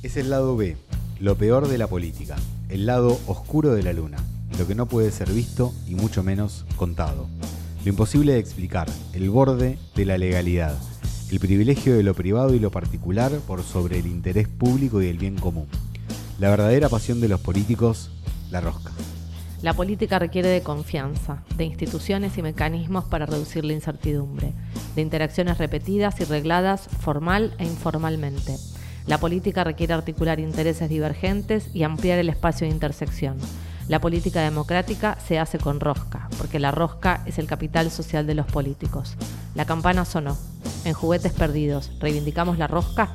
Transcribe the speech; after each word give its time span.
Es 0.00 0.16
el 0.16 0.30
lado 0.30 0.56
B, 0.56 0.76
lo 1.18 1.34
peor 1.34 1.66
de 1.66 1.76
la 1.76 1.88
política, 1.88 2.36
el 2.68 2.86
lado 2.86 3.18
oscuro 3.26 3.74
de 3.74 3.82
la 3.82 3.92
luna, 3.92 4.18
lo 4.56 4.64
que 4.64 4.76
no 4.76 4.86
puede 4.86 5.10
ser 5.10 5.28
visto 5.32 5.74
y 5.88 5.96
mucho 5.96 6.22
menos 6.22 6.64
contado. 6.76 7.26
Lo 7.84 7.90
imposible 7.90 8.34
de 8.34 8.38
explicar, 8.38 8.88
el 9.12 9.28
borde 9.28 9.76
de 9.96 10.04
la 10.04 10.16
legalidad, 10.16 10.78
el 11.32 11.40
privilegio 11.40 11.96
de 11.96 12.04
lo 12.04 12.14
privado 12.14 12.54
y 12.54 12.60
lo 12.60 12.70
particular 12.70 13.32
por 13.44 13.64
sobre 13.64 13.98
el 13.98 14.06
interés 14.06 14.46
público 14.46 15.02
y 15.02 15.08
el 15.08 15.18
bien 15.18 15.34
común. 15.34 15.66
La 16.38 16.48
verdadera 16.48 16.88
pasión 16.88 17.20
de 17.20 17.26
los 17.26 17.40
políticos, 17.40 18.12
la 18.52 18.60
rosca. 18.60 18.92
La 19.62 19.74
política 19.74 20.20
requiere 20.20 20.48
de 20.48 20.62
confianza, 20.62 21.42
de 21.56 21.64
instituciones 21.64 22.38
y 22.38 22.42
mecanismos 22.42 23.04
para 23.06 23.26
reducir 23.26 23.64
la 23.64 23.72
incertidumbre, 23.72 24.52
de 24.94 25.02
interacciones 25.02 25.58
repetidas 25.58 26.20
y 26.20 26.24
regladas 26.24 26.86
formal 27.00 27.52
e 27.58 27.64
informalmente 27.64 28.54
la 29.08 29.16
política 29.16 29.64
requiere 29.64 29.94
articular 29.94 30.38
intereses 30.38 30.90
divergentes 30.90 31.74
y 31.74 31.82
ampliar 31.82 32.18
el 32.18 32.28
espacio 32.28 32.66
de 32.66 32.74
intersección. 32.74 33.38
La 33.88 34.02
política 34.02 34.42
democrática 34.42 35.16
se 35.26 35.38
hace 35.38 35.56
con 35.56 35.80
rosca, 35.80 36.28
porque 36.36 36.58
la 36.58 36.72
rosca 36.72 37.22
es 37.24 37.38
el 37.38 37.46
capital 37.46 37.90
social 37.90 38.26
de 38.26 38.34
los 38.34 38.44
políticos. 38.44 39.16
La 39.54 39.64
campana 39.64 40.04
sonó. 40.04 40.36
En 40.84 40.92
juguetes 40.92 41.32
perdidos, 41.32 41.90
¿reivindicamos 42.00 42.58
la 42.58 42.66
rosca? 42.66 43.08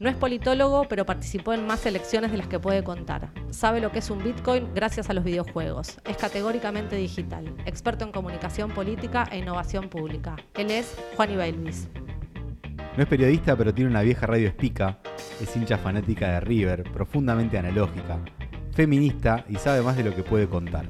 No 0.00 0.08
es 0.08 0.14
politólogo, 0.14 0.86
pero 0.88 1.04
participó 1.04 1.52
en 1.52 1.66
más 1.66 1.84
elecciones 1.84 2.30
de 2.30 2.38
las 2.38 2.46
que 2.46 2.60
puede 2.60 2.84
contar. 2.84 3.32
Sabe 3.50 3.80
lo 3.80 3.90
que 3.90 3.98
es 3.98 4.10
un 4.10 4.22
Bitcoin 4.22 4.72
gracias 4.72 5.10
a 5.10 5.12
los 5.12 5.24
videojuegos. 5.24 5.98
Es 6.04 6.16
categóricamente 6.16 6.94
digital, 6.94 7.52
experto 7.66 8.04
en 8.04 8.12
comunicación 8.12 8.70
política 8.70 9.28
e 9.32 9.38
innovación 9.38 9.88
pública. 9.88 10.36
Él 10.54 10.70
es 10.70 10.96
Juan 11.16 11.34
Luis. 11.34 11.88
No 12.96 13.02
es 13.02 13.08
periodista, 13.08 13.56
pero 13.56 13.74
tiene 13.74 13.90
una 13.90 14.02
vieja 14.02 14.24
radio 14.24 14.46
espica. 14.46 15.00
Es 15.42 15.56
hincha 15.56 15.78
fanática 15.78 16.28
de 16.28 16.40
River, 16.40 16.84
profundamente 16.92 17.58
analógica. 17.58 18.20
Feminista 18.70 19.44
y 19.48 19.56
sabe 19.56 19.82
más 19.82 19.96
de 19.96 20.04
lo 20.04 20.14
que 20.14 20.22
puede 20.22 20.48
contar. 20.48 20.84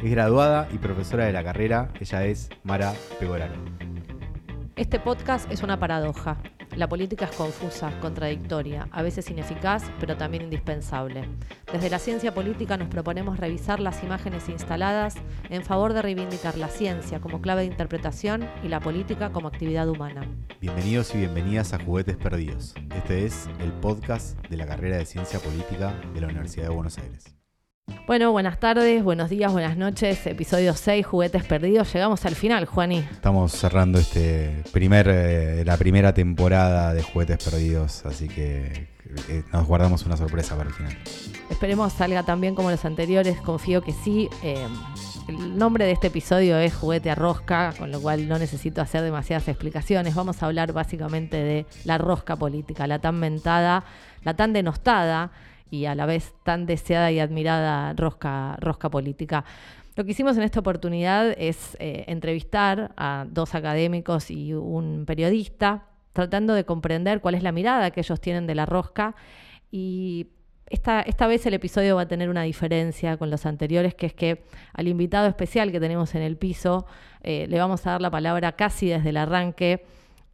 Es 0.00 0.10
graduada 0.12 0.68
y 0.72 0.78
profesora 0.78 1.24
de 1.24 1.32
la 1.32 1.42
carrera. 1.42 1.90
Ella 1.98 2.26
es 2.26 2.48
Mara 2.62 2.94
Pegoraro. 3.18 3.54
Este 4.76 5.00
podcast 5.00 5.50
es 5.50 5.64
una 5.64 5.80
paradoja. 5.80 6.38
La 6.76 6.88
política 6.88 7.26
es 7.26 7.36
confusa, 7.36 7.92
contradictoria, 8.00 8.88
a 8.92 9.02
veces 9.02 9.30
ineficaz, 9.30 9.84
pero 10.00 10.16
también 10.16 10.44
indispensable. 10.44 11.28
Desde 11.70 11.90
la 11.90 11.98
ciencia 11.98 12.32
política 12.32 12.78
nos 12.78 12.88
proponemos 12.88 13.38
revisar 13.38 13.78
las 13.78 14.02
imágenes 14.02 14.48
instaladas 14.48 15.16
en 15.50 15.62
favor 15.64 15.92
de 15.92 16.00
reivindicar 16.00 16.56
la 16.56 16.68
ciencia 16.68 17.20
como 17.20 17.42
clave 17.42 17.62
de 17.62 17.66
interpretación 17.66 18.48
y 18.64 18.68
la 18.68 18.80
política 18.80 19.32
como 19.32 19.48
actividad 19.48 19.86
humana. 19.88 20.26
Bienvenidos 20.60 21.14
y 21.14 21.18
bienvenidas 21.18 21.74
a 21.74 21.78
Juguetes 21.78 22.16
Perdidos. 22.16 22.74
Este 22.96 23.26
es 23.26 23.50
el 23.60 23.72
podcast 23.72 24.38
de 24.48 24.56
la 24.56 24.66
carrera 24.66 24.96
de 24.96 25.04
Ciencia 25.04 25.40
Política 25.40 25.94
de 26.14 26.22
la 26.22 26.28
Universidad 26.28 26.68
de 26.68 26.74
Buenos 26.74 26.96
Aires. 26.96 27.41
Bueno, 28.06 28.30
buenas 28.30 28.60
tardes, 28.60 29.02
buenos 29.02 29.30
días, 29.30 29.50
buenas 29.52 29.76
noches. 29.76 30.26
Episodio 30.26 30.74
6, 30.74 31.06
Juguetes 31.06 31.44
Perdidos. 31.44 31.92
Llegamos 31.92 32.24
al 32.26 32.34
final, 32.34 32.66
Juaní. 32.66 32.98
Estamos 32.98 33.52
cerrando 33.52 33.98
este 33.98 34.62
primer, 34.72 35.08
eh, 35.08 35.64
la 35.64 35.76
primera 35.76 36.12
temporada 36.12 36.94
de 36.94 37.02
Juguetes 37.02 37.42
Perdidos, 37.42 38.04
así 38.04 38.28
que 38.28 38.88
eh, 39.28 39.44
nos 39.52 39.66
guardamos 39.66 40.04
una 40.04 40.16
sorpresa 40.16 40.56
para 40.56 40.68
el 40.68 40.74
final. 40.74 40.96
Esperemos 41.48 41.92
salga 41.92 42.22
tan 42.22 42.40
bien 42.40 42.54
como 42.54 42.70
los 42.70 42.84
anteriores, 42.84 43.40
confío 43.40 43.82
que 43.82 43.92
sí. 43.92 44.28
Eh, 44.42 44.66
el 45.28 45.56
nombre 45.56 45.84
de 45.84 45.92
este 45.92 46.08
episodio 46.08 46.58
es 46.58 46.74
Juguete 46.74 47.10
a 47.10 47.14
Rosca, 47.14 47.72
con 47.78 47.90
lo 47.90 48.00
cual 48.00 48.28
no 48.28 48.38
necesito 48.38 48.80
hacer 48.82 49.02
demasiadas 49.02 49.48
explicaciones. 49.48 50.14
Vamos 50.14 50.42
a 50.42 50.46
hablar 50.46 50.72
básicamente 50.72 51.36
de 51.36 51.66
la 51.84 51.98
rosca 51.98 52.36
política, 52.36 52.86
la 52.86 52.98
tan 52.98 53.18
mentada, 53.18 53.84
la 54.22 54.34
tan 54.34 54.52
denostada 54.52 55.30
y 55.72 55.86
a 55.86 55.94
la 55.94 56.04
vez 56.04 56.34
tan 56.44 56.66
deseada 56.66 57.10
y 57.10 57.18
admirada 57.18 57.94
rosca, 57.94 58.56
rosca 58.60 58.90
política. 58.90 59.42
Lo 59.96 60.04
que 60.04 60.10
hicimos 60.10 60.36
en 60.36 60.42
esta 60.42 60.60
oportunidad 60.60 61.34
es 61.38 61.78
eh, 61.80 62.04
entrevistar 62.08 62.92
a 62.94 63.24
dos 63.26 63.54
académicos 63.54 64.30
y 64.30 64.52
un 64.52 65.04
periodista, 65.06 65.86
tratando 66.12 66.52
de 66.52 66.66
comprender 66.66 67.22
cuál 67.22 67.36
es 67.36 67.42
la 67.42 67.52
mirada 67.52 67.90
que 67.90 68.00
ellos 68.00 68.20
tienen 68.20 68.46
de 68.46 68.54
la 68.54 68.66
rosca. 68.66 69.16
Y 69.70 70.26
esta, 70.68 71.00
esta 71.00 71.26
vez 71.26 71.46
el 71.46 71.54
episodio 71.54 71.96
va 71.96 72.02
a 72.02 72.08
tener 72.08 72.28
una 72.28 72.42
diferencia 72.42 73.16
con 73.16 73.30
los 73.30 73.46
anteriores, 73.46 73.94
que 73.94 74.04
es 74.04 74.12
que 74.12 74.44
al 74.74 74.88
invitado 74.88 75.26
especial 75.26 75.72
que 75.72 75.80
tenemos 75.80 76.14
en 76.14 76.20
el 76.20 76.36
piso 76.36 76.84
eh, 77.22 77.46
le 77.48 77.58
vamos 77.58 77.86
a 77.86 77.92
dar 77.92 78.02
la 78.02 78.10
palabra 78.10 78.52
casi 78.52 78.88
desde 78.88 79.08
el 79.08 79.16
arranque. 79.16 79.86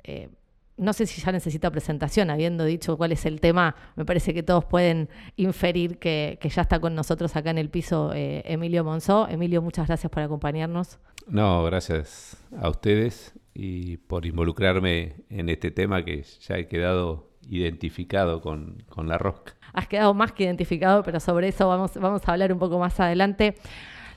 Eh, 0.03 0.31
no 0.79 0.93
sé 0.93 1.07
si 1.07 1.21
ya 1.21 1.33
necesita 1.33 1.71
presentación, 1.71 2.31
habiendo 2.31 2.65
dicho 2.65 2.97
cuál 2.97 3.13
es 3.13 3.27
el 3.27 3.41
tema, 3.41 3.75
me 3.97 4.05
parece 4.05 4.33
que 4.33 4.43
todos 4.43 4.65
pueden 4.65 5.09
inferir 5.37 5.99
que, 5.99 6.39
ya 6.43 6.63
está 6.63 6.81
con 6.81 6.95
nosotros 6.95 7.37
acá 7.37 7.51
en 7.51 7.59
el 7.59 7.69
piso 7.69 8.13
eh, 8.15 8.43
Emilio 8.47 8.85
Monzó. 8.85 9.29
Emilio, 9.29 9.61
muchas 9.61 9.87
gracias 9.87 10.11
por 10.11 10.23
acompañarnos. 10.23 10.99
No, 11.27 11.63
gracias 11.65 12.37
a 12.59 12.71
ustedes 12.71 13.35
y 13.53 13.99
por 13.99 14.25
involucrarme 14.25 15.17
en 15.29 15.49
este 15.49 15.71
tema 15.71 16.05
que 16.05 16.23
ya 16.23 16.57
he 16.57 16.69
quedado 16.69 17.29
identificado 17.49 18.41
con, 18.41 18.83
con 18.89 19.09
la 19.09 19.19
rosca. 19.19 19.55
Has 19.73 19.89
quedado 19.89 20.15
más 20.15 20.33
que 20.33 20.45
identificado, 20.45 21.03
pero 21.03 21.21
sobre 21.21 21.49
eso 21.49 21.69
vamos, 21.69 21.95
vamos 21.95 22.23
a 22.27 22.33
hablar 22.33 22.53
un 22.53 22.59
poco 22.59 22.79
más 22.79 22.99
adelante. 23.01 23.57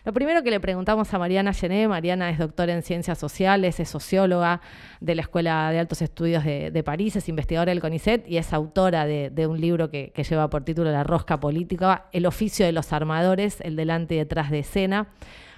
Lo 0.04 0.14
primero 0.14 0.42
que 0.42 0.50
le 0.50 0.60
preguntamos 0.60 1.14
a 1.14 1.20
Mariana 1.20 1.54
Gené, 1.54 1.88
Mariana 1.88 2.32
es 2.32 2.40
doctora 2.40 2.74
en 2.74 2.82
ciencias 2.82 3.20
sociales, 3.20 3.80
es 3.80 3.90
socióloga 3.90 4.60
de 5.00 5.14
la 5.14 5.22
Escuela 5.22 5.70
de 5.70 5.78
Altos 5.78 6.02
Estudios 6.02 6.44
de, 6.44 6.84
París, 6.84 7.16
es 7.16 7.30
investigadora 7.30 7.70
del 7.70 7.82
CONICET 7.82 8.28
y 8.28 8.38
es 8.38 8.52
autora 8.52 9.06
de, 9.06 9.48
un 9.48 9.62
libro 9.62 9.92
que, 9.92 10.12
que, 10.12 10.24
lleva 10.24 10.50
por 10.50 10.64
título 10.64 10.92
La 10.92 11.04
rosca 11.04 11.40
política, 11.40 12.08
El 12.14 12.26
oficio 12.26 12.66
de 12.66 12.72
los 12.72 12.94
armadores, 12.94 13.62
el 13.62 13.76
delante 13.76 14.16
y 14.16 14.18
detrás 14.18 14.50
de 14.50 14.60
escena. 14.60 15.10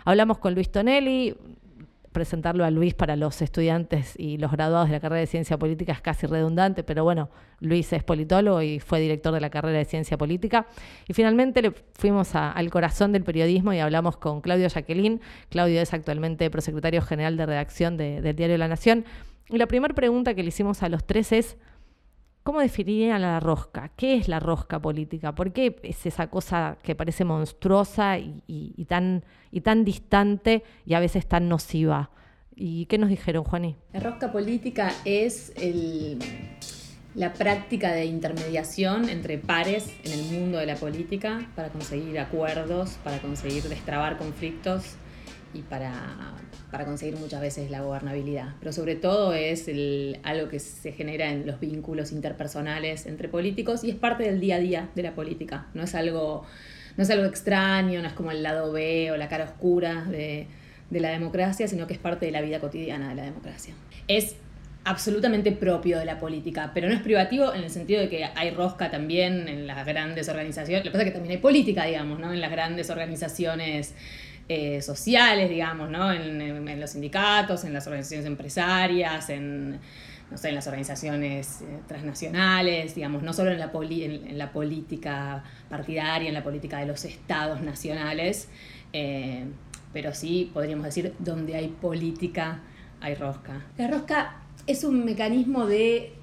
Hablamos 0.04 0.40
con 0.40 0.54
Luis 0.54 0.70
Tonelli, 0.70 1.38
presentarlo 2.14 2.64
a 2.64 2.72
Luis 2.72 2.94
para 2.94 3.16
los 3.16 3.42
estudiantes 3.42 4.14
y 4.18 4.38
los 4.38 4.52
graduados 4.52 4.88
de 4.88 4.94
la 4.94 5.00
carrera 5.00 5.20
de 5.20 5.28
Ciencia 5.28 5.58
Política 5.58 5.92
es 5.92 6.02
casi 6.02 6.28
redundante, 6.28 6.84
pero 6.84 7.04
bueno, 7.04 7.30
Luis 7.60 7.92
es 7.92 8.04
politólogo 8.04 8.62
y 8.62 8.80
fue 8.80 9.00
director 9.02 9.34
de 9.34 9.42
la 9.42 9.50
carrera 9.50 9.80
de 9.80 9.86
Ciencia 9.86 10.18
Política. 10.18 10.68
Y 11.08 11.14
finalmente 11.14 11.62
le 11.62 11.74
fuimos 11.94 12.36
al 12.36 12.70
corazón 12.70 13.12
del 13.12 13.24
periodismo 13.24 13.74
y 13.74 13.80
hablamos 13.80 14.18
con 14.18 14.42
Claudio 14.42 14.70
Jacqueline. 14.70 15.20
Claudio 15.50 15.82
es 15.82 15.94
actualmente 15.94 16.50
prosecretario 16.50 17.02
general 17.02 17.36
de 17.36 17.46
redacción 17.46 17.98
del 17.98 18.36
Diario 18.36 18.58
La 18.58 18.68
Nación. 18.68 19.06
Y 19.50 19.58
la 19.58 19.68
primera 19.68 19.94
pregunta 19.94 20.34
que 20.34 20.44
le 20.44 20.50
hicimos 20.50 20.84
a 20.84 20.90
los 20.90 21.06
tres 21.06 21.32
es, 21.32 21.58
¿Cómo 22.44 22.60
definirían 22.60 23.22
la 23.22 23.40
rosca? 23.40 23.90
¿Qué 23.96 24.18
es 24.18 24.28
la 24.28 24.42
rosca 24.42 24.82
política? 24.82 25.34
¿Por 25.34 25.54
qué 25.54 25.78
es 25.82 26.06
esa 26.06 26.28
cosa 26.28 26.78
que 26.84 26.94
parece 26.94 27.24
monstruosa 27.24 28.18
y, 28.20 28.86
tan, 28.86 29.24
y 29.50 29.62
tan 29.62 29.86
distante 29.86 30.64
y 30.86 30.94
a 30.94 31.00
veces 31.00 31.26
tan 31.26 31.48
nociva? 31.48 32.10
¿Y 32.54 32.86
qué 32.88 32.98
nos 32.98 33.10
dijeron, 33.10 33.46
Juaní? 33.46 33.78
La 33.94 34.02
rosca 34.02 34.30
política 34.34 34.92
es 35.06 35.54
la 37.16 37.34
práctica 37.34 37.94
de 37.94 38.06
intermediación 38.06 39.08
entre 39.08 39.38
pares 39.38 39.94
en 40.04 40.12
el 40.12 40.26
mundo 40.26 40.58
de 40.58 40.66
la 40.66 40.76
política 40.76 41.48
para 41.56 41.70
conseguir 41.70 42.20
acuerdos, 42.20 42.98
para 43.06 43.20
conseguir 43.20 43.64
destrabar 43.64 44.18
conflictos 44.18 44.96
y 45.54 45.62
para, 45.62 45.94
para, 46.74 46.86
conseguir 46.86 47.16
muchas 47.18 47.40
veces 47.40 47.72
la 47.72 47.82
gobernabilidad. 47.82 48.56
Pero 48.60 48.74
sobre 48.74 48.96
todo 48.96 49.34
es 49.34 49.68
el, 49.68 50.20
algo 50.24 50.50
que 50.50 50.60
se 50.60 50.92
genera 50.92 51.30
en 51.32 51.46
los 51.46 51.60
vínculos 51.60 52.12
interpersonales 52.12 53.06
entre 53.06 53.30
políticos 53.30 53.84
y 53.84 53.92
es 53.92 53.96
parte 53.96 54.24
del 54.24 54.40
día 54.40 54.56
a 54.56 54.60
día 54.60 54.90
de 54.96 55.04
la 55.04 55.14
política. 55.14 55.68
No 55.74 55.84
es 55.84 55.96
algo, 55.96 56.46
no 56.98 57.04
es 57.04 57.10
algo 57.10 57.26
extraño, 57.26 58.02
no 58.02 58.08
es 58.08 58.14
como 58.14 58.32
el 58.32 58.44
lado 58.44 58.72
B 58.72 59.12
o 59.12 59.18
la 59.18 59.30
cara 59.30 59.46
oscura 59.46 60.04
de, 60.06 60.48
de 60.90 61.00
la 61.00 61.10
democracia, 61.10 61.68
sino 61.68 61.88
que 61.88 61.94
es 61.94 62.00
parte 62.00 62.26
de 62.26 62.32
la 62.32 62.42
vida 62.42 62.60
cotidiana 62.60 63.10
de 63.10 63.16
la 63.16 63.24
democracia. 63.24 63.74
Es 64.08 64.36
absolutamente 64.86 65.52
propio 65.52 66.00
de 66.00 66.06
la 66.06 66.20
política, 66.20 66.72
pero 66.74 66.88
no 66.88 66.94
es 66.94 67.02
privativo 67.02 67.54
en 67.54 67.64
el 67.64 67.70
sentido 67.70 68.02
de 68.02 68.10
que 68.10 68.26
hay 68.26 68.52
rosca 68.52 68.92
también 68.92 69.48
en 69.48 69.66
las 69.66 69.86
grandes 69.86 70.28
organizaciones, 70.28 70.84
lo 70.84 70.92
que 70.92 70.98
pasa 70.98 71.04
es 71.04 71.10
que 71.12 71.14
también 71.14 71.38
hay 71.38 71.42
política, 71.42 71.86
digamos, 71.86 72.20
¿no? 72.20 72.34
en 72.34 72.42
las 72.42 72.52
grandes 72.52 72.90
organizaciones 72.90 73.96
eh, 74.50 74.82
sociales, 74.82 75.50
digamos, 75.50 75.90
¿no? 75.90 76.12
En, 76.12 76.80
los 76.80 76.92
sindicatos, 76.92 77.64
en 77.64 77.74
las 77.74 77.88
organizaciones 77.88 78.26
empresarias, 78.26 79.30
en, 79.30 79.80
no 80.30 80.38
sé, 80.38 80.50
en 80.50 80.56
las 80.56 80.68
organizaciones 80.68 81.62
eh, 81.62 81.80
transnacionales, 81.88 82.96
digamos, 82.96 83.24
no 83.24 83.34
solo 83.34 83.52
en 83.52 83.60
la, 83.60 83.72
en, 83.74 84.38
la 84.38 84.52
política 84.52 85.44
partidaria, 85.70 86.28
en 86.28 86.34
la 86.34 86.44
política 86.44 86.80
de 86.80 86.88
los 86.88 87.06
estados 87.06 87.62
nacionales, 87.62 88.50
eh, 88.92 89.46
pero 89.94 90.14
sí 90.14 90.52
podríamos 90.54 90.86
decir 90.86 91.14
donde 91.20 91.56
hay 91.56 91.70
política 91.70 92.60
hay 93.00 93.16
rosca. 93.16 93.62
La 93.78 93.88
rosca 93.88 94.42
es 94.66 94.84
un 94.84 95.06
mecanismo 95.06 95.68
de 95.68 96.14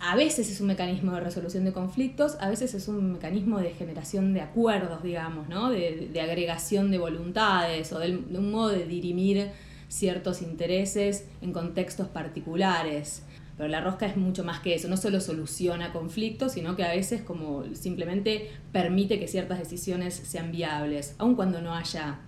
a 0.00 0.16
veces 0.16 0.50
es 0.50 0.60
un 0.62 0.68
mecanismo 0.68 1.12
de 1.12 1.20
resolución 1.20 1.64
de 1.66 1.72
conflictos, 1.72 2.36
a 2.40 2.48
veces 2.48 2.72
es 2.72 2.88
un 2.88 3.12
mecanismo 3.12 3.60
de 3.60 3.72
generación 3.72 4.32
de 4.32 4.40
acuerdos, 4.40 5.02
digamos, 5.02 5.48
¿no? 5.48 5.68
de, 5.68 6.10
agregación 6.20 6.90
de 6.90 6.98
voluntades 6.98 7.92
o 7.92 7.98
de, 7.98 8.16
un 8.16 8.50
modo 8.50 8.70
de 8.70 8.86
dirimir 8.86 9.50
ciertos 9.88 10.40
intereses 10.40 11.28
en 11.42 11.52
contextos 11.52 12.08
particulares. 12.08 13.24
Pero 13.58 13.68
la 13.68 13.82
rosca 13.82 14.06
es 14.06 14.16
mucho 14.16 14.42
más 14.42 14.60
que 14.60 14.74
eso, 14.74 14.88
no 14.88 14.96
solo 14.96 15.20
soluciona 15.20 15.92
conflictos, 15.92 16.52
sino 16.52 16.76
que 16.76 16.84
a 16.84 16.92
veces 16.92 17.20
como 17.20 17.64
simplemente 17.74 18.50
permite 18.72 19.20
que 19.20 19.28
ciertas 19.28 19.58
decisiones 19.58 20.14
sean 20.14 20.50
viables, 20.50 21.14
aun 21.18 21.34
cuando 21.34 21.60
no 21.60 21.74
haya 21.74 22.20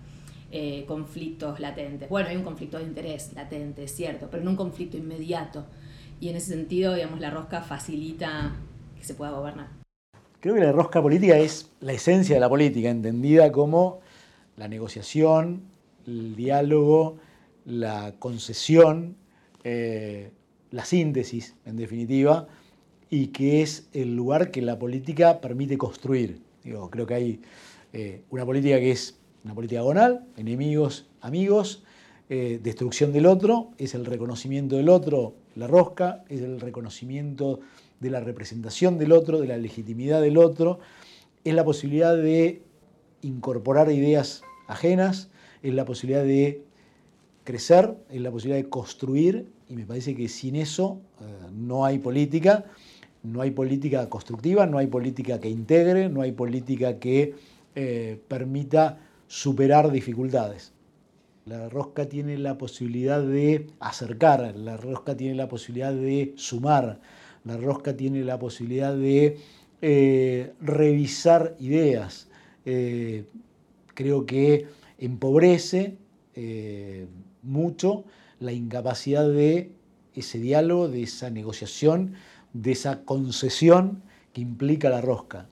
eh, 0.51 0.85
conflictos 0.87 1.59
latentes. 1.59 2.11
Bueno, 2.11 2.29
hay 2.29 2.37
un 2.37 2.43
conflicto 2.43 2.77
de 2.77 2.85
interés 2.85 3.33
latente, 3.33 3.85
es 3.85 3.97
cierto, 3.97 4.29
pero 4.31 4.45
no 4.45 4.51
un 4.51 4.57
conflicto 4.57 4.99
inmediato. 4.99 5.65
Y 6.23 6.29
en 6.29 6.37
ese 6.37 6.53
sentido, 6.53 6.95
digamos, 6.95 7.19
la 7.19 7.31
rosca 7.31 7.63
facilita 7.63 8.55
que 8.97 9.03
se 9.03 9.15
pueda 9.15 9.33
gobernar. 9.33 9.71
Creo 10.39 10.55
que 10.55 10.61
la 10.61 10.71
rosca 10.71 11.03
política 11.03 11.37
es 11.37 11.73
la 11.81 11.95
esencia 11.95 12.37
de 12.37 12.41
la 12.41 12.49
política, 12.49 12.91
entendida 12.91 13.51
como 13.51 13.99
la 14.57 14.69
negociación, 14.69 15.63
el 16.07 16.37
diálogo, 16.37 17.17
la 17.65 18.15
concesión, 18.21 19.17
eh, 19.65 20.31
la 20.71 20.85
síntesis, 20.85 21.57
en 21.67 21.77
definitiva, 21.77 22.47
y 23.11 23.27
que 23.29 23.63
es 23.63 23.89
el 23.93 24.15
lugar 24.15 24.53
que 24.53 24.63
la 24.63 24.79
política 24.79 25.41
permite 25.41 25.77
construir. 25.77 26.41
Digo, 26.63 26.89
creo 26.89 27.05
que 27.05 27.15
hay 27.15 27.41
eh, 27.93 28.23
una 28.31 28.47
política 28.47 28.79
que 28.79 28.93
es 28.93 29.19
una 29.43 29.57
política 29.57 29.81
agonal, 29.81 30.25
enemigos, 30.37 31.09
amigos, 31.21 31.83
eh, 32.31 32.61
destrucción 32.63 33.13
del 33.13 33.27
otro, 33.27 33.73
es 33.77 33.97
el 33.97 34.07
reconocimiento 34.07 34.77
del 34.77 34.89
otro, 34.89 35.35
la 35.55 35.67
rosca, 35.67 36.25
es 36.29 36.41
el 36.41 36.61
reconocimiento 36.61 37.61
de 38.01 38.11
la 38.11 38.21
representación 38.21 38.99
del 38.99 39.13
otro, 39.13 39.41
de 39.41 39.49
la 39.49 39.57
legitimidad 39.57 40.21
del 40.21 40.39
otro, 40.39 40.81
es 41.45 41.55
la 41.55 41.65
posibilidad 41.65 42.17
de 42.17 42.63
incorporar 43.23 43.91
ideas 43.91 44.43
ajenas, 44.67 45.31
es 45.63 45.75
la 45.75 45.85
posibilidad 45.85 46.25
de 46.25 46.63
crecer, 47.45 47.95
es 48.11 48.21
la 48.21 48.31
posibilidad 48.31 48.63
de 48.63 48.69
construir, 48.69 49.47
y 49.69 49.77
me 49.77 49.87
parece 49.87 50.15
que 50.15 50.29
sin 50.29 50.57
eso 50.57 51.01
eh, 51.21 51.25
no 51.53 51.85
hay 51.85 51.99
política, 51.99 52.65
no 53.23 53.41
hay 53.41 53.53
política 53.53 54.09
constructiva, 54.09 54.67
no 54.67 54.79
hay 54.79 54.89
política 54.89 55.41
que 55.41 55.49
integre, 55.49 56.09
no 56.09 56.23
hay 56.23 56.33
política 56.33 56.99
que 56.99 57.35
eh, 57.75 58.21
permita 58.29 58.99
superar 59.29 59.91
dificultades. 59.91 60.73
La 61.45 61.69
rosca 61.69 62.09
tiene 62.09 62.39
la 62.39 62.57
posibilidad 62.57 63.21
de 63.21 63.67
acercar, 63.81 64.55
la 64.57 64.77
rosca 64.77 65.17
tiene 65.17 65.35
la 65.35 65.49
posibilidad 65.49 65.93
de 65.93 66.33
sumar, 66.37 67.01
la 67.45 67.57
rosca 67.57 67.97
tiene 67.97 68.23
la 68.23 68.39
posibilidad 68.39 68.95
de 68.95 69.39
eh, 69.81 70.53
revisar 70.61 71.57
ideas. 71.59 72.29
creo 72.65 74.25
que 74.25 74.67
empobrece 74.99 75.97
mucho 77.43 78.05
la 78.39 78.53
incapacidad 78.53 79.29
de 79.29 79.73
ese 80.15 80.39
diálogo, 80.39 80.89
de 80.89 81.03
esa 81.03 81.31
negociación, 81.31 82.15
de 82.53 82.73
esa 82.73 83.03
concesión 83.05 84.03
que 84.33 84.41
implica 84.41 84.89
la 84.91 85.01
rosca. 85.01 85.49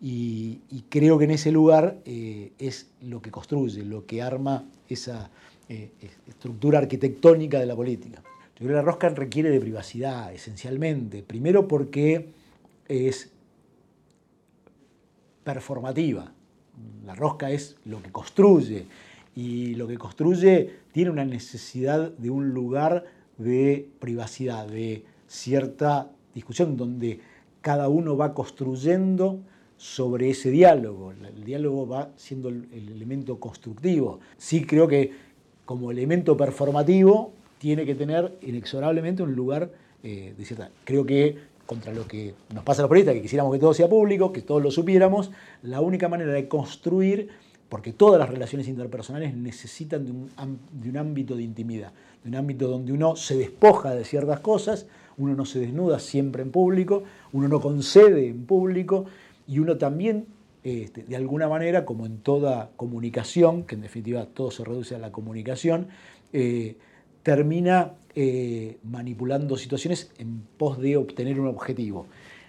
Y, 0.00 0.60
creo 0.88 1.18
que 1.18 1.24
en 1.24 1.32
ese 1.32 1.50
lugar 1.50 1.98
eh, 2.04 2.52
es 2.58 2.88
lo 3.02 3.20
que 3.22 3.30
construye, 3.30 3.84
lo 3.84 4.06
que 4.06 4.22
arma 4.22 4.64
esa 4.88 5.30
eh, 5.68 5.90
estructura 6.28 6.78
arquitectónica 6.78 7.58
de 7.58 7.66
la 7.66 7.74
política. 7.74 8.22
Yo 8.22 8.58
creo 8.58 8.68
que 8.68 8.74
la 8.74 8.82
rosca 8.82 9.08
requiere 9.08 9.50
de 9.50 9.60
privacidad, 9.60 10.32
esencialmente. 10.32 11.22
Primero 11.22 11.66
porque 11.66 12.28
es 12.88 13.30
performativa. 15.44 16.32
La 17.04 17.14
rosca 17.14 17.50
es 17.50 17.76
lo 17.84 18.02
que 18.02 18.12
construye, 18.12 18.86
y 19.36 19.74
lo 19.74 19.86
que 19.86 19.98
construye 19.98 20.70
tiene 20.92 21.10
una 21.10 21.26
necesidad 21.26 22.10
de 22.10 22.30
un 22.30 22.54
lugar 22.54 23.04
de 23.36 23.86
privacidad, 24.00 24.66
de 24.66 25.04
cierta 25.28 26.10
discusión 26.34 26.76
donde 26.76 27.20
cada 27.60 27.88
uno 27.88 28.16
va 28.16 28.32
construyendo 28.32 29.40
sobre 29.76 30.30
ese 30.30 30.50
diálogo. 30.50 31.12
El 31.12 31.44
diálogo 31.44 31.86
va 31.86 32.10
siendo 32.16 32.48
el, 32.48 32.66
elemento 32.72 33.38
constructivo. 33.38 34.20
Sí 34.36 34.64
creo 34.64 34.88
que 34.88 35.12
como 35.64 35.90
elemento 35.90 36.36
performativo 36.36 37.32
tiene 37.58 37.84
que 37.84 37.94
tener 37.94 38.36
inexorablemente 38.42 39.22
un 39.22 39.34
lugar 39.34 39.70
eh, 40.02 40.34
de 40.36 40.44
cierta... 40.44 40.70
Creo 40.84 41.04
que 41.04 41.36
contra 41.66 41.92
lo 41.92 42.06
que 42.06 42.34
nos 42.54 42.62
pasa 42.62 42.82
a 42.82 42.84
los 42.84 42.90
periodistas, 42.90 43.16
que 43.16 43.22
quisiéramos 43.22 43.52
que 43.52 43.58
todo 43.58 43.74
sea 43.74 43.88
público, 43.88 44.32
que 44.32 44.42
todos 44.42 44.62
lo 44.62 44.70
supiéramos, 44.70 45.32
la 45.62 45.80
única 45.80 46.08
manera 46.08 46.32
de 46.32 46.46
construir 46.46 47.28
porque 47.68 47.92
todas 47.92 48.18
las 48.18 48.28
relaciones 48.28 48.68
interpersonales 48.68 49.34
necesitan 49.34 50.04
de 50.04 50.12
un, 50.12 50.96
ámbito 50.96 51.34
de 51.34 51.42
intimidad, 51.42 51.92
de 52.22 52.30
un 52.30 52.36
ámbito 52.36 52.68
donde 52.68 52.92
uno 52.92 53.16
se 53.16 53.36
despoja 53.36 53.94
de 53.94 54.04
ciertas 54.04 54.40
cosas, 54.40 54.86
uno 55.18 55.34
no 55.34 55.44
se 55.44 55.58
desnuda 55.58 55.98
siempre 55.98 56.42
en 56.42 56.50
público, 56.50 57.02
uno 57.32 57.48
no 57.48 57.60
concede 57.60 58.28
en 58.28 58.44
público 58.44 59.06
y 59.46 59.58
uno 59.58 59.78
también, 59.78 60.26
este, 60.64 61.04
de 61.04 61.16
alguna 61.16 61.48
manera, 61.48 61.84
como 61.84 62.06
en 62.06 62.18
toda 62.18 62.70
comunicación, 62.76 63.64
que 63.64 63.76
en 63.76 63.82
definitiva 63.82 64.26
todo 64.26 64.50
se 64.50 64.64
reduce 64.64 64.94
a 64.94 64.98
la 64.98 65.12
comunicación, 65.12 65.88
eh, 66.32 66.76
termina 67.22 67.94
eh, 68.14 68.78
manipulando 68.84 69.56
situaciones 69.56 70.10
en 70.18 70.42
pos 70.56 70.78
de 70.78 70.96
obtener 70.96 71.40
un 71.40 71.48
objetivo. 71.48 72.06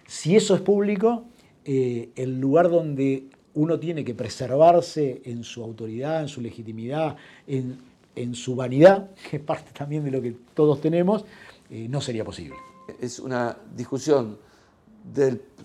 Si 0.08 0.36
eso 0.36 0.56
es 0.56 0.62
público, 0.62 1.26
eh, 1.66 2.10
el 2.16 2.40
lugar 2.40 2.70
donde 2.70 3.26
uno 3.54 3.80
tiene 3.80 4.04
que 4.04 4.14
preservarse 4.14 5.22
en 5.26 5.44
su 5.44 5.64
autoridad, 5.64 6.22
en 6.22 6.28
su 6.28 6.42
legitimidad, 6.42 7.18
en, 7.48 8.36
su 8.36 8.56
vanidad, 8.56 9.12
que 9.30 9.38
es 9.38 9.44
parte 9.44 9.72
también 9.74 10.04
de 10.04 10.12
lo 10.12 10.22
que 10.22 10.36
todos 10.54 10.82
tenemos, 10.82 11.26
no 11.70 12.00
sería 12.00 12.24
posible. 12.24 12.56
Es 13.02 13.20
una 13.20 13.58
discusión 13.76 14.38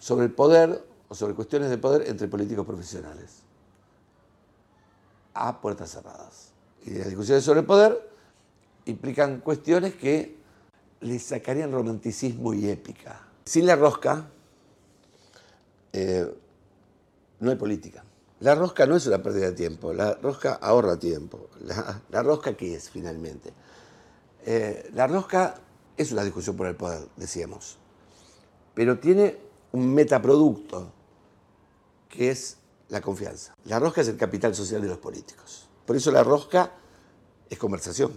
sobre 0.00 0.26
el 0.26 0.32
poder 0.32 0.82
sobre 1.14 1.34
cuestiones 1.34 1.70
de 1.70 1.78
poder 1.78 2.08
entre 2.08 2.28
políticos 2.28 2.66
profesionales, 2.66 3.42
a 5.34 5.60
puertas 5.60 5.90
cerradas. 5.90 6.52
Y 6.84 6.90
las 6.90 7.08
discusiones 7.08 7.44
sobre 7.44 7.60
el 7.60 7.66
poder 7.66 8.10
implican 8.86 9.40
cuestiones 9.40 9.94
que 9.94 10.36
le 11.00 11.18
sacarían 11.18 11.72
romanticismo 11.72 12.54
y 12.54 12.68
épica. 12.68 13.20
Sin 13.44 13.66
la 13.66 13.76
rosca, 13.76 14.28
eh, 15.92 16.32
no 17.40 17.50
hay 17.50 17.56
política. 17.56 18.04
La 18.40 18.54
rosca 18.54 18.86
no 18.86 18.96
es 18.96 19.06
una 19.06 19.22
pérdida 19.22 19.46
de 19.46 19.52
tiempo, 19.52 19.92
la 19.92 20.14
rosca 20.14 20.54
ahorra 20.54 20.98
tiempo. 20.98 21.48
La, 22.10 22.22
rosca, 22.22 22.54
¿qué 22.56 22.74
es 22.74 22.90
finalmente? 22.90 23.52
Eh, 24.44 24.90
la 24.94 25.06
rosca 25.06 25.54
es 25.96 26.10
una 26.10 26.24
discusión 26.24 26.56
por 26.56 26.66
el 26.66 26.74
poder, 26.74 27.06
decíamos, 27.16 27.78
pero 28.74 28.98
tiene 28.98 29.38
un 29.70 29.94
metaproducto 29.94 30.92
que 32.12 32.30
es 32.30 32.58
la 32.90 33.00
confianza. 33.00 33.56
La 33.64 33.78
rosca 33.78 34.02
es 34.02 34.08
el 34.08 34.16
capital 34.16 34.54
social 34.54 34.82
de 34.82 34.88
los 34.88 34.98
políticos. 34.98 35.66
Por 35.86 35.96
eso 35.96 36.12
la 36.12 36.22
rosca 36.22 36.70
es 37.48 37.58
conversación. 37.58 38.12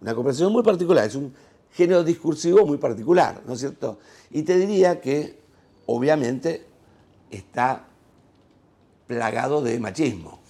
Una 0.00 0.14
conversación 0.14 0.52
muy 0.52 0.62
particular, 0.62 1.06
es 1.06 1.14
un 1.14 1.32
género 1.70 2.02
discursivo 2.02 2.66
muy 2.66 2.78
particular, 2.78 3.42
¿no 3.46 3.54
es 3.54 3.60
cierto? 3.60 4.00
Y 4.30 4.42
te 4.42 4.56
diría 4.58 5.00
que, 5.00 5.38
obviamente, 5.86 6.66
está 7.30 7.86
plagado 9.06 9.62
de 9.62 9.78
machismo 9.78 10.40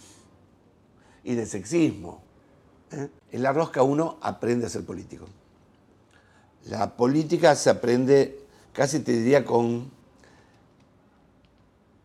y 1.22 1.34
de 1.34 1.44
sexismo. 1.44 2.22
¿eh? 2.92 3.08
En 3.32 3.42
la 3.42 3.52
rosca 3.52 3.82
uno 3.82 4.16
aprende 4.22 4.66
a 4.66 4.70
ser 4.70 4.84
político. 4.84 5.26
La 6.66 6.96
política 6.96 7.54
se 7.56 7.68
aprende, 7.68 8.40
casi 8.72 9.00
te 9.00 9.12
diría, 9.12 9.44
con, 9.44 9.90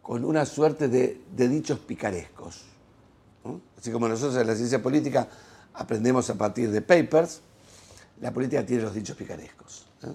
con 0.05 0.23
una 0.23 0.45
suerte 0.45 0.87
de, 0.87 1.19
dichos 1.35 1.79
picarescos. 1.79 2.61
Así 3.75 3.91
como 3.91 4.07
nosotros 4.07 4.39
en 4.39 4.45
la 4.45 4.53
ciencia 4.53 4.79
política 4.79 5.27
aprendemos 5.73 6.29
a 6.29 6.35
partir 6.35 6.69
de 6.69 6.79
papers, 6.83 7.41
la 8.21 8.31
política 8.31 8.63
tiene 8.63 8.83
los 8.83 8.93
dichos 8.93 9.17
picarescos. 9.17 9.87
¿eh? 10.03 10.13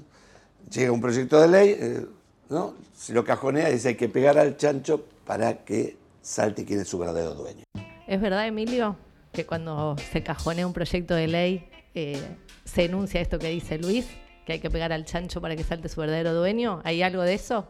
Llega 0.70 0.92
un 0.92 1.00
proyecto 1.00 1.40
de 1.40 1.48
ley, 1.48 1.76
eh, 1.76 2.06
¿no? 2.50 2.74
Si 2.94 3.12
lo 3.12 3.24
cajonea, 3.24 3.68
dice 3.68 3.88
hay 3.88 3.94
que 3.96 4.08
pegar 4.08 4.38
al 4.38 4.56
chancho 4.56 5.04
para 5.26 5.64
que 5.64 5.96
salte 6.22 6.64
quién 6.64 6.78
es 6.78 6.86
su 6.86 6.96
verdadero 6.96 7.34
dueño. 7.34 7.64
¿Es 8.06 8.20
verdad, 8.20 8.46
Emilio, 8.46 8.94
que 9.32 9.44
cuando 9.44 9.96
se 10.12 10.22
cajonea 10.22 10.68
un 10.68 10.72
proyecto 10.72 11.16
de 11.16 11.26
ley 11.26 11.68
eh, 11.96 12.36
se 12.64 12.84
enuncia 12.84 13.20
esto 13.20 13.40
que 13.40 13.48
dice 13.48 13.76
Luis, 13.76 14.06
que 14.46 14.52
hay 14.52 14.60
que 14.60 14.70
pegar 14.70 14.92
al 14.92 15.04
chancho 15.04 15.40
para 15.40 15.56
que 15.56 15.64
salte 15.64 15.88
su 15.88 16.00
verdadero 16.00 16.32
dueño? 16.32 16.80
¿Hay 16.84 17.02
algo 17.02 17.22
de 17.22 17.34
eso? 17.34 17.66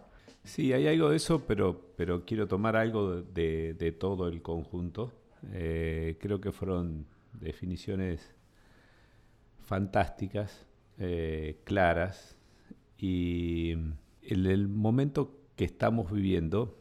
Sí, 0.51 0.73
hay 0.73 0.89
algo 0.89 1.11
de 1.11 1.17
eso, 1.17 1.47
pero, 1.47 1.93
pero 1.95 2.25
quiero 2.25 2.49
tomar 2.49 2.75
algo 2.75 3.23
de, 3.23 3.97
todo 4.01 4.27
el 4.27 4.43
conjunto. 4.43 5.13
Eh, 5.53 6.19
creo 6.21 6.41
que 6.41 6.51
fueron 6.51 7.07
definiciones 7.35 8.35
fantásticas, 9.63 10.67
eh, 10.99 11.61
claras, 11.63 12.37
Y 12.99 13.71
en 13.71 14.47
el 14.47 14.67
momento 14.67 15.39
que 15.55 15.67
estamos 15.67 16.11
viviendo, 16.11 16.77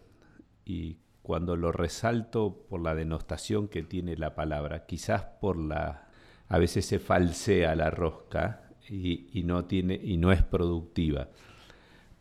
y 0.66 0.98
cuando 1.22 1.56
lo 1.56 1.72
resalto 1.72 2.66
por 2.70 2.82
la 2.82 2.96
denostación 2.96 3.68
que 3.68 3.84
tiene 3.84 4.18
la 4.18 4.34
palabra, 4.34 4.88
quizás 4.88 5.26
por 5.40 5.58
la... 5.58 6.10
A 6.48 6.58
veces 6.58 6.86
se 6.88 6.98
falsea 6.98 7.76
la 7.76 7.92
rosca 7.92 8.72
y, 8.90 9.44
no, 9.46 9.66
tiene, 9.66 9.94
y 9.94 10.18
no 10.18 10.32
es 10.32 10.42
productiva. 10.44 11.30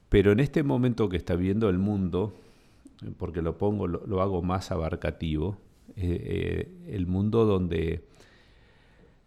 Pero 0.09 0.33
en 0.33 0.41
este 0.41 0.62
momento 0.62 1.09
que 1.09 1.17
está 1.17 1.37
viendo 1.37 1.69
el 1.69 1.79
mundo, 1.79 2.35
porque 3.19 3.43
lo 3.43 3.59
pongo, 3.59 3.87
lo, 3.87 4.23
hago 4.23 4.43
más 4.43 4.71
abarcativo, 4.71 5.59
eh, 5.97 6.69
eh, 6.87 6.95
el 6.95 7.07
mundo 7.07 7.45
donde 7.45 8.05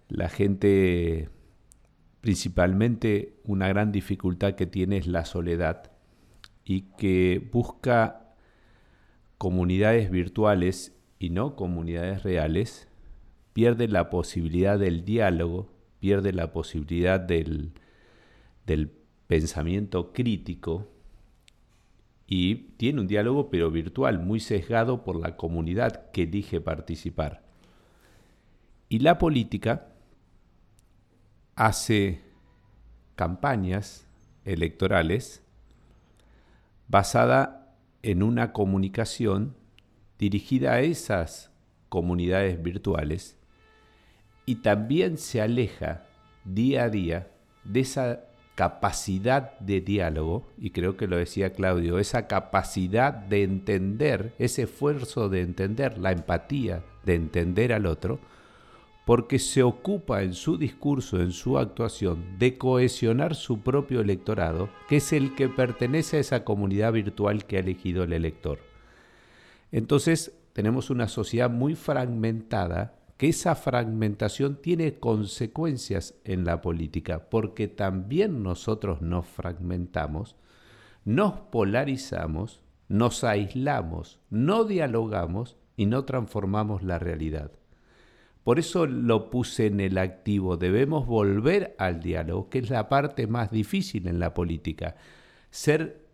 la 0.10 0.30
gente, 0.30 1.30
principalmente 2.22 3.36
una 3.44 3.68
gran 3.68 3.92
dificultad 3.92 4.56
que 4.56 4.66
tiene 4.66 4.98
es 4.98 5.08
la 5.08 5.26
soledad 5.26 5.92
y 6.66 6.82
que 6.98 7.48
busca 7.52 8.36
comunidades 9.38 10.12
virtuales 10.12 10.96
y 11.20 11.30
no 11.30 11.56
comunidades 11.56 12.24
reales, 12.24 12.88
pierde 13.54 13.88
la 13.88 14.10
posibilidad 14.10 14.80
del 14.80 15.06
diálogo, 15.06 15.70
pierde 16.00 16.34
la 16.34 16.52
posibilidad 16.52 17.20
del, 17.20 17.72
del 18.66 18.92
pensamiento 19.32 20.12
crítico 20.12 20.90
y 22.28 22.56
tiene 22.76 23.00
un 23.00 23.08
diálogo 23.08 23.50
pero 23.50 23.72
virtual, 23.72 24.20
muy 24.20 24.42
sesgado 24.42 25.06
por 25.06 25.18
la 25.18 25.38
comunidad 25.38 26.12
que 26.12 26.24
elige 26.24 26.60
participar. 26.60 27.42
Y 28.90 29.00
la 29.00 29.18
política 29.18 29.88
hace 31.56 32.20
campañas 33.16 34.06
electorales 34.44 35.42
basada 36.90 37.74
en 38.04 38.24
una 38.24 38.52
comunicación 38.52 39.56
dirigida 40.20 40.74
a 40.74 40.82
esas 40.82 41.52
comunidades 41.88 42.62
virtuales 42.62 43.38
y 44.46 44.56
también 44.56 45.18
se 45.18 45.40
aleja 45.40 46.04
día 46.44 46.84
a 46.84 46.90
día 46.90 47.32
de 47.64 47.80
esa 47.80 48.26
capacidad 48.62 49.58
de 49.58 49.82
diálogo, 49.82 50.46
y 50.56 50.70
creo 50.70 50.96
que 50.96 51.08
lo 51.08 51.18
decía 51.18 51.52
Claudio, 51.52 51.98
esa 51.98 52.28
capacidad 52.28 53.12
de 53.12 53.42
entender, 53.42 54.36
ese 54.38 54.62
esfuerzo 54.62 55.30
de 55.30 55.42
entender, 55.42 55.98
la 55.98 56.12
empatía 56.12 56.84
de 57.04 57.16
entender 57.16 57.74
al 57.74 57.88
otro, 57.88 58.20
porque 59.04 59.40
se 59.40 59.64
ocupa 59.64 60.22
en 60.22 60.36
su 60.36 60.60
discurso, 60.60 61.20
en 61.20 61.32
su 61.32 61.58
actuación, 61.58 62.38
de 62.38 62.60
cohesionar 62.60 63.34
su 63.34 63.62
propio 63.62 64.00
electorado, 64.00 64.70
que 64.88 64.98
es 64.98 65.12
el 65.12 65.34
que 65.34 65.50
pertenece 65.50 66.18
a 66.18 66.20
esa 66.20 66.44
comunidad 66.44 66.94
virtual 66.94 67.46
que 67.46 67.58
ha 67.58 67.62
elegido 67.62 68.04
el 68.04 68.14
elector. 68.14 68.60
Entonces, 69.72 70.34
tenemos 70.54 70.92
una 70.92 71.08
sociedad 71.08 71.50
muy 71.50 71.74
fragmentada, 71.74 72.94
que 73.22 73.30
esa 73.30 73.54
fragmentación 73.54 74.56
tiene 74.64 74.96
consecuencias 74.98 76.16
en 76.24 76.44
la 76.44 76.60
política, 76.60 77.30
porque 77.30 77.68
también 77.68 78.42
nosotros 78.42 79.04
nos 79.04 79.28
fragmentamos, 79.28 80.38
nos 81.06 81.34
polarizamos, 81.34 82.62
nos 82.88 83.24
aislamos, 83.24 84.20
no 84.32 84.64
dialogamos 84.64 85.56
y 85.78 85.86
no 85.86 86.04
transformamos 86.04 86.82
la 86.82 86.98
realidad. 86.98 87.52
Por 88.44 88.58
eso 88.58 88.88
lo 88.88 89.30
puse 89.30 89.68
en 89.68 89.82
el 89.82 90.00
activo. 90.00 90.58
Debemos 90.58 91.06
volver 91.06 91.76
al 91.78 92.02
diálogo, 92.02 92.50
que 92.50 92.58
es 92.58 92.72
la 92.72 92.90
parte 92.90 93.28
más 93.28 93.52
difícil 93.52 94.08
en 94.08 94.18
la 94.18 94.34
política. 94.34 94.96
Ser 95.52 96.08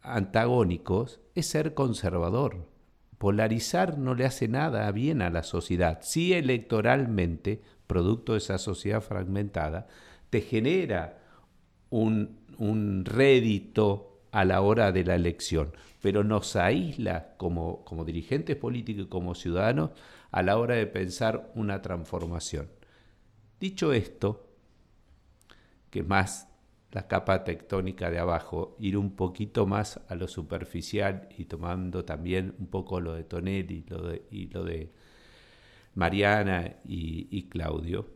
antagónicos 0.00 1.20
es 1.34 1.44
ser 1.44 1.74
conservador. 1.74 2.77
Polarizar 3.18 3.98
no 3.98 4.14
le 4.14 4.24
hace 4.24 4.48
nada 4.48 4.90
bien 4.92 5.22
a 5.22 5.30
la 5.30 5.42
sociedad. 5.42 5.98
Si 6.02 6.32
electoralmente, 6.32 7.60
producto 7.86 8.32
de 8.32 8.38
esa 8.38 8.58
sociedad 8.58 9.00
fragmentada, 9.00 9.88
te 10.30 10.40
genera 10.40 11.18
un, 11.90 12.38
un 12.58 13.04
rédito 13.04 14.20
a 14.30 14.44
la 14.44 14.60
hora 14.60 14.92
de 14.92 15.04
la 15.04 15.14
elección, 15.14 15.72
pero 16.00 16.22
nos 16.22 16.54
aísla 16.56 17.34
como, 17.36 17.84
como 17.84 18.04
dirigentes 18.04 18.56
políticos 18.56 19.06
y 19.06 19.08
como 19.08 19.34
ciudadanos 19.34 19.90
a 20.30 20.42
la 20.42 20.58
hora 20.58 20.74
de 20.74 20.86
pensar 20.86 21.50
una 21.54 21.82
transformación. 21.82 22.68
Dicho 23.58 23.92
esto, 23.92 24.46
que 25.90 26.02
más 26.02 26.47
la 26.92 27.06
capa 27.06 27.44
tectónica 27.44 28.10
de 28.10 28.18
abajo, 28.18 28.76
ir 28.78 28.96
un 28.96 29.14
poquito 29.14 29.66
más 29.66 30.00
a 30.08 30.14
lo 30.14 30.26
superficial 30.26 31.28
y 31.36 31.44
tomando 31.44 32.04
también 32.04 32.54
un 32.58 32.66
poco 32.66 33.00
lo 33.00 33.12
de 33.14 33.24
Tonelli 33.24 33.84
y 33.86 33.90
lo 33.90 34.02
de, 34.08 34.22
y 34.30 34.46
lo 34.48 34.64
de 34.64 34.90
Mariana 35.94 36.76
y, 36.86 37.28
y 37.30 37.48
Claudio, 37.48 38.08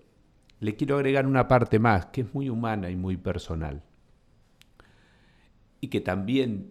le 0.60 0.76
quiero 0.76 0.96
agregar 0.96 1.26
una 1.26 1.48
parte 1.48 1.78
más 1.78 2.06
que 2.06 2.22
es 2.22 2.34
muy 2.34 2.48
humana 2.48 2.88
y 2.90 2.96
muy 2.96 3.16
personal 3.16 3.82
y 5.82 5.88
que 5.88 6.00
también 6.00 6.70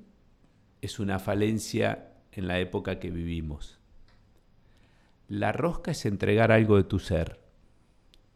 es 0.81 0.99
una 0.99 1.19
falencia 1.19 2.13
en 2.31 2.47
la 2.47 2.59
época 2.59 2.97
que 2.97 3.11
vivimos. 3.11 3.79
La 5.27 5.51
rosca 5.51 5.91
es 5.91 6.05
entregar 6.05 6.51
algo 6.51 6.77
de 6.77 6.85
tu 6.85 6.97
ser. 6.97 7.39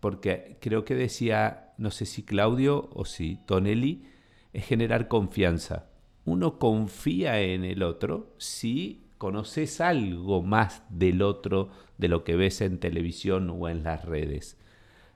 Porque 0.01 0.57
creo 0.59 0.83
que 0.83 0.93
decía, 0.93 1.64
no 1.77 1.91
sé 1.91 2.05
si 2.05 2.23
Claudio 2.23 2.89
o 2.93 3.05
si 3.05 3.37
Tonelli, 3.45 4.05
es 4.53 4.65
generar 4.65 5.07
confianza. 5.07 5.89
Uno 6.23 6.59
confía 6.59 7.41
en 7.41 7.63
el 7.63 7.83
otro 7.83 8.33
si 8.37 9.07
conoces 9.17 9.81
algo 9.81 10.41
más 10.41 10.83
del 10.89 11.21
otro 11.21 11.69
de 11.97 12.07
lo 12.07 12.23
que 12.23 12.35
ves 12.35 12.61
en 12.61 12.79
televisión 12.79 13.49
o 13.49 13.69
en 13.69 13.83
las 13.83 14.05
redes. 14.05 14.57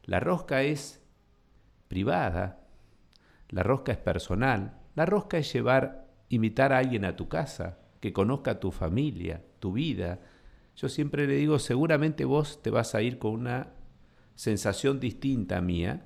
La 0.04 0.20
rosca 0.20 0.64
es 0.64 1.02
privada, 1.88 2.68
la 3.50 3.64
rosca 3.64 3.92
es 3.92 3.98
personal, 3.98 4.80
la 4.96 5.06
rosca 5.06 5.38
es 5.38 5.52
llevar, 5.52 6.08
invitar 6.30 6.74
a 6.74 6.78
alguien 6.78 7.06
a 7.06 7.16
tu 7.16 7.28
casa, 7.28 7.80
que 8.00 8.14
conozca 8.14 8.60
tu 8.60 8.72
familia, 8.72 9.44
tu 9.60 9.74
vida, 9.74 10.20
yo 10.80 10.88
siempre 10.88 11.28
le 11.28 11.36
digo, 11.36 11.60
seguramente 11.60 12.24
vos 12.24 12.62
te 12.62 12.70
vas 12.70 12.96
a 12.96 13.02
ir 13.02 13.20
con 13.20 13.32
una 13.32 13.74
sensación 14.36 15.02
distinta 15.02 15.58
a 15.58 15.62
mía 15.62 16.06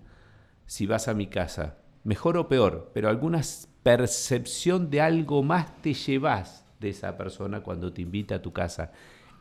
si 0.66 0.86
vas 0.86 1.08
a 1.08 1.14
mi 1.14 1.28
casa. 1.28 1.78
Mejor 2.04 2.38
o 2.38 2.48
peor, 2.48 2.92
pero 2.94 3.10
alguna 3.10 3.42
percepción 3.84 4.90
de 4.90 5.02
algo 5.02 5.44
más 5.44 5.82
te 5.82 5.94
llevas 5.94 6.66
de 6.80 6.90
esa 6.90 7.18
persona 7.18 7.62
cuando 7.62 7.94
te 7.94 8.02
invita 8.02 8.36
a 8.36 8.42
tu 8.42 8.52
casa. 8.52 8.92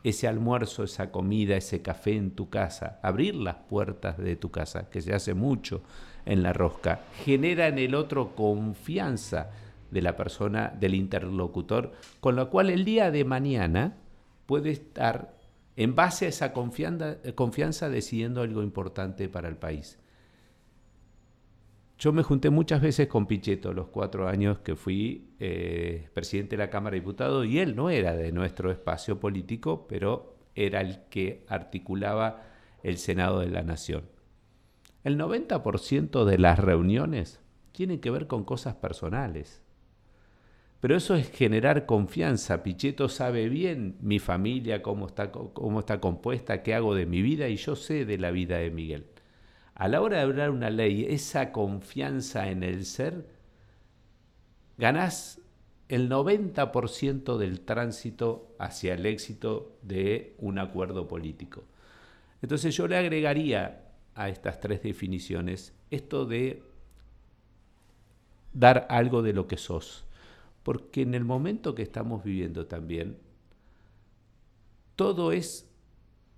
Ese 0.03 0.27
almuerzo, 0.27 0.83
esa 0.83 1.11
comida, 1.11 1.55
ese 1.55 1.81
café 1.81 2.15
en 2.15 2.31
tu 2.31 2.49
casa, 2.49 2.99
abrir 3.03 3.35
las 3.35 3.55
puertas 3.55 4.17
de 4.17 4.35
tu 4.35 4.51
casa, 4.51 4.89
que 4.89 5.01
se 5.01 5.13
hace 5.13 5.33
mucho 5.33 5.81
en 6.25 6.43
la 6.43 6.53
rosca, 6.53 7.01
genera 7.23 7.67
en 7.67 7.79
el 7.79 7.95
otro 7.95 8.35
confianza 8.35 9.49
de 9.91 10.01
la 10.01 10.15
persona, 10.17 10.73
del 10.77 10.95
interlocutor, 10.95 11.93
con 12.19 12.35
lo 12.35 12.49
cual 12.49 12.69
el 12.69 12.83
día 12.83 13.11
de 13.11 13.23
mañana 13.23 13.95
puede 14.45 14.71
estar 14.71 15.37
en 15.75 15.95
base 15.95 16.25
a 16.25 16.29
esa 16.29 16.53
confianza, 16.53 17.89
decidiendo 17.89 18.41
algo 18.41 18.61
importante 18.61 19.29
para 19.29 19.47
el 19.47 19.55
país. 19.55 19.99
Yo 22.03 22.11
me 22.11 22.21
junté 22.21 22.49
muchas 22.49 22.81
veces 22.81 23.07
con 23.07 23.27
Pichetto 23.27 23.71
los 23.71 23.87
cuatro 23.87 24.27
años 24.27 24.59
que 24.59 24.75
fui 24.75 25.29
eh, 25.39 26.09
presidente 26.13 26.57
de 26.57 26.63
la 26.65 26.69
Cámara 26.69 26.95
de 26.95 26.99
Diputados 26.99 27.45
y 27.45 27.59
él 27.59 27.77
no 27.77 27.89
era 27.89 28.13
de 28.13 28.33
nuestro 28.33 28.71
espacio 28.71 29.21
político, 29.21 29.87
pero 29.87 30.35
era 30.53 30.81
el 30.81 31.05
que 31.09 31.45
articulaba 31.47 32.43
el 32.83 32.97
Senado 32.97 33.39
de 33.39 33.47
la 33.47 33.63
Nación. 33.63 34.03
El 35.05 35.17
90% 35.17 36.25
de 36.25 36.37
las 36.37 36.59
reuniones 36.59 37.39
tienen 37.71 38.01
que 38.01 38.11
ver 38.11 38.27
con 38.27 38.43
cosas 38.43 38.75
personales. 38.75 39.61
Pero 40.81 40.97
eso 40.97 41.15
es 41.15 41.31
generar 41.31 41.85
confianza. 41.85 42.63
Pichetto 42.63 43.07
sabe 43.07 43.47
bien 43.47 43.95
mi 44.01 44.19
familia, 44.19 44.81
cómo 44.81 45.07
está, 45.07 45.31
cómo 45.31 45.79
está 45.79 46.01
compuesta, 46.01 46.63
qué 46.63 46.73
hago 46.73 46.95
de 46.95 47.05
mi 47.05 47.21
vida 47.21 47.47
y 47.47 47.55
yo 47.55 47.77
sé 47.77 48.03
de 48.03 48.17
la 48.17 48.31
vida 48.31 48.57
de 48.57 48.71
Miguel. 48.71 49.05
A 49.75 49.87
la 49.87 50.01
hora 50.01 50.17
de 50.17 50.23
hablar 50.23 50.51
una 50.51 50.69
ley, 50.69 51.05
esa 51.09 51.51
confianza 51.51 52.49
en 52.49 52.63
el 52.63 52.85
ser, 52.85 53.27
ganás 54.77 55.41
el 55.89 56.09
90% 56.09 57.37
del 57.37 57.61
tránsito 57.61 58.55
hacia 58.59 58.93
el 58.93 59.05
éxito 59.05 59.77
de 59.81 60.35
un 60.39 60.59
acuerdo 60.59 61.07
político. 61.07 61.63
Entonces 62.41 62.75
yo 62.75 62.87
le 62.87 62.97
agregaría 62.97 63.83
a 64.15 64.29
estas 64.29 64.59
tres 64.59 64.83
definiciones 64.83 65.73
esto 65.89 66.25
de 66.25 66.63
dar 68.53 68.85
algo 68.89 69.21
de 69.21 69.33
lo 69.33 69.47
que 69.47 69.57
sos. 69.57 70.05
Porque 70.63 71.01
en 71.01 71.13
el 71.13 71.25
momento 71.25 71.75
que 71.75 71.81
estamos 71.81 72.23
viviendo 72.23 72.67
también, 72.67 73.17
todo 74.95 75.31
es 75.31 75.69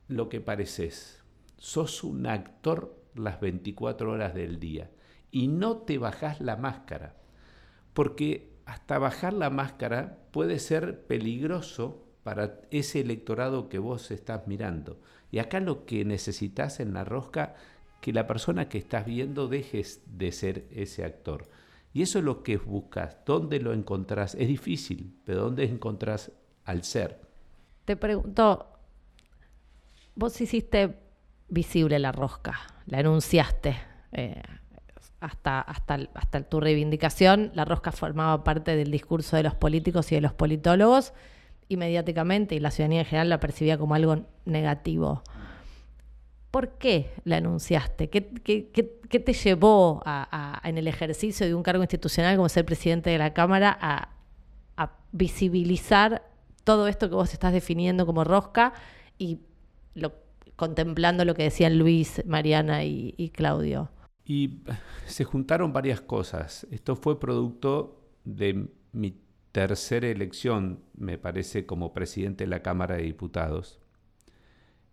lo 0.08 0.30
que 0.30 0.42
pareces. 0.42 1.24
Sos 1.58 2.04
un 2.04 2.26
actor 2.26 2.96
las 3.16 3.40
24 3.40 4.12
horas 4.12 4.34
del 4.34 4.60
día 4.60 4.92
y 5.32 5.48
no 5.48 5.78
te 5.78 5.98
bajás 5.98 6.42
la 6.42 6.56
máscara. 6.56 7.16
porque 7.94 8.54
hasta 8.66 8.98
bajar 8.98 9.34
la 9.34 9.50
máscara 9.50 10.18
puede 10.32 10.60
ser 10.60 11.06
peligroso 11.06 12.04
para 12.24 12.60
ese 12.72 13.02
electorado 13.02 13.70
que 13.70 13.80
vos 13.80 14.12
estás 14.12 14.48
mirando. 14.48 15.00
Y 15.32 15.40
acá 15.40 15.60
lo 15.60 15.86
que 15.86 16.04
necesitas 16.04 16.80
en 16.80 16.94
la 16.94 17.06
rosca, 17.06 17.56
que 18.02 18.12
la 18.12 18.28
persona 18.28 18.68
que 18.68 18.80
estás 18.80 19.06
viendo 19.06 19.48
dejes 19.48 20.02
de 20.08 20.32
ser 20.32 20.68
ese 20.72 21.06
actor. 21.06 21.48
Y 21.94 22.02
eso 22.02 22.20
es 22.20 22.26
lo 22.26 22.44
que 22.44 22.58
buscas. 22.58 23.18
¿Dónde 23.26 23.60
lo 23.60 23.72
encontrás? 23.72 24.36
Es 24.36 24.48
difícil, 24.48 25.16
pero 25.24 25.44
¿dónde 25.44 25.64
encontrás 25.66 26.32
al 26.66 26.84
ser? 26.84 27.22
Te 27.86 27.96
pregunto, 27.96 28.68
vos 30.16 30.42
hiciste 30.42 30.98
visible 31.48 32.00
la 32.00 32.12
rosca, 32.12 32.60
la 32.88 33.00
enunciaste. 33.00 33.76
Eh, 34.12 34.42
hasta, 35.20 35.62
hasta, 35.62 36.00
hasta 36.14 36.42
tu 36.44 36.60
reivindicación, 36.60 37.52
la 37.56 37.66
rosca 37.66 37.92
formaba 37.92 38.44
parte 38.44 38.76
del 38.76 38.92
discurso 38.92 39.36
de 39.36 39.44
los 39.44 39.56
políticos 39.56 40.12
y 40.12 40.16
de 40.16 40.22
los 40.22 40.34
politólogos 40.34 41.14
y 41.68 41.78
mediáticamente, 41.78 42.56
y 42.56 42.60
la 42.60 42.72
ciudadanía 42.72 43.00
en 43.00 43.06
general 43.06 43.30
la 43.30 43.40
percibía 43.40 43.78
como 43.78 43.96
algo 43.96 44.26
negativo. 44.46 45.24
¿Por 46.52 46.78
qué 46.78 47.12
la 47.26 47.38
anunciaste? 47.38 48.10
¿Qué, 48.10 48.22
te 48.22 49.34
llevó 49.34 50.02
en 50.64 50.78
el 50.78 50.88
ejercicio 50.88 51.46
de 51.46 51.54
un 51.54 51.64
cargo 51.64 51.84
institucional 51.84 52.36
como 52.38 52.48
ser 52.48 52.66
presidente 52.66 53.10
de 53.10 53.18
la 53.18 53.34
Cámara 53.34 53.78
a, 53.82 54.10
visibilizar 55.12 56.28
todo 56.66 56.90
esto 56.90 57.08
que 57.08 57.16
vos 57.16 57.32
estás 57.32 57.54
definiendo 57.54 58.06
como 58.06 58.26
rosca 58.26 58.74
y 59.18 59.40
contemplando 60.56 61.26
lo 61.26 61.34
que 61.36 61.44
decían 61.44 61.78
Luis, 61.78 62.24
Mariana 62.26 62.84
y, 62.84 63.32
Claudio? 63.34 63.90
Y 64.26 64.62
se 65.06 65.24
juntaron 65.24 65.74
varias 65.74 66.02
cosas. 66.02 66.68
Esto 66.72 66.96
fue 66.96 67.20
producto 67.20 68.02
de 68.24 68.68
mi 68.92 69.20
tercera 69.52 70.08
elección, 70.08 70.80
me 70.98 71.18
parece, 71.18 71.66
como 71.66 71.94
presidente 71.94 72.46
de 72.46 72.50
la 72.50 72.62
Cámara 72.62 72.96
de 72.96 73.04
Diputados. 73.04 73.80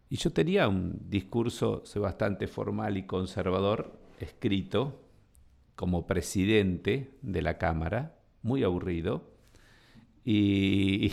Y 0.09 0.17
yo 0.17 0.31
tenía 0.31 0.69
un 0.69 0.99
discurso 1.09 1.83
bastante 1.97 2.47
formal 2.47 2.99
y 2.99 3.07
conservador 3.07 3.99
escrito 4.21 5.01
como 5.75 6.07
presidente 6.07 7.11
de 7.23 7.43
la 7.43 7.59
Cámara, 7.59 8.19
muy 8.43 8.63
aburrido. 8.63 9.33
Y, 10.25 11.13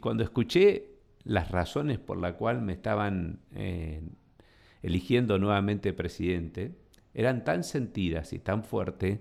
cuando 0.00 0.22
escuché 0.22 0.93
las 1.24 1.50
razones 1.50 1.98
por 1.98 2.18
las 2.18 2.34
cuales 2.34 2.62
me 2.62 2.72
estaban 2.72 3.40
eh, 3.54 4.02
eligiendo 4.82 5.38
nuevamente 5.38 5.92
presidente, 5.92 6.74
eran 7.14 7.44
tan 7.44 7.64
sentidas 7.64 8.32
y 8.32 8.38
tan 8.38 8.64
fuertes 8.64 9.20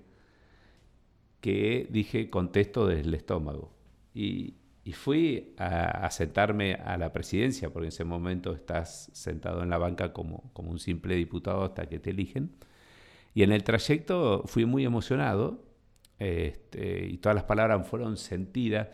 que 1.41 1.87
dije 1.89 2.29
contesto 2.29 2.87
desde 2.87 3.01
el 3.01 3.13
estómago. 3.13 3.73
Y, 4.13 4.55
y 4.85 4.91
fui 4.91 5.53
a, 5.57 6.09
sentarme 6.11 6.73
a 6.73 6.97
la 6.97 7.13
presidencia, 7.13 7.69
porque 7.71 7.85
en 7.85 7.89
ese 7.89 8.03
momento 8.03 8.53
estás 8.53 9.09
sentado 9.13 9.63
en 9.63 9.69
la 9.69 9.77
banca 9.77 10.11
como, 10.11 10.51
como 10.53 10.71
un 10.71 10.79
simple 10.79 11.15
diputado 11.15 11.63
hasta 11.63 11.87
que 11.87 11.99
te 11.99 12.09
eligen. 12.09 12.51
Y 13.33 13.43
en 13.43 13.51
el 13.51 13.63
trayecto 13.63 14.43
fui 14.45 14.65
muy 14.65 14.83
emocionado 14.83 15.63
este, 16.19 17.05
y 17.07 17.17
todas 17.17 17.35
las 17.35 17.45
palabras 17.45 17.87
fueron 17.87 18.17
sentidas 18.17 18.89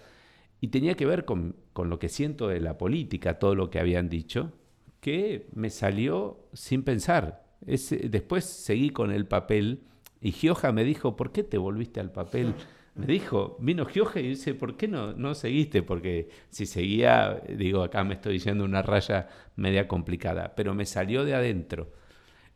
y 0.61 0.69
tenía 0.69 0.95
que 0.95 1.05
ver 1.05 1.25
con, 1.25 1.55
con, 1.73 1.89
lo 1.89 1.99
que 1.99 2.09
siento 2.09 2.47
de 2.47 2.59
la 2.59 2.77
política, 2.77 3.39
todo 3.39 3.55
lo 3.55 3.69
que 3.69 3.79
habían 3.79 4.09
dicho, 4.09 4.51
que 4.99 5.47
me 5.53 5.69
salió 5.69 6.47
sin 6.53 6.83
pensar. 6.83 7.45
después 7.61 8.45
seguí 8.45 8.89
con 8.89 9.11
el 9.11 9.25
papel 9.25 9.83
y 10.21 10.31
Gioja 10.31 10.71
me 10.71 10.83
dijo, 10.83 11.15
¿por 11.15 11.31
qué 11.31 11.43
te 11.43 11.57
volviste 11.57 11.99
al 11.99 12.11
papel? 12.11 12.53
me 12.95 13.05
dijo, 13.05 13.57
vino 13.61 13.85
Gioje 13.85 14.21
y 14.21 14.29
dice, 14.29 14.53
¿por 14.53 14.75
qué 14.75 14.87
no, 14.87 15.13
no 15.13 15.33
seguiste? 15.33 15.83
Porque 15.83 16.29
si 16.49 16.65
seguía, 16.65 17.41
digo, 17.47 17.83
acá 17.83 18.03
me 18.03 18.15
estoy 18.15 18.33
diciendo 18.33 18.65
una 18.65 18.81
raya 18.81 19.29
media 19.55 19.87
complicada, 19.87 20.53
pero 20.55 20.73
me 20.73 20.85
salió 20.85 21.23
de 21.23 21.33
adentro. 21.33 21.93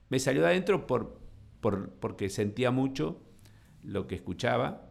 Me 0.10 0.20
salió 0.20 0.42
de 0.42 0.48
adentro 0.48 0.86
por, 0.86 1.22
porque 1.62 2.30
sentía 2.30 2.72
mucho 2.72 3.22
lo 3.84 4.06
que 4.08 4.16
escuchaba, 4.16 4.90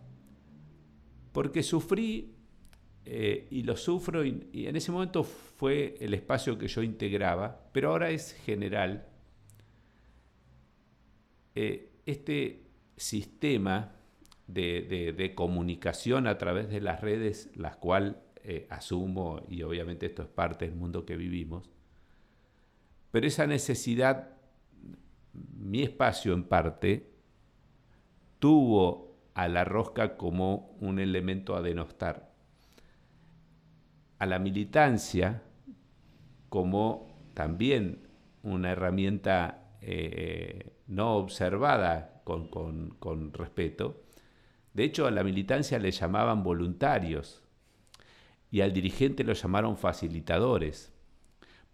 porque 1.32 1.62
sufrí 1.62 2.31
eh, 3.04 3.48
y 3.50 3.62
lo 3.64 3.76
sufro 3.76 4.24
y, 4.24 4.66
en 4.66 4.76
ese 4.76 4.92
momento 4.92 5.24
fue 5.24 5.96
el 6.00 6.14
espacio 6.14 6.56
que 6.56 6.68
yo 6.68 6.82
integraba, 6.82 7.68
pero 7.72 7.90
ahora 7.90 8.10
es 8.10 8.32
general. 8.44 9.06
Eh, 11.54 11.90
este 12.06 12.62
sistema 12.96 13.92
de, 14.46 15.32
comunicación 15.34 16.26
a 16.26 16.38
través 16.38 16.68
de 16.68 16.80
las 16.80 17.00
redes, 17.00 17.50
las 17.56 17.76
cuales 17.76 18.14
eh, 18.44 18.66
asumo, 18.70 19.42
y 19.48 19.62
obviamente 19.62 20.06
esto 20.06 20.22
es 20.22 20.28
parte 20.28 20.66
del 20.66 20.74
mundo 20.74 21.04
que 21.04 21.16
vivimos, 21.16 21.70
pero 23.10 23.26
esa 23.26 23.46
necesidad, 23.46 24.30
mi 25.32 25.82
espacio 25.82 26.32
en 26.32 26.44
parte, 26.44 27.10
tuvo 28.38 29.16
a 29.34 29.48
la 29.48 29.64
rosca 29.64 30.16
como 30.16 30.76
un 30.80 30.98
elemento 30.98 31.56
a 31.56 31.62
denostar, 31.62 32.31
a 34.22 34.26
la 34.26 34.38
militancia 34.38 35.42
como 36.48 37.08
también 37.34 38.06
una 38.44 38.70
herramienta 38.70 39.72
eh, 39.80 40.74
no 40.86 41.16
observada 41.16 42.20
con, 42.22 42.46
con 42.46 43.32
respeto, 43.32 44.04
de 44.74 44.84
hecho, 44.84 45.08
a 45.08 45.10
la 45.10 45.24
militancia 45.24 45.80
le 45.80 45.90
llamaban 45.90 46.44
voluntarios 46.44 47.42
y 48.48 48.60
al 48.60 48.72
dirigente 48.72 49.24
lo 49.24 49.32
llamaron 49.32 49.76
facilitadores. 49.76 50.92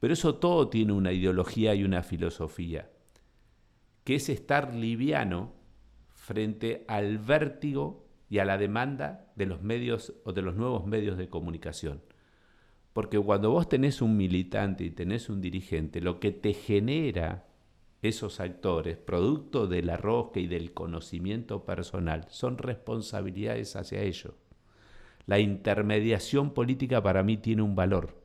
Pero 0.00 0.14
eso 0.14 0.36
todo 0.36 0.70
tiene 0.70 0.94
una 0.94 1.12
ideología 1.12 1.74
y 1.74 1.84
una 1.84 2.02
filosofía, 2.02 2.90
que 4.04 4.14
es 4.14 4.30
estar 4.30 4.72
liviano 4.72 5.52
frente 6.14 6.86
al 6.88 7.18
vértigo 7.18 8.06
y 8.30 8.38
a 8.38 8.46
la 8.46 8.56
demanda 8.56 9.30
de 9.36 9.44
los 9.44 9.60
medios 9.60 10.14
o 10.24 10.32
de 10.32 10.40
los 10.40 10.56
nuevos 10.56 10.86
medios 10.86 11.18
de 11.18 11.28
comunicación. 11.28 12.07
Porque 12.98 13.16
cuando 13.16 13.52
vos 13.52 13.68
tenés 13.68 14.02
un 14.02 14.16
militante 14.16 14.82
y 14.82 14.90
tenés 14.90 15.28
un 15.28 15.40
dirigente, 15.40 16.00
lo 16.00 16.18
que 16.18 16.32
te 16.32 16.52
genera 16.52 17.46
esos 18.02 18.40
actores, 18.40 18.96
producto 18.96 19.68
de 19.68 19.84
la 19.84 19.96
rosca 19.96 20.40
y 20.40 20.48
del 20.48 20.74
conocimiento 20.74 21.64
personal, 21.64 22.26
son 22.28 22.58
responsabilidades 22.58 23.76
hacia 23.76 24.02
ellos. 24.02 24.34
La 25.26 25.38
intermediación 25.38 26.52
política 26.54 27.00
para 27.00 27.22
mí 27.22 27.36
tiene 27.36 27.62
un 27.62 27.76
valor. 27.76 28.20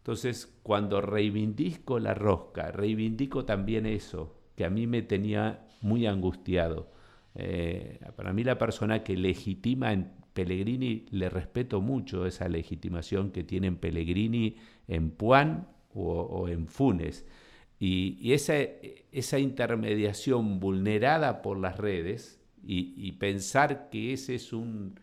Entonces, 0.00 0.54
cuando 0.62 1.00
reivindico 1.00 1.98
la 1.98 2.12
rosca, 2.12 2.72
reivindico 2.72 3.46
también 3.46 3.86
eso, 3.86 4.36
que 4.56 4.66
a 4.66 4.68
mí 4.68 4.86
me 4.86 5.00
tenía 5.00 5.66
muy 5.80 6.06
angustiado. 6.06 6.90
Eh, 7.34 7.98
para 8.14 8.34
mí 8.34 8.44
la 8.44 8.58
persona 8.58 9.02
que 9.02 9.16
legitima 9.16 9.94
Pellegrini, 10.32 11.06
le 11.10 11.28
respeto 11.28 11.80
mucho 11.80 12.26
esa 12.26 12.48
legitimación 12.48 13.30
que 13.30 13.44
tienen 13.44 13.76
Pellegrini 13.76 14.56
en 14.88 15.10
Puan 15.10 15.68
o 15.92 16.48
en 16.48 16.68
Funes 16.68 17.24
y, 17.82 18.34
esa, 18.34 18.56
esa, 19.10 19.38
intermediación 19.38 20.60
vulnerada 20.60 21.40
por 21.40 21.58
las 21.58 21.78
redes 21.78 22.38
y, 22.62 23.10
pensar 23.12 23.88
que 23.88 24.12
ese 24.12 24.34
es 24.34 24.52
un 24.52 25.00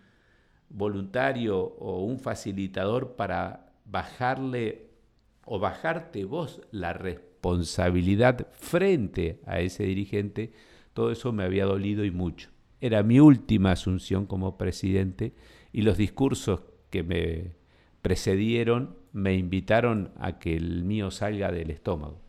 voluntario 0.70 1.60
o 1.60 2.04
un 2.04 2.20
facilitador 2.20 3.16
para 3.16 3.74
bajarle 3.86 4.92
o 5.46 5.58
bajarte 5.58 6.24
vos 6.26 6.62
la 6.70 6.94
responsabilidad 6.94 8.48
frente 8.52 9.40
a 9.48 9.60
ese 9.60 9.84
dirigente, 9.84 10.54
todo 10.94 11.12
eso 11.12 11.32
me 11.32 11.44
había 11.44 11.66
dolido 11.66 12.06
y 12.06 12.12
mucho. 12.12 12.50
Era 12.80 13.04
mi 13.04 13.20
última 13.20 13.72
asunción 13.72 14.26
como 14.26 14.58
presidente 14.58 15.34
y 15.74 15.82
los 15.82 15.98
discursos 15.98 16.62
que 16.90 17.04
me 17.04 17.52
precedieron 18.02 18.96
me 19.14 19.34
invitaron 19.34 20.12
a 20.20 20.38
que 20.40 20.56
el 20.56 20.84
mío 20.84 21.12
salga 21.12 21.52
del 21.52 21.72
estómago. 21.72 22.20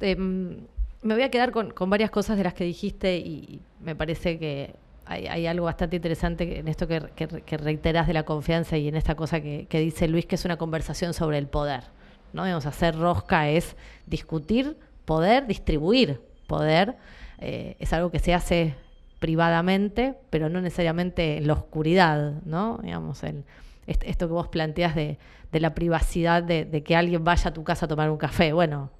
Em, 0.00 0.58
me 1.02 1.14
voy 1.14 1.22
a 1.22 1.30
quedar 1.30 1.52
con, 1.52 1.72
varias 1.88 2.10
cosas 2.10 2.36
de 2.36 2.44
las 2.44 2.54
que 2.54 2.64
dijiste 2.64 3.16
y 3.16 3.60
me 3.80 3.96
parece 3.96 4.38
que 4.38 4.74
hay, 5.06 5.46
algo 5.46 5.66
bastante 5.66 5.96
interesante 5.96 6.58
en 6.58 6.68
esto 6.68 6.88
que, 6.88 7.56
reiteras 7.56 8.06
de 8.06 8.12
la 8.12 8.24
confianza 8.24 8.76
y 8.76 8.88
en 8.88 8.96
esta 8.96 9.14
cosa 9.14 9.40
que, 9.40 9.66
dice 9.70 10.08
Luis, 10.08 10.26
que 10.26 10.34
es 10.34 10.44
una 10.44 10.56
conversación 10.56 11.14
sobre 11.14 11.38
el 11.38 11.46
poder. 11.46 11.84
¿no? 12.32 12.44
Digamos, 12.44 12.66
hacer 12.66 12.96
rosca 12.96 13.48
es 13.48 13.76
discutir 14.06 14.76
poder, 15.04 15.46
distribuir 15.46 16.20
poder. 16.46 16.96
Eh, 17.38 17.76
es 17.78 17.92
algo 17.92 18.10
que 18.10 18.18
se 18.18 18.34
hace 18.34 18.74
privadamente, 19.18 20.14
pero 20.30 20.48
no 20.48 20.60
necesariamente 20.60 21.38
en 21.38 21.46
la 21.46 21.54
oscuridad, 21.54 22.42
¿no? 22.44 22.78
Digamos, 22.82 23.22
el, 23.22 23.44
esto 23.86 24.26
que 24.26 24.32
vos 24.32 24.48
planteas 24.48 24.94
de, 24.94 25.18
la 25.52 25.74
privacidad 25.74 26.42
de, 26.42 26.82
que 26.82 26.96
alguien 26.96 27.24
vaya 27.24 27.48
a 27.48 27.54
tu 27.54 27.64
casa 27.64 27.86
a 27.86 27.88
tomar 27.88 28.10
un 28.10 28.18
café. 28.18 28.52
Bueno, 28.52 28.90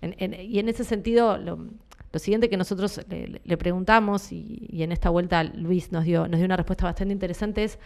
y 0.00 0.58
en 0.58 0.68
ese 0.68 0.84
sentido 0.84 1.38
Lo 1.38 2.18
siguiente 2.18 2.48
que 2.48 2.56
nosotros 2.56 3.00
le, 3.08 3.56
preguntamos, 3.56 4.30
y, 4.30 4.82
en 4.82 4.92
esta 4.92 5.10
vuelta 5.10 5.42
Luis 5.42 5.90
nos 5.90 6.04
dio, 6.04 6.28
nos 6.28 6.38
dio 6.38 6.46
una 6.46 6.56
respuesta 6.56 6.84
bastante 6.84 7.12
interesante, 7.12 7.64
es 7.64 7.78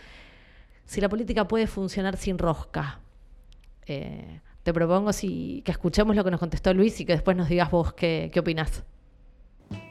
si 0.85 1.01
la 1.01 1.09
política 1.09 1.49
puede 1.49 1.67
funcionar 1.67 2.17
sin 2.17 2.39
rosca. 2.39 3.01
Eh, 3.87 4.41
te 4.63 4.73
propongo 4.75 5.11
que 5.13 5.63
escuchemos 5.71 6.17
lo 6.17 6.25
que 6.25 6.31
nos 6.31 6.41
contestó 6.41 6.75
Luis 6.75 7.01
y 7.01 7.05
que 7.05 7.13
después 7.13 7.37
nos 7.37 7.49
digas 7.49 7.71
vos 7.71 7.95
qué, 7.95 8.31
qué 8.33 8.41
opinás. 8.41 8.85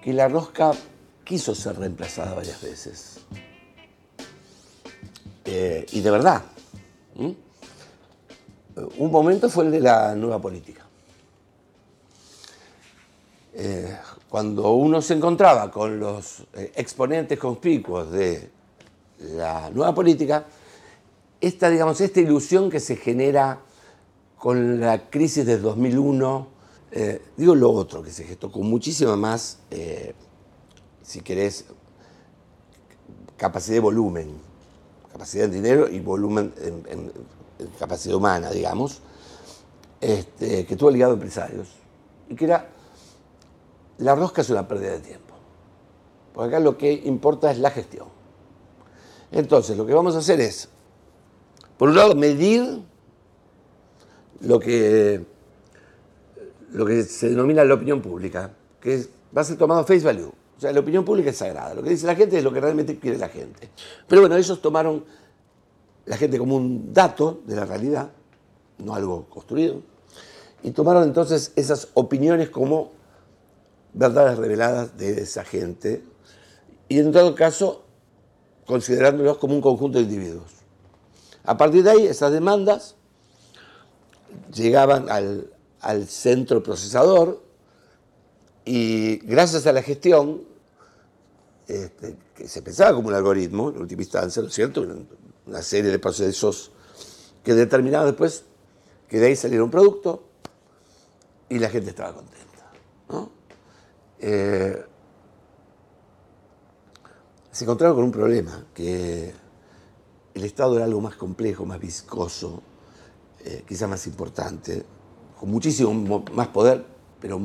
Que 0.03 0.13
la 0.13 0.27
rosca 0.27 0.71
quiso 1.23 1.55
ser 1.55 1.77
reemplazada 1.77 2.33
varias 2.33 2.61
veces. 2.61 3.19
Eh, 5.45 5.85
y 5.91 6.01
de 6.01 6.11
verdad. 6.11 6.43
Un 8.97 9.11
momento 9.11 9.49
fue 9.49 9.65
el 9.65 9.71
de 9.71 9.79
la 9.79 10.15
nueva 10.15 10.41
política. 10.41 10.85
Eh, 13.53 13.97
cuando 14.27 14.73
uno 14.73 15.01
se 15.01 15.13
encontraba 15.13 15.71
con 15.71 15.97
los 15.97 16.41
eh, 16.55 16.73
exponentes 16.75 17.39
conspicuos 17.39 18.11
de 18.11 18.49
la 19.37 19.69
nueva 19.69 19.95
política, 19.95 20.45
esta, 21.39 21.69
digamos, 21.69 22.01
esta 22.01 22.19
ilusión 22.19 22.69
que 22.69 22.81
se 22.81 22.97
genera 22.97 23.59
con 24.37 24.81
la 24.81 25.09
crisis 25.09 25.45
del 25.45 25.61
2001, 25.61 26.47
eh, 26.95 27.21
digo 27.37 27.53
lo 27.53 27.71
otro, 27.71 28.01
que 28.01 28.11
se 28.11 28.23
gestó 28.23 28.51
con 28.51 28.67
muchísima 28.67 29.15
más, 29.15 29.59
si 31.03 31.21
querés, 31.21 31.65
capacidad 33.37 33.75
de 33.75 33.81
volumen, 33.81 34.33
capacidad 35.11 35.47
de 35.47 35.55
dinero 35.55 35.87
y 35.87 35.99
volumen 35.99 36.53
en, 36.57 37.11
capacidad 37.77 38.15
humana, 38.15 38.49
digamos, 38.49 39.01
este, 40.01 40.65
que 40.65 40.75
tuvo 40.75 40.89
ligado 40.89 41.11
a 41.11 41.15
empresarios, 41.15 41.67
y 42.29 42.35
que 42.35 42.45
era 42.45 42.69
la 43.97 44.15
rosca 44.15 44.41
es 44.41 44.49
una 44.49 44.67
pérdida 44.67 44.91
de 44.91 44.99
tiempo. 44.99 45.35
Porque 46.33 46.55
acá 46.55 46.59
lo 46.59 46.77
que 46.77 46.91
importa 46.91 47.51
es 47.51 47.59
la 47.59 47.71
gestión. 47.71 48.07
Entonces, 49.31 49.77
lo 49.77 49.85
que 49.85 49.93
vamos 49.93 50.15
a 50.15 50.19
hacer 50.19 50.41
es, 50.41 50.69
por 51.77 51.89
un 51.89 51.95
lado, 51.95 52.15
medir 52.15 52.83
lo 54.41 54.59
que, 54.59 55.25
lo 56.75 56.85
que 56.85 57.03
se 57.03 57.29
denomina 57.29 57.63
la 57.63 57.73
opinión 57.73 58.01
pública, 58.01 58.51
que 58.81 59.05
va 59.35 59.41
a 59.41 59.45
ser 59.45 59.57
tomado 59.57 59.85
face 59.85 60.05
value. 60.05 60.31
O 60.57 60.59
sea, 60.59 60.71
la 60.71 60.81
opinión 60.81 61.05
pública 61.05 61.29
es 61.29 61.37
sagrada. 61.37 61.73
Lo 61.73 61.81
que 61.81 61.89
dice 61.89 62.05
la 62.05 62.15
gente 62.15 62.37
es 62.37 62.43
lo 62.43 62.51
que 62.51 62.59
realmente 62.59 62.99
quiere 62.99 63.17
la 63.17 63.29
gente. 63.29 63.69
Pero 64.07 64.21
bueno, 64.21 64.35
ellos 64.35 64.61
tomaron 64.61 65.05
la 66.05 66.17
gente 66.17 66.37
como 66.37 66.57
un 66.57 66.93
dato 66.93 67.41
de 67.45 67.55
la 67.55 67.65
realidad, 67.65 68.11
no 68.77 68.93
algo 68.93 69.25
construido, 69.29 69.81
y 70.63 70.71
tomaron 70.71 71.03
entonces 71.03 71.53
esas 71.55 71.89
opiniones 71.93 72.49
como 72.49 72.91
verdades 73.93 74.37
reveladas 74.37 74.97
de 74.97 75.21
esa 75.21 75.45
gente 75.45 76.03
y 76.89 76.99
en 76.99 77.11
todo 77.11 77.33
caso 77.35 77.85
considerándolos 78.65 79.37
como 79.37 79.55
un 79.55 79.61
conjunto 79.61 79.97
de 79.97 80.03
individuos. 80.03 80.51
A 81.45 81.57
partir 81.57 81.83
de 81.83 81.91
ahí, 81.91 82.05
esas 82.05 82.31
demandas 82.31 82.95
llegaban 84.53 85.09
al, 85.09 85.54
centro 86.07 86.63
procesador 86.63 87.43
y 88.65 89.17
gracias 89.17 89.67
a 89.67 89.73
la 89.73 89.83
gestión, 89.83 90.43
este, 91.67 92.17
que 92.35 92.47
se 92.47 92.61
pensaba 92.63 92.93
como 92.95 93.09
un 93.09 93.13
algoritmo, 93.13 93.69
en 93.69 93.77
última 93.77 94.01
instancia, 94.01 94.41
¿no 94.41 94.47
es 94.47 94.53
cierto? 94.53 94.85
Una, 95.45 95.61
serie 95.61 95.91
de 95.91 95.99
procesos 95.99 96.71
que 97.43 97.53
determinaban 97.53 98.07
después 98.07 98.45
que 99.07 99.19
de 99.19 99.27
ahí 99.27 99.35
saliera 99.35 99.63
un 99.63 99.69
producto 99.69 100.23
y 101.47 101.59
la 101.59 101.69
gente 101.69 101.91
estaba 101.91 102.13
contenta. 102.13 102.45
Eh, 104.19 104.83
se 107.51 107.63
encontraron 107.63 107.95
con 107.95 108.05
un 108.05 108.11
problema, 108.11 108.65
que 108.73 109.31
el 110.33 110.43
Estado 110.43 110.75
era 110.75 110.85
algo 110.85 110.99
más 110.99 111.15
complejo, 111.15 111.65
más 111.65 111.79
viscoso, 111.79 112.63
eh, 113.45 113.63
quizá 113.67 113.87
más 113.87 114.07
importante, 114.07 114.83
con 115.39 115.51
muchísimo 115.51 116.23
más 116.33 116.47
poder, 116.49 116.85
pero 117.19 117.39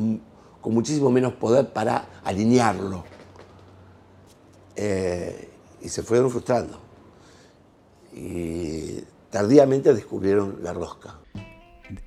con 0.60 0.74
muchísimo 0.74 1.10
menos 1.10 1.34
poder 1.34 1.72
para 1.72 2.06
alinearlo. 2.24 3.04
Eh, 4.76 5.48
y 5.82 5.88
se 5.88 6.02
fueron 6.02 6.30
frustrando. 6.30 6.80
Y 8.14 9.00
tardíamente 9.30 9.94
descubrieron 9.94 10.58
la 10.62 10.72
rosca. 10.72 11.18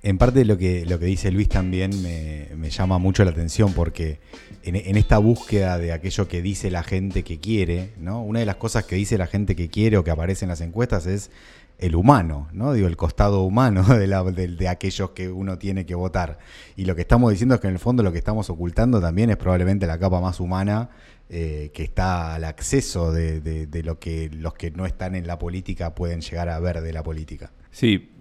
En 0.02 0.18
parte 0.18 0.46
lo 0.46 0.58
que, 0.58 0.86
lo 0.86 0.98
que 0.98 1.06
dice 1.06 1.32
Luis 1.32 1.50
también 1.50 1.92
me, 2.02 2.70
llama 2.70 2.98
mucho 2.98 3.24
la 3.26 3.32
atención 3.32 3.74
porque 3.74 4.20
en, 4.64 4.96
esta 4.96 5.18
búsqueda 5.18 5.78
de 5.78 5.92
aquello 5.92 6.28
que 6.28 6.42
dice 6.42 6.72
la 6.72 6.84
gente 6.84 7.24
que 7.24 7.40
quiere, 7.40 7.94
¿no? 7.98 8.24
Una 8.24 8.40
de 8.40 8.46
las 8.46 8.56
cosas 8.56 8.86
que 8.86 8.96
dice 8.96 9.18
la 9.18 9.28
gente 9.28 9.56
que 9.56 9.70
quiere 9.70 9.98
o 9.98 10.04
que 10.04 10.12
aparece 10.12 10.46
en 10.46 10.50
las 10.50 10.62
encuestas 10.62 11.06
es 11.06 11.32
el 11.84 11.96
humano, 11.96 12.48
¿no? 12.54 12.72
Digo, 12.72 12.88
el 12.88 12.96
costado 12.96 13.44
humano 13.44 13.84
de, 13.98 14.48
de, 14.48 14.68
aquellos 14.70 15.12
que 15.12 15.30
uno 15.30 15.58
tiene 15.58 15.86
que 15.86 15.96
votar. 15.96 16.40
Y 16.78 16.86
lo 16.86 16.96
que 16.96 17.02
estamos 17.02 17.30
diciendo 17.32 17.56
es 17.56 17.62
que 17.62 17.68
en 17.68 17.74
el 17.74 17.80
fondo 17.80 18.04
lo 18.04 18.12
que 18.12 18.18
estamos 18.18 18.50
ocultando 18.50 19.02
también 19.02 19.30
es 19.30 19.38
probablemente 19.38 19.86
la 19.86 20.00
capa 20.00 20.22
más 20.22 20.40
humana 20.40 20.90
eh, 21.30 21.72
que 21.74 21.84
está 21.84 22.36
al 22.36 22.46
acceso 22.46 23.12
de, 23.12 23.68
lo 23.84 24.00
que 24.00 24.30
los 24.30 24.54
que 24.54 24.72
no 24.72 24.86
están 24.86 25.16
en 25.16 25.28
la 25.28 25.38
política 25.38 25.94
pueden 25.94 26.22
llegar 26.22 26.48
a 26.48 26.60
ver 26.60 26.82
de 26.82 26.94
la 26.94 27.04
política. 27.04 27.52
Sí, 27.72 28.12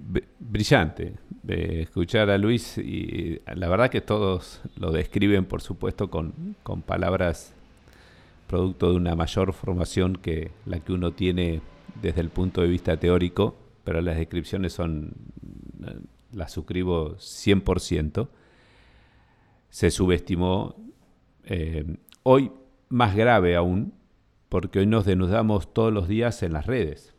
brillante 0.40 1.14
escuchar 1.46 2.30
a 2.30 2.38
Luis 2.38 2.78
y 2.78 3.40
la 3.54 3.68
verdad 3.68 3.90
que 3.90 4.00
todos 4.00 4.60
lo 4.76 4.92
describen, 4.92 5.44
por 5.44 5.60
supuesto, 5.60 6.10
con 6.10 6.82
palabras 6.86 7.52
producto 8.52 8.90
de 8.90 8.96
una 8.96 9.14
mayor 9.14 9.54
formación 9.54 10.16
que 10.16 10.50
la 10.66 10.78
que 10.80 10.92
uno 10.92 11.12
tiene 11.12 11.62
desde 12.00 12.20
el 12.20 12.30
punto 12.30 12.62
de 12.62 12.68
vista 12.68 12.96
teórico, 12.96 13.56
pero 13.84 14.00
las 14.00 14.16
descripciones 14.16 14.72
son, 14.72 15.12
las 16.32 16.52
suscribo 16.52 17.16
100%. 17.16 18.28
Se 19.70 19.90
subestimó, 19.90 20.76
eh, 21.44 21.96
hoy 22.22 22.52
más 22.88 23.16
grave 23.16 23.56
aún, 23.56 23.94
porque 24.48 24.80
hoy 24.80 24.86
nos 24.86 25.06
denudamos 25.06 25.72
todos 25.72 25.92
los 25.92 26.08
días 26.08 26.42
en 26.42 26.52
las 26.52 26.66
redes. 26.66 27.14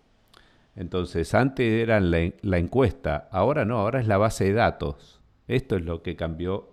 Entonces, 0.75 1.33
antes 1.33 1.71
era 1.71 1.99
la, 1.99 2.57
encuesta, 2.57 3.27
ahora 3.31 3.65
no, 3.65 3.79
ahora 3.79 3.99
es 3.99 4.07
la 4.07 4.17
base 4.17 4.45
de 4.45 4.53
datos. 4.53 5.21
Esto 5.47 5.75
es 5.75 5.83
lo 5.83 6.01
que 6.01 6.15
cambió 6.15 6.69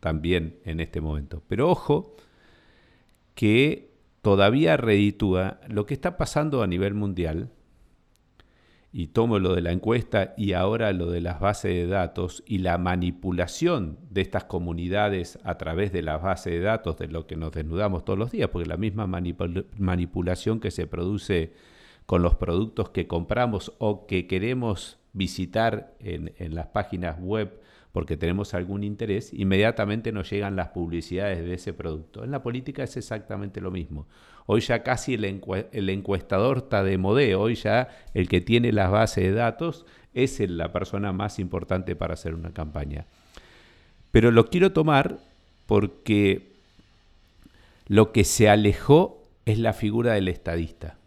también 0.00 0.58
en 0.64 0.80
este 0.80 1.00
momento. 1.00 1.42
Pero 1.48 1.70
ojo 1.70 2.16
que 3.34 3.93
todavía 4.24 4.76
reditúa 4.76 5.60
lo 5.68 5.86
que 5.86 5.94
está 5.94 6.16
pasando 6.16 6.64
a 6.64 6.66
nivel 6.66 6.94
mundial, 6.94 7.50
y 8.96 9.08
tomo 9.08 9.40
lo 9.40 9.56
de 9.56 9.60
la 9.60 9.72
encuesta 9.72 10.34
y 10.36 10.52
ahora 10.52 10.92
lo 10.92 11.10
de 11.10 11.20
las 11.20 11.40
bases 11.40 11.74
de 11.74 11.88
datos 11.88 12.44
y 12.46 12.58
la 12.58 12.78
manipulación 12.78 13.98
de 14.08 14.20
estas 14.20 14.44
comunidades 14.44 15.40
a 15.42 15.58
través 15.58 15.92
de 15.92 16.02
las 16.02 16.22
bases 16.22 16.52
de 16.52 16.60
datos, 16.60 16.96
de 16.98 17.08
lo 17.08 17.26
que 17.26 17.34
nos 17.34 17.50
desnudamos 17.50 18.04
todos 18.04 18.16
los 18.16 18.30
días, 18.30 18.50
porque 18.50 18.68
la 18.68 18.76
misma 18.76 19.08
manipulación 19.08 20.60
que 20.60 20.70
se 20.70 20.86
produce 20.86 21.54
con 22.06 22.22
los 22.22 22.36
productos 22.36 22.90
que 22.90 23.08
compramos 23.08 23.72
o 23.78 24.06
que 24.06 24.28
queremos 24.28 25.00
visitar 25.12 25.96
en, 25.98 26.32
las 26.54 26.68
páginas 26.68 27.18
web 27.18 27.60
porque 27.94 28.16
tenemos 28.16 28.54
algún 28.54 28.82
interés, 28.82 29.32
inmediatamente 29.32 30.10
nos 30.10 30.28
llegan 30.28 30.56
las 30.56 30.70
publicidades 30.70 31.44
de 31.44 31.54
ese 31.54 31.72
producto. 31.72 32.24
En 32.24 32.32
la 32.32 32.42
política 32.42 32.82
es 32.82 32.96
exactamente 32.96 33.60
lo 33.60 33.70
mismo. 33.70 34.08
Hoy 34.46 34.62
ya 34.62 34.82
casi 34.82 35.14
el, 35.14 35.24
encuestador 35.88 36.56
está 36.56 36.82
de 36.82 36.98
modé, 36.98 37.36
hoy 37.36 37.54
ya 37.54 37.88
el 38.12 38.28
que 38.28 38.40
tiene 38.40 38.72
las 38.72 38.90
bases 38.90 39.22
de 39.22 39.32
datos 39.32 39.86
es 40.12 40.40
la 40.40 40.72
persona 40.72 41.12
más 41.12 41.38
importante 41.38 41.94
para 41.94 42.14
hacer 42.14 42.34
una 42.34 42.52
campaña. 42.52 43.06
Pero 44.10 44.32
lo 44.32 44.46
quiero 44.46 44.72
tomar 44.72 45.18
porque 45.66 46.50
lo 47.86 48.10
que 48.10 48.24
se 48.24 48.48
alejó 48.48 49.22
es 49.44 49.60
la 49.60 49.72
figura 49.72 50.14
del 50.14 50.26
estadista. 50.26 50.98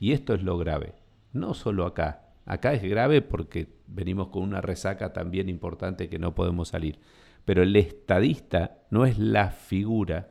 Y 0.00 0.10
esto 0.10 0.34
es 0.34 0.42
lo 0.42 0.58
grave. 0.58 0.92
No 1.32 1.54
solo 1.54 1.86
acá. 1.86 2.22
Acá 2.46 2.72
es 2.72 2.82
grave 2.82 3.22
porque 3.22 3.68
venimos 3.92 4.28
con 4.28 4.42
una 4.42 4.60
resaca 4.60 5.12
también 5.12 5.48
importante 5.48 6.08
que 6.08 6.18
no 6.18 6.34
podemos 6.34 6.68
salir. 6.68 6.98
Pero 7.44 7.62
el 7.62 7.74
estadista 7.76 8.78
no 8.90 9.06
es 9.06 9.18
la 9.18 9.50
figura 9.50 10.30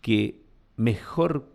que 0.00 0.44
mejor 0.76 1.52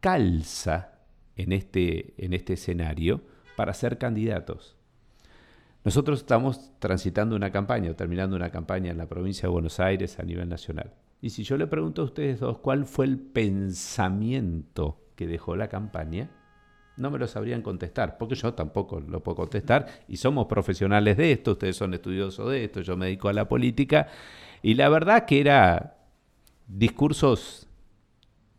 calza 0.00 1.00
en 1.36 1.52
este, 1.52 2.14
en 2.24 2.32
este 2.32 2.54
escenario 2.54 3.22
para 3.56 3.74
ser 3.74 3.98
candidatos. 3.98 4.76
Nosotros 5.84 6.20
estamos 6.20 6.70
transitando 6.78 7.34
una 7.34 7.50
campaña, 7.50 7.94
terminando 7.94 8.36
una 8.36 8.50
campaña 8.50 8.90
en 8.90 8.98
la 8.98 9.08
provincia 9.08 9.42
de 9.42 9.52
Buenos 9.52 9.80
Aires 9.80 10.18
a 10.18 10.22
nivel 10.22 10.48
nacional. 10.48 10.94
Y 11.20 11.30
si 11.30 11.42
yo 11.42 11.56
le 11.56 11.66
pregunto 11.66 12.02
a 12.02 12.06
ustedes 12.06 12.40
dos 12.40 12.58
cuál 12.58 12.84
fue 12.84 13.06
el 13.06 13.18
pensamiento 13.18 15.04
que 15.16 15.26
dejó 15.26 15.56
la 15.56 15.68
campaña, 15.68 16.30
no 16.96 17.10
me 17.10 17.18
lo 17.18 17.26
sabrían 17.26 17.62
contestar, 17.62 18.18
porque 18.18 18.34
yo 18.34 18.54
tampoco 18.54 19.00
lo 19.00 19.22
puedo 19.22 19.36
contestar 19.36 19.86
y 20.08 20.16
somos 20.16 20.46
profesionales 20.46 21.16
de 21.16 21.32
esto, 21.32 21.52
ustedes 21.52 21.76
son 21.76 21.94
estudiosos 21.94 22.50
de 22.50 22.64
esto, 22.64 22.80
yo 22.80 22.96
me 22.96 23.06
dedico 23.06 23.28
a 23.28 23.32
la 23.32 23.48
política 23.48 24.08
y 24.62 24.74
la 24.74 24.88
verdad 24.88 25.24
que 25.24 25.40
era 25.40 25.96
discursos 26.68 27.68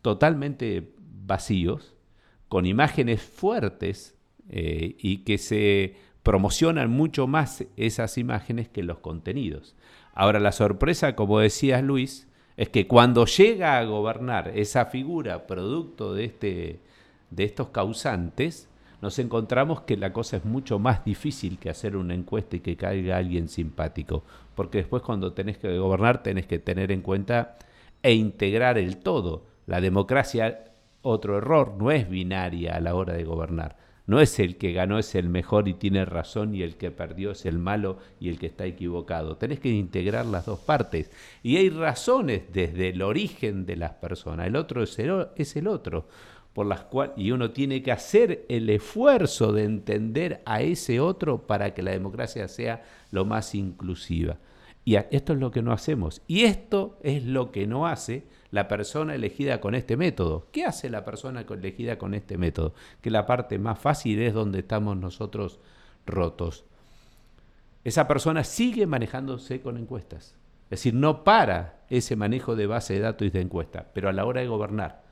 totalmente 0.02 0.94
vacíos, 0.98 1.94
con 2.48 2.66
imágenes 2.66 3.22
fuertes 3.22 4.14
eh, 4.48 4.96
y 4.98 5.24
que 5.24 5.38
se 5.38 5.96
promocionan 6.22 6.90
mucho 6.90 7.26
más 7.26 7.64
esas 7.76 8.18
imágenes 8.18 8.68
que 8.68 8.82
los 8.82 8.98
contenidos. 8.98 9.74
Ahora 10.12 10.40
la 10.40 10.52
sorpresa, 10.52 11.16
como 11.16 11.40
decías 11.40 11.82
Luis, 11.82 12.28
es 12.56 12.68
que 12.68 12.86
cuando 12.86 13.26
llega 13.26 13.78
a 13.78 13.84
gobernar 13.84 14.52
esa 14.54 14.86
figura 14.86 15.46
producto 15.46 16.14
de, 16.14 16.24
este, 16.26 16.80
de 17.34 17.44
estos 17.44 17.68
causantes, 17.68 18.68
nos 19.02 19.18
encontramos 19.18 19.82
que 19.82 19.96
la 19.96 20.12
cosa 20.12 20.38
es 20.38 20.44
mucho 20.44 20.78
más 20.78 21.04
difícil 21.04 21.58
que 21.58 21.68
hacer 21.68 21.96
una 21.96 22.14
encuesta 22.14 22.56
y 22.56 22.60
que 22.60 22.76
caiga 22.76 23.18
alguien 23.18 23.48
simpático, 23.48 24.24
porque 24.54 24.78
después 24.78 25.02
cuando 25.02 25.32
tenés 25.32 25.58
que 25.58 25.76
gobernar 25.76 26.22
tenés 26.22 26.46
que 26.46 26.58
tener 26.58 26.90
en 26.90 27.02
cuenta 27.02 27.58
e 28.02 28.14
integrar 28.14 28.78
el 28.78 28.98
todo. 28.98 29.44
La 29.66 29.80
democracia, 29.80 30.72
otro 31.02 31.38
error, 31.38 31.74
no 31.78 31.90
es 31.90 32.08
binaria 32.08 32.76
a 32.76 32.80
la 32.80 32.94
hora 32.94 33.14
de 33.14 33.24
gobernar. 33.24 33.76
No 34.06 34.20
es 34.20 34.38
el 34.38 34.58
que 34.58 34.72
ganó 34.72 34.98
es 34.98 35.14
el 35.14 35.30
mejor 35.30 35.66
y 35.66 35.74
tiene 35.74 36.04
razón 36.04 36.54
y 36.54 36.62
el 36.62 36.76
que 36.76 36.90
perdió 36.90 37.30
es 37.30 37.46
el 37.46 37.58
malo 37.58 37.98
y 38.20 38.28
el 38.28 38.38
que 38.38 38.46
está 38.46 38.66
equivocado. 38.66 39.38
Tenés 39.38 39.60
que 39.60 39.70
integrar 39.70 40.26
las 40.26 40.44
dos 40.44 40.60
partes. 40.60 41.10
Y 41.42 41.56
hay 41.56 41.70
razones 41.70 42.42
desde 42.52 42.90
el 42.90 43.00
origen 43.00 43.64
de 43.64 43.76
las 43.76 43.92
personas. 43.92 44.46
El 44.46 44.56
otro 44.56 44.82
es 44.82 44.98
el, 44.98 45.28
es 45.36 45.56
el 45.56 45.68
otro. 45.68 46.06
Por 46.54 46.66
las 46.66 46.84
cuales, 46.84 47.14
y 47.18 47.32
uno 47.32 47.50
tiene 47.50 47.82
que 47.82 47.92
hacer 47.92 48.46
el 48.48 48.70
esfuerzo 48.70 49.52
de 49.52 49.64
entender 49.64 50.40
a 50.46 50.62
ese 50.62 51.00
otro 51.00 51.46
para 51.46 51.74
que 51.74 51.82
la 51.82 51.90
democracia 51.90 52.48
sea 52.48 52.84
lo 53.10 53.26
más 53.26 53.54
inclusiva. 53.54 54.38
Y 54.84 54.96
esto 54.96 55.32
es 55.32 55.38
lo 55.38 55.50
que 55.50 55.62
no 55.62 55.72
hacemos. 55.72 56.22
Y 56.26 56.44
esto 56.44 56.98
es 57.02 57.24
lo 57.24 57.50
que 57.50 57.66
no 57.66 57.86
hace 57.86 58.24
la 58.50 58.68
persona 58.68 59.14
elegida 59.14 59.60
con 59.60 59.74
este 59.74 59.96
método. 59.96 60.46
¿Qué 60.52 60.64
hace 60.64 60.90
la 60.90 61.04
persona 61.04 61.40
elegida 61.40 61.98
con 61.98 62.14
este 62.14 62.36
método? 62.36 62.74
Que 63.00 63.10
la 63.10 63.26
parte 63.26 63.58
más 63.58 63.78
fácil 63.78 64.20
es 64.20 64.34
donde 64.34 64.60
estamos 64.60 64.96
nosotros 64.96 65.58
rotos. 66.06 66.64
Esa 67.82 68.06
persona 68.06 68.44
sigue 68.44 68.86
manejándose 68.86 69.60
con 69.60 69.78
encuestas. 69.78 70.34
Es 70.64 70.80
decir, 70.80 70.94
no 70.94 71.24
para 71.24 71.84
ese 71.90 72.16
manejo 72.16 72.54
de 72.56 72.66
base 72.66 72.94
de 72.94 73.00
datos 73.00 73.26
y 73.26 73.30
de 73.30 73.40
encuesta, 73.40 73.86
pero 73.92 74.08
a 74.08 74.12
la 74.12 74.24
hora 74.24 74.40
de 74.40 74.48
gobernar. 74.48 75.03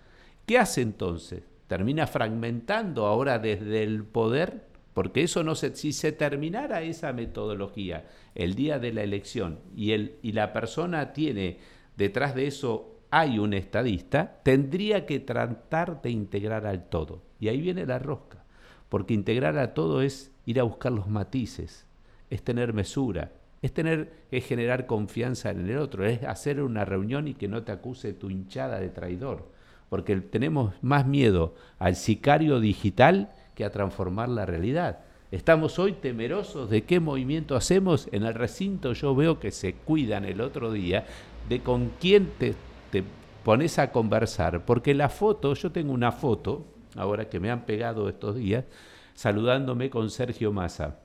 ¿Qué 0.47 0.59
hace 0.59 0.83
entonces? 0.83 1.43
Termina 1.67 2.07
fragmentando 2.07 3.07
ahora 3.07 3.39
desde 3.39 3.83
el 3.83 4.05
poder, 4.05 4.67
porque 4.95 5.23
eso 5.23 5.43
no 5.43 5.55
se, 5.55 5.75
si 5.75 5.93
se 5.93 6.13
terminara 6.13 6.83
esa 6.83 7.13
metodología 7.13 8.07
el 8.35 8.55
día 8.55 8.79
de 8.79 8.93
la 8.93 9.03
elección 9.03 9.61
y, 9.75 9.93
el, 9.93 10.17
y 10.23 10.33
la 10.33 10.53
persona 10.53 11.13
tiene 11.13 11.59
detrás 11.97 12.35
de 12.35 12.47
eso 12.47 12.93
hay 13.11 13.39
un 13.39 13.53
estadista, 13.53 14.41
tendría 14.43 15.05
que 15.05 15.21
tratar 15.21 16.01
de 16.01 16.11
integrar 16.11 16.67
al 16.67 16.89
todo. 16.89 17.23
Y 17.39 17.49
ahí 17.49 17.61
viene 17.61 17.85
la 17.85 17.99
rosca, 17.99 18.43
porque 18.89 19.13
integrar 19.13 19.59
a 19.59 19.75
todo 19.75 20.01
es 20.01 20.33
ir 20.47 20.59
a 20.59 20.63
buscar 20.63 20.93
los 20.93 21.09
matices, 21.09 21.87
es 22.31 22.43
tener 22.43 22.73
mesura, 22.73 23.33
es 23.61 23.73
tener 23.75 24.25
es 24.31 24.47
generar 24.47 24.87
confianza 24.87 25.51
en 25.51 25.69
el 25.69 25.77
otro, 25.77 26.07
es 26.07 26.23
hacer 26.25 26.63
una 26.63 26.87
reunión 26.87 27.29
y 27.29 27.35
que 27.35 27.49
no 27.49 27.63
te 27.63 27.73
acuse 27.73 28.15
tu 28.15 28.31
hinchada 28.31 28.81
de 28.81 28.89
traidor, 28.89 29.52
porque 29.93 30.17
tenemos 30.17 30.73
más 30.81 31.07
miedo 31.07 31.55
al 31.79 31.97
sicario 31.97 32.61
digital 32.61 33.31
que 33.55 33.63
a 33.63 33.73
transformar 33.73 34.31
la 34.31 34.47
realidad. 34.47 35.01
Estamos 35.31 35.79
hoy 35.79 35.93
temerosos 35.93 36.71
de 36.71 36.85
qué 36.85 36.99
movimiento 36.99 37.57
hacemos. 37.57 38.09
En 38.11 38.23
el 38.23 38.33
recinto 38.33 38.95
yo 38.95 39.15
veo 39.15 39.39
que 39.39 39.51
se 39.51 39.75
cuidan 39.75 40.25
el 40.25 40.41
otro 40.41 40.73
día 40.73 41.05
de 41.47 41.61
con 41.61 41.91
quién 42.01 42.31
te 42.39 42.55
te 42.91 43.05
pones 43.45 43.79
a 43.79 43.93
conversar, 43.93 44.65
porque 44.65 44.95
la 44.95 45.11
foto, 45.11 45.53
yo 45.53 45.73
tengo 45.73 45.93
una 45.93 46.11
foto, 46.11 46.65
ahora 46.97 47.29
que 47.29 47.39
me 47.39 47.51
han 47.51 47.67
pegado 47.67 48.09
estos 48.09 48.37
días, 48.37 48.65
saludándome 49.13 49.91
con 49.91 50.09
Sergio 50.09 50.53
Massa. 50.53 51.01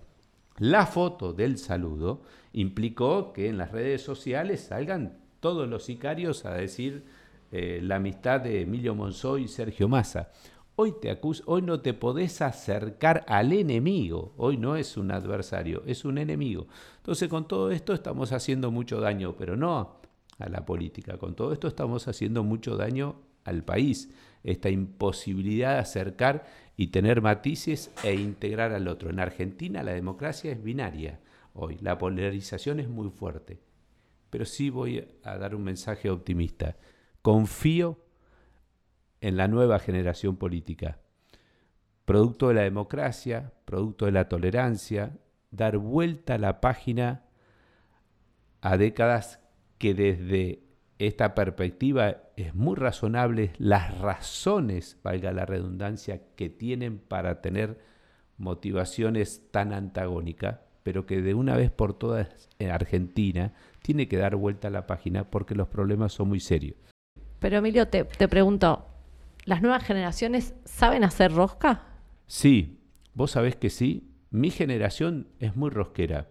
La 0.60 0.86
foto 0.86 1.34
del 1.34 1.58
saludo 1.58 2.22
implicó 2.54 3.34
que 3.34 3.50
en 3.50 3.58
las 3.58 3.74
redes 3.74 4.02
sociales 4.02 4.62
salgan 4.62 5.18
todos 5.42 5.68
los 5.68 5.84
sicarios 5.84 6.46
a 6.46 6.54
decir 6.54 7.04
eh, 7.52 7.80
la 7.82 7.96
amistad 7.96 8.42
de 8.42 8.62
Emilio 8.62 8.96
Monzó 8.96 9.38
y 9.38 9.48
Sergio 9.48 9.88
Massa. 9.88 10.32
Hoy, 10.76 10.94
te 11.02 11.20
hoy 11.46 11.62
no 11.64 11.80
te 11.80 11.94
podés 11.94 12.42
acercar 12.42 13.26
al 13.28 13.52
enemigo, 13.52 14.34
hoy 14.38 14.58
no 14.58 14.76
es 14.76 14.96
un 14.96 15.12
adversario, 15.12 15.82
es 15.88 16.06
un 16.06 16.20
enemigo. 16.20 16.68
Entonces 16.98 17.28
con 17.30 17.48
todo 17.48 17.72
esto 17.72 17.94
estamos 17.94 18.32
haciendo 18.32 18.70
mucho 18.70 19.00
daño, 19.00 19.36
pero 19.36 19.58
no 19.58 20.00
a 20.38 20.50
la 20.50 20.66
política. 20.66 21.18
Con 21.18 21.36
todo 21.36 21.52
esto 21.52 21.68
estamos 21.68 22.08
haciendo 22.08 22.44
mucho 22.44 22.78
daño 22.78 23.16
al 23.44 23.64
país, 23.64 24.12
esta 24.44 24.70
imposibilidad 24.70 25.74
de 25.74 25.80
acercar 25.80 26.46
y 26.76 26.88
tener 26.88 27.22
matices 27.22 27.92
e 28.04 28.14
integrar 28.14 28.72
al 28.74 28.88
otro. 28.88 29.10
En 29.10 29.20
Argentina 29.20 29.84
la 29.84 29.94
democracia 29.94 30.52
es 30.52 30.62
binaria 30.62 31.20
hoy, 31.54 31.78
la 31.82 31.98
polarización 31.98 32.80
es 32.80 32.88
muy 32.88 33.10
fuerte, 33.10 33.60
pero 34.30 34.46
sí 34.46 34.70
voy 34.70 35.08
a 35.24 35.38
dar 35.38 35.56
un 35.56 35.64
mensaje 35.64 36.10
optimista. 36.10 36.76
Confío 37.28 38.00
en 39.20 39.36
la 39.36 39.50
nueva 39.50 39.80
generación 39.80 40.38
política, 40.38 41.02
producto 42.06 42.48
de 42.48 42.54
la 42.54 42.62
democracia, 42.62 43.52
producto 43.66 44.06
de 44.06 44.14
la 44.14 44.30
tolerancia, 44.30 45.18
dar 45.52 45.78
vuelta 45.78 46.36
a 46.36 46.38
la 46.38 46.62
página 46.62 47.26
a 48.62 48.78
décadas 48.78 49.42
que 49.78 49.94
desde 49.94 50.64
esta 51.00 51.36
perspectiva 51.36 52.30
es 52.38 52.56
muy 52.56 52.78
razonable 52.78 53.52
las 53.58 54.00
razones, 54.00 54.98
valga 55.04 55.34
la 55.34 55.46
redundancia, 55.46 56.22
que 56.38 56.50
tienen 56.50 56.98
para 56.98 57.42
tener 57.42 57.78
motivaciones 58.38 59.52
tan 59.52 59.74
antagónicas, 59.74 60.62
pero 60.82 61.06
que 61.06 61.22
de 61.22 61.34
una 61.34 61.58
vez 61.58 61.72
por 61.72 61.94
todas 61.94 62.48
en 62.58 62.72
Argentina 62.72 63.54
tiene 63.82 64.08
que 64.08 64.16
dar 64.16 64.38
vuelta 64.38 64.70
a 64.70 64.72
la 64.72 64.88
página 64.88 65.30
porque 65.30 65.56
los 65.56 65.68
problemas 65.68 66.14
son 66.14 66.30
muy 66.30 66.40
serios. 66.40 66.78
Pero 67.40 67.58
Emilio, 67.58 67.88
te, 67.88 68.04
te 68.04 68.28
pregunto, 68.28 68.88
¿las 69.46 69.62
nuevas 69.62 69.84
generaciones 69.84 70.54
saben 70.66 71.04
hacer 71.04 71.34
rosca? 71.34 71.84
Sí, 72.26 72.80
vos 73.14 73.32
sabés 73.32 73.56
que 73.56 73.70
sí. 73.70 74.12
Mi 74.30 74.52
generación 74.52 75.28
es 75.40 75.56
muy 75.56 75.70
rosquera. 75.70 76.28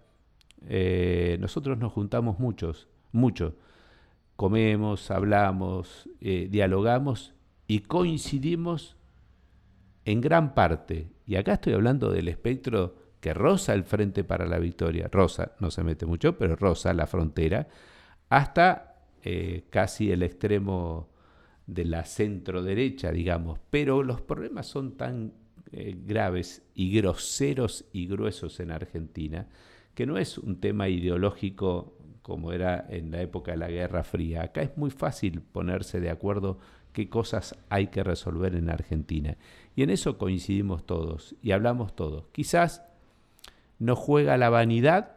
Eh, 0.68 1.38
nosotros 1.40 1.78
nos 1.78 1.92
juntamos 1.92 2.38
muchos 2.38 2.88
mucho. 3.16 3.56
Comemos, 4.36 5.10
hablamos, 5.10 6.08
eh, 6.20 6.46
dialogamos 6.50 7.34
y 7.66 7.80
coincidimos 7.80 8.96
en 10.04 10.20
gran 10.20 10.54
parte. 10.54 11.10
Y 11.26 11.36
acá 11.36 11.54
estoy 11.54 11.72
hablando 11.72 12.10
del 12.10 12.28
espectro 12.28 12.94
que 13.20 13.34
rosa 13.34 13.72
el 13.72 13.82
Frente 13.82 14.22
para 14.22 14.46
la 14.46 14.58
Victoria, 14.58 15.08
rosa, 15.10 15.52
no 15.58 15.70
se 15.70 15.82
mete 15.82 16.06
mucho, 16.06 16.36
pero 16.38 16.54
rosa 16.54 16.92
la 16.92 17.06
frontera, 17.06 17.66
hasta 18.28 18.85
eh, 19.28 19.64
casi 19.70 20.12
el 20.12 20.22
extremo 20.22 21.08
de 21.66 21.84
la 21.84 22.04
centro 22.04 22.62
derecha, 22.62 23.10
digamos. 23.10 23.58
Pero 23.70 24.04
los 24.04 24.20
problemas 24.20 24.68
son 24.68 24.96
tan 24.96 25.32
eh, 25.72 25.96
graves 26.06 26.62
y 26.76 26.92
groseros 26.96 27.86
y 27.92 28.06
gruesos 28.06 28.60
en 28.60 28.70
Argentina 28.70 29.48
que 29.96 30.06
no 30.06 30.16
es 30.16 30.38
un 30.38 30.60
tema 30.60 30.88
ideológico 30.88 31.96
como 32.22 32.52
era 32.52 32.86
en 32.88 33.10
la 33.10 33.20
época 33.20 33.50
de 33.50 33.56
la 33.56 33.68
Guerra 33.68 34.04
Fría. 34.04 34.42
Acá 34.42 34.62
es 34.62 34.76
muy 34.76 34.90
fácil 34.90 35.40
ponerse 35.40 35.98
de 35.98 36.10
acuerdo 36.10 36.60
qué 36.92 37.08
cosas 37.08 37.58
hay 37.68 37.88
que 37.88 38.04
resolver 38.04 38.54
en 38.54 38.70
Argentina. 38.70 39.38
Y 39.74 39.82
en 39.82 39.90
eso 39.90 40.18
coincidimos 40.18 40.86
todos 40.86 41.34
y 41.42 41.50
hablamos 41.50 41.96
todos. 41.96 42.28
Quizás 42.30 42.84
no 43.80 43.96
juega 43.96 44.36
la 44.36 44.50
vanidad 44.50 45.16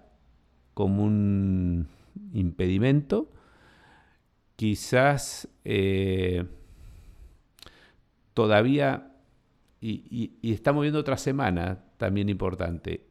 como 0.73 1.03
un 1.03 1.89
impedimento, 2.33 3.29
quizás 4.59 5.47
eh, 5.63 6.43
todavía, 8.33 9.13
y, 9.79 10.33
y 10.41 10.51
estamos 10.51 10.81
viendo 10.81 10.99
otra 10.99 11.15
semana 11.15 11.85
también 11.95 12.27
importante, 12.27 13.05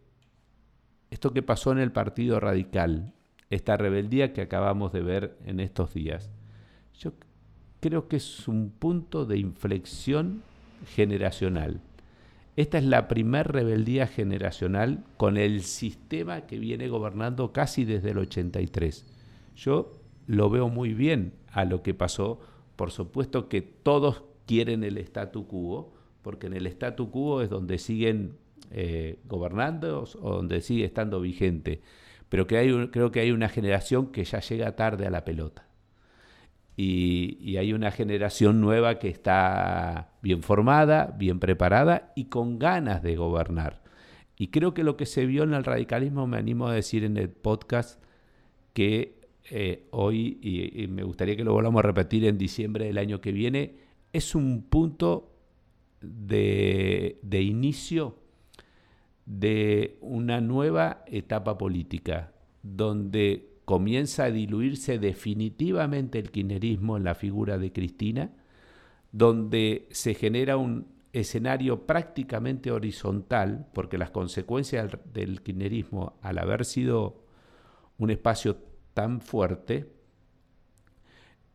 esto 1.10 1.32
que 1.32 1.42
pasó 1.42 1.72
en 1.72 1.78
el 1.78 1.90
Partido 1.90 2.38
Radical, 2.38 3.14
esta 3.48 3.78
rebeldía 3.78 4.34
que 4.34 4.42
acabamos 4.42 4.92
de 4.92 5.00
ver 5.00 5.38
en 5.46 5.60
estos 5.60 5.94
días. 5.94 6.28
Yo 6.98 7.14
creo 7.80 8.08
que 8.08 8.16
es 8.16 8.46
un 8.46 8.68
punto 8.68 9.24
de 9.24 9.38
inflexión 9.38 10.42
generacional. 10.94 11.80
Esta 12.56 12.76
es 12.76 12.84
la 12.84 13.08
primer 13.08 13.50
rebeldía 13.50 14.06
generacional 14.06 15.02
con 15.16 15.38
el 15.38 15.62
sistema 15.62 16.42
que 16.42 16.58
viene 16.58 16.88
gobernando 16.88 17.54
casi 17.54 17.86
desde 17.86 18.10
el 18.10 18.18
83. 18.18 19.06
Yo 19.56 19.97
lo 20.28 20.48
veo 20.48 20.68
muy 20.68 20.94
bien 20.94 21.32
a 21.50 21.64
lo 21.64 21.82
que 21.82 21.92
pasó. 21.94 22.38
Por 22.76 22.92
supuesto 22.92 23.48
que 23.48 23.62
todos 23.62 24.22
quieren 24.46 24.84
el 24.84 24.98
statu 24.98 25.48
quo, 25.48 25.92
porque 26.22 26.46
en 26.46 26.52
el 26.52 26.68
statu 26.68 27.10
quo 27.10 27.42
es 27.42 27.50
donde 27.50 27.78
siguen 27.78 28.36
eh, 28.70 29.18
gobernando 29.24 30.04
o 30.22 30.30
donde 30.36 30.60
sigue 30.60 30.84
estando 30.84 31.20
vigente 31.20 31.82
pero 32.28 32.46
que 32.46 32.58
hay, 32.58 32.88
creo 32.88 33.10
que 33.10 33.20
hay 33.20 33.30
una 33.30 33.48
generación 33.48 34.08
que 34.12 34.24
ya 34.24 34.40
llega 34.40 34.76
tarde 34.76 35.06
a 35.06 35.10
la 35.10 35.24
pelota. 35.24 35.64
y, 36.76 37.56
hay 37.56 37.72
una 37.72 37.90
generación 37.90 38.60
nueva 38.60 39.00
que 39.00 39.08
está 39.08 40.12
bien 40.22 40.42
formada, 40.42 41.16
bien 41.18 41.40
preparada 41.40 42.12
y 42.14 42.26
con 42.26 42.58
ganas 42.60 43.02
de 43.02 43.16
gobernar. 43.16 43.82
Y 44.36 44.48
creo 44.48 44.74
que 44.74 44.84
lo 44.84 44.96
que 44.96 45.06
se 45.06 45.26
vio 45.26 45.42
en 45.42 45.54
el 45.54 45.64
radicalismo, 45.64 46.28
me 46.28 46.38
animo 46.38 46.68
a 46.68 46.74
decir 46.74 47.02
en 47.02 47.16
el 47.16 47.30
podcast, 47.30 48.00
que 48.74 49.17
eh, 49.50 49.88
hoy, 49.90 50.38
y, 50.42 50.86
me 50.88 51.02
gustaría 51.02 51.36
que 51.36 51.44
lo 51.44 51.52
volvamos 51.52 51.80
a 51.80 51.86
repetir 51.86 52.24
en 52.24 52.38
diciembre 52.38 52.86
del 52.86 52.98
año 52.98 53.20
que 53.20 53.32
viene, 53.32 53.76
es 54.12 54.34
un 54.34 54.62
punto 54.62 55.32
de, 56.00 57.18
de 57.22 57.42
inicio 57.42 58.16
de 59.26 59.98
una 60.00 60.40
nueva 60.40 61.04
etapa 61.06 61.58
política, 61.58 62.32
donde 62.62 63.48
comienza 63.64 64.24
a 64.24 64.30
diluirse 64.30 64.98
definitivamente 64.98 66.18
el 66.18 66.30
kirchnerismo 66.30 66.96
en 66.96 67.04
la 67.04 67.14
figura 67.14 67.58
de 67.58 67.72
Cristina, 67.72 68.30
donde 69.12 69.86
se 69.90 70.14
genera 70.14 70.56
un 70.56 70.86
escenario 71.12 71.86
prácticamente 71.86 72.70
horizontal, 72.70 73.66
porque 73.74 73.98
las 73.98 74.10
consecuencias 74.10 74.90
del 75.12 75.42
kirchnerismo, 75.42 76.18
al 76.22 76.38
haber 76.38 76.64
sido 76.64 77.22
un 77.98 78.10
espacio 78.10 78.67
tan 78.98 79.20
fuerte, 79.20 79.92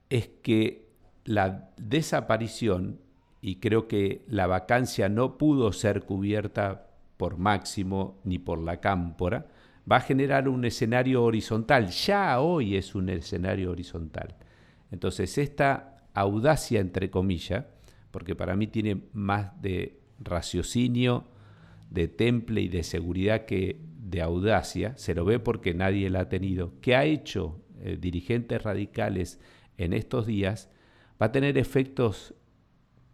es 0.09 0.29
que 0.41 0.87
la 1.25 1.71
desaparición, 1.75 3.01
y 3.41 3.57
creo 3.57 3.89
que 3.89 4.23
la 4.29 4.47
vacancia 4.47 5.09
no 5.09 5.37
pudo 5.37 5.73
ser 5.73 6.03
cubierta 6.03 6.87
por 7.17 7.37
Máximo 7.37 8.21
ni 8.23 8.39
por 8.39 8.59
la 8.59 8.79
Cámpora, 8.79 9.47
va 9.91 9.97
a 9.97 9.99
generar 9.99 10.47
un 10.47 10.63
escenario 10.63 11.21
horizontal. 11.21 11.89
Ya 11.89 12.39
hoy 12.39 12.77
es 12.77 12.95
un 12.95 13.09
escenario 13.09 13.71
horizontal. 13.71 14.35
Entonces, 14.89 15.37
esta 15.37 15.97
audacia, 16.13 16.79
entre 16.79 17.09
comillas, 17.09 17.65
porque 18.11 18.35
para 18.35 18.55
mí 18.55 18.67
tiene 18.67 19.03
más 19.11 19.61
de 19.61 19.99
raciocinio, 20.17 21.25
de 21.89 22.07
temple 22.07 22.61
y 22.61 22.69
de 22.69 22.83
seguridad 22.83 23.43
que 23.43 23.81
de 24.03 24.21
audacia, 24.21 24.97
se 24.97 25.15
lo 25.15 25.23
ve 25.23 25.39
porque 25.39 25.73
nadie 25.73 26.09
la 26.09 26.21
ha 26.21 26.29
tenido, 26.29 26.73
que 26.81 26.95
ha 26.95 27.05
hecho 27.05 27.61
eh, 27.79 27.97
dirigentes 27.99 28.61
radicales 28.61 29.39
en 29.77 29.93
estos 29.93 30.27
días, 30.27 30.69
va 31.21 31.27
a 31.27 31.31
tener 31.31 31.57
efectos 31.57 32.35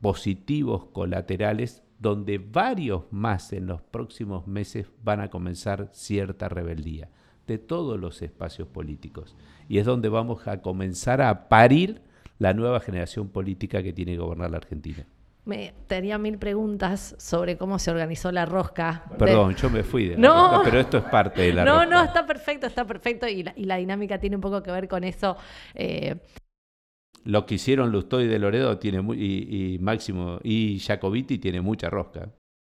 positivos 0.02 0.86
colaterales 0.86 1.84
donde 2.00 2.38
varios 2.38 3.04
más 3.12 3.54
en 3.54 3.68
los 3.68 3.82
próximos 3.82 4.48
meses 4.48 4.88
van 5.04 5.20
a 5.20 5.30
comenzar 5.30 5.90
cierta 5.92 6.50
rebeldía 6.50 7.10
de 7.46 7.58
todos 7.58 8.00
los 8.00 8.22
espacios 8.22 8.68
políticos. 8.68 9.36
Y 9.68 9.80
es 9.80 9.86
donde 9.86 10.10
vamos 10.10 10.48
a 10.48 10.62
comenzar 10.62 11.22
a 11.22 11.50
parir 11.50 12.02
la 12.40 12.54
nueva 12.54 12.80
generación 12.80 13.30
política 13.30 13.84
que 13.84 13.94
tiene 13.94 14.14
que 14.14 14.20
gobernar 14.20 14.52
la 14.52 14.58
Argentina. 14.58 15.06
Me 15.50 15.74
tenía 15.88 16.20
mil 16.20 16.38
preguntas 16.38 17.16
sobre 17.18 17.58
cómo 17.58 17.80
se 17.80 17.90
organizó 17.90 18.32
la 18.32 18.46
rosca. 18.46 19.06
Perdón, 19.18 19.56
yo 19.56 19.72
me 19.72 19.82
fui 19.82 20.08
de 20.08 20.16
la 20.16 20.30
rosca, 20.30 20.62
pero 20.64 20.80
esto 20.80 20.98
es 21.00 21.04
parte 21.06 21.42
de 21.42 21.54
la 21.54 21.66
no, 21.66 21.72
rosca. 21.72 21.86
No, 21.86 21.92
no, 21.98 22.04
está 22.04 22.26
perfecto, 22.28 22.68
está 22.68 22.86
perfecto 22.86 23.28
y 23.28 23.44
la, 23.44 23.78
dinámica 23.78 24.20
tiene 24.20 24.36
un 24.36 24.42
poco 24.44 24.62
que 24.62 24.72
ver 24.72 24.88
con 24.88 25.04
eso. 25.04 25.36
Eh, 25.74 26.18
lo 27.24 27.48
que 27.48 27.56
hicieron 27.56 27.92
Lustoy 27.92 28.28
de 28.28 28.38
Loredo 28.38 28.78
tiene 28.78 29.00
y, 29.16 29.80
Máximo 29.82 30.40
y 30.44 30.80
Jacobiti 30.80 31.40
tiene 31.40 31.62
mucha 31.62 31.90
rosca. 31.90 32.30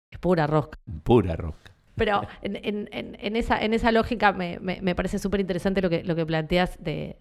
Es 0.09 0.17
pura 0.17 0.47
rosca. 0.47 0.79
Pura 1.03 1.35
rosca. 1.35 1.71
Pero 1.95 2.23
en, 2.41 3.35
esa, 3.35 3.63
en 3.63 3.75
esa 3.75 3.91
lógica 3.91 4.33
me, 4.33 4.95
parece 4.95 5.19
súper 5.19 5.41
interesante 5.41 5.79
lo 5.79 5.91
que, 5.91 6.03
lo 6.03 6.15
que 6.15 6.25
planteas 6.25 6.83
de, 6.83 7.17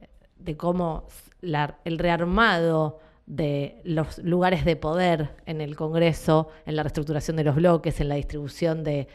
cómo 0.57 1.07
el 1.43 1.99
rearmado 1.99 3.01
de 3.26 3.80
los 3.85 4.18
lugares 4.18 4.64
de 4.64 4.76
poder 4.76 5.35
en 5.46 5.61
el 5.61 5.76
Congreso, 5.76 6.48
en 6.66 6.76
la 6.76 6.82
reestructuración 6.82 7.37
de 7.37 7.44
los 7.44 7.54
bloques, 7.54 8.00
en 8.00 8.08
la 8.08 8.16
distribución 8.16 8.85
de 8.85 9.08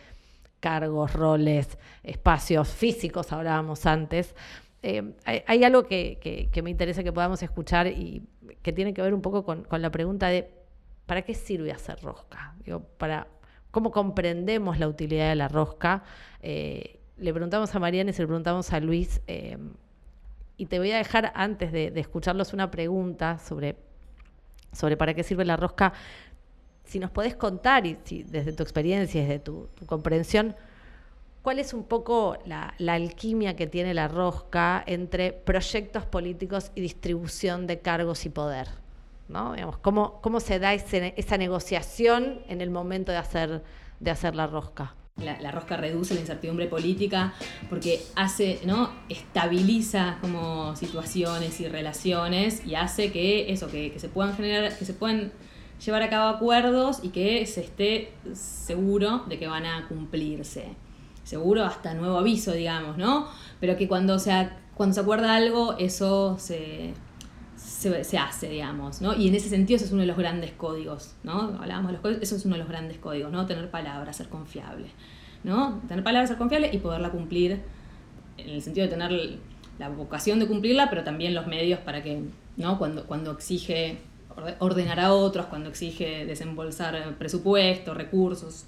cargos, 0.60 1.14
roles, 1.14 1.78
espacios 2.04 2.70
físicos, 2.70 3.32
hablábamos 3.32 3.86
antes, 3.86 4.36
eh, 4.84 5.14
hay, 5.26 5.64
algo 5.64 5.84
que, 5.84 6.50
me 6.64 6.70
interesa 6.70 7.04
que 7.04 7.12
podamos 7.12 7.42
escuchar 7.42 7.88
y 7.88 8.24
que 8.62 8.72
tiene 8.72 8.94
que 8.94 9.02
ver 9.02 9.14
un 9.14 9.22
poco 9.22 9.44
con, 9.44 9.66
la 9.70 9.90
pregunta 9.90 10.28
de 10.28 10.50
¿para 11.06 11.24
qué 11.24 11.34
sirve 11.34 11.72
hacer 11.72 12.00
rosca? 12.02 12.56
para, 12.98 13.28
¿Cómo 13.72 13.92
comprendemos 13.92 14.80
la 14.80 14.88
utilidad 14.88 15.30
de 15.30 15.36
la 15.36 15.48
rosca? 15.48 16.04
Eh, 16.42 17.00
le 17.18 17.34
preguntamos 17.34 17.74
a 17.74 17.80
Mariana 17.80 18.12
y 18.12 18.14
se 18.14 18.22
le 18.22 18.28
preguntamos 18.28 18.72
a 18.72 18.80
Luis. 18.80 19.22
Eh, 19.28 19.58
y 20.58 20.66
te 20.68 20.80
voy 20.80 20.92
a 20.92 20.98
dejar, 20.98 21.32
antes 21.36 21.72
de, 21.72 21.92
escucharlos, 21.96 22.54
una 22.54 22.72
pregunta 22.72 23.40
sobre, 23.40 23.76
sobre 24.78 24.96
para 24.96 25.14
qué 25.14 25.24
sirve 25.24 25.44
la 25.44 25.58
rosca. 25.58 25.94
Si 26.86 27.00
nos 27.00 27.12
podés 27.12 27.36
contar, 27.36 27.86
y 27.86 27.98
desde 28.24 28.54
tu 28.54 28.64
experiencia, 28.64 29.22
desde 29.22 29.40
tu 29.40 29.68
comprensión, 29.86 30.56
¿Cuál 31.48 31.60
es 31.60 31.74
un 31.74 31.86
poco 31.86 32.38
la, 32.46 32.74
alquimia 32.90 33.56
que 33.56 33.68
tiene 33.68 33.94
la 33.94 34.10
rosca 34.10 34.84
entre 34.86 35.32
proyectos 35.32 36.06
políticos 36.06 36.74
y 36.76 36.82
distribución 36.82 37.68
de 37.68 37.80
cargos 37.80 38.26
y 38.26 38.30
poder? 38.30 38.68
¿no? 39.30 39.56
¿cómo, 39.82 40.20
¿Cómo 40.20 40.42
se 40.42 40.60
da 40.60 40.74
esa 40.74 41.38
negociación 41.38 42.42
en 42.50 42.60
el 42.60 42.70
momento 42.70 43.14
de 43.14 43.20
hacer, 43.20 43.64
de 44.02 44.12
hacer 44.12 44.36
la 44.36 44.46
rosca? 44.46 44.94
La, 45.18 45.52
rosca 45.52 45.78
reduce 45.78 46.14
la 46.14 46.20
incertidumbre 46.20 46.68
política 46.68 47.34
porque 47.70 48.02
hace, 48.16 48.60
¿no? 48.66 48.92
estabiliza 49.10 50.20
como 50.22 50.76
situaciones 50.76 51.60
y 51.60 51.68
relaciones 51.68 52.66
y 52.66 52.76
hace 52.76 53.12
que 53.12 53.52
eso, 53.52 53.68
que, 53.68 53.92
que 53.92 54.00
se 54.00 54.10
puedan 54.10 54.36
generar, 54.36 54.78
que 54.78 54.86
se 54.86 54.94
puedan 54.94 55.32
llevar 55.84 56.04
a 56.04 56.10
cabo 56.10 56.36
acuerdos 56.36 57.00
y 57.02 57.10
que 57.10 57.46
se 57.48 57.62
esté 57.62 58.14
seguro 58.34 59.24
de 59.28 59.40
que 59.40 59.48
van 59.48 59.66
a 59.66 59.88
cumplirse 59.88 60.76
seguro 61.28 61.66
hasta 61.66 61.94
nuevo 61.94 62.18
aviso, 62.18 62.54
digamos, 62.54 62.98
¿no? 62.98 63.28
Pero 63.60 63.76
que 63.76 63.88
cuando 63.88 64.18
se, 64.18 64.50
cuando 64.76 64.94
se 64.94 65.02
acuerda 65.02 65.36
algo, 65.36 65.78
eso 65.78 66.38
se, 66.40 66.94
se, 67.78 68.18
hace, 68.18 68.50
digamos, 68.50 69.02
¿no? 69.02 69.14
Y 69.14 69.28
en 69.28 69.36
ese 69.36 69.50
sentido 69.50 69.78
eso 69.78 69.86
es 69.86 69.92
uno 69.92 70.02
de 70.02 70.08
los 70.08 70.18
grandes 70.18 70.52
códigos, 70.52 71.14
¿no? 71.24 71.58
Hablábamos 71.60 71.88
de 71.88 71.94
los 71.94 72.02
códigos, 72.02 72.24
eso 72.24 72.36
es 72.36 72.46
uno 72.46 72.56
de 72.56 72.60
los 72.60 72.68
grandes 72.70 72.98
códigos, 72.98 73.32
¿no? 73.32 73.46
Tener 73.46 73.70
palabras, 73.70 74.18
ser 74.18 74.30
confiable, 74.30 74.88
¿no? 75.44 75.82
Tener 75.88 76.04
palabras, 76.04 76.30
ser 76.30 76.38
confiable 76.40 76.72
y 76.74 76.80
poderla 76.80 77.12
cumplir 77.12 77.62
en 78.38 78.50
el 78.50 78.62
sentido 78.62 78.88
de 78.88 78.92
tener 78.92 79.40
la 79.78 79.90
vocación 79.90 80.40
de 80.40 80.48
cumplirla, 80.48 80.90
pero 80.90 81.04
también 81.04 81.36
los 81.36 81.46
medios 81.46 81.80
para 81.80 82.02
que, 82.02 82.24
¿no? 82.58 82.80
Cuando, 82.80 83.06
cuando 83.06 83.32
exige 83.32 84.00
ordenar 84.60 85.00
a 85.00 85.14
otros, 85.14 85.46
cuando 85.46 85.70
exige 85.70 86.26
desembolsar 86.26 87.16
presupuestos, 87.18 87.96
recursos 87.96 88.66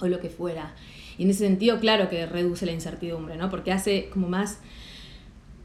o 0.00 0.06
lo 0.06 0.20
que 0.20 0.30
fuera. 0.30 0.74
Y 1.18 1.24
en 1.24 1.30
ese 1.30 1.40
sentido, 1.40 1.80
claro 1.80 2.08
que 2.08 2.24
reduce 2.26 2.64
la 2.64 2.72
incertidumbre, 2.72 3.36
¿no? 3.36 3.50
Porque 3.50 3.72
hace 3.72 4.08
como 4.10 4.28
más 4.28 4.60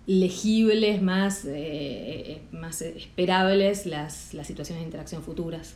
legibles, 0.06 1.02
más, 1.02 1.44
eh, 1.46 2.42
más 2.52 2.82
esperables 2.82 3.86
las, 3.86 4.34
las 4.34 4.48
situaciones 4.48 4.82
de 4.82 4.86
interacción 4.86 5.24
futuras. 5.24 5.76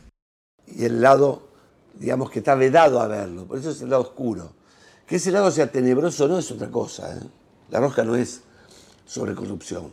Y 0.66 0.84
el 0.84 1.00
lado, 1.00 1.48
digamos, 1.94 2.30
que 2.30 2.40
está 2.40 2.54
vedado 2.54 3.00
a 3.00 3.06
verlo, 3.06 3.46
por 3.46 3.58
eso 3.58 3.70
es 3.70 3.80
el 3.80 3.90
lado 3.90 4.02
oscuro. 4.02 4.52
Que 5.06 5.16
ese 5.16 5.32
lado 5.32 5.50
sea 5.50 5.72
tenebroso 5.72 6.28
no 6.28 6.38
es 6.38 6.50
otra 6.50 6.70
cosa. 6.70 7.16
¿eh? 7.16 7.20
La 7.70 7.80
rosca 7.80 8.04
no 8.04 8.14
es 8.14 8.42
sobre 9.06 9.34
corrupción. 9.34 9.90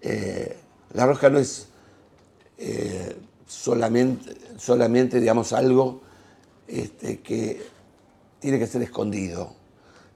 Eh, 0.00 0.56
la 0.94 1.06
rosca 1.06 1.28
no 1.28 1.38
es 1.38 1.68
solamente, 3.50 4.36
solamente, 4.58 5.18
digamos, 5.18 5.52
algo 5.52 6.02
este, 6.68 7.20
que 7.20 7.60
tiene 8.38 8.58
que 8.60 8.66
ser 8.66 8.82
escondido, 8.82 9.54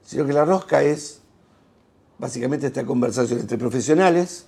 sino 0.04 0.24
que 0.24 0.32
la 0.32 0.44
rosca 0.44 0.82
es 0.82 1.20
básicamente 2.18 2.66
esta 2.66 2.84
conversación 2.84 3.40
entre 3.40 3.58
profesionales, 3.58 4.46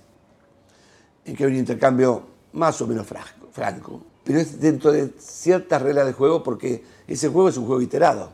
en 1.25 1.35
que 1.35 1.43
hay 1.43 1.51
un 1.51 1.57
intercambio 1.57 2.23
más 2.53 2.81
o 2.81 2.87
menos 2.87 3.05
franco, 3.51 4.01
pero 4.23 4.39
es 4.39 4.59
dentro 4.59 4.91
de 4.91 5.13
ciertas 5.19 5.81
reglas 5.81 6.05
de 6.05 6.13
juego 6.13 6.43
porque 6.43 6.83
ese 7.07 7.29
juego 7.29 7.49
es 7.49 7.57
un 7.57 7.65
juego 7.65 7.81
iterado, 7.81 8.31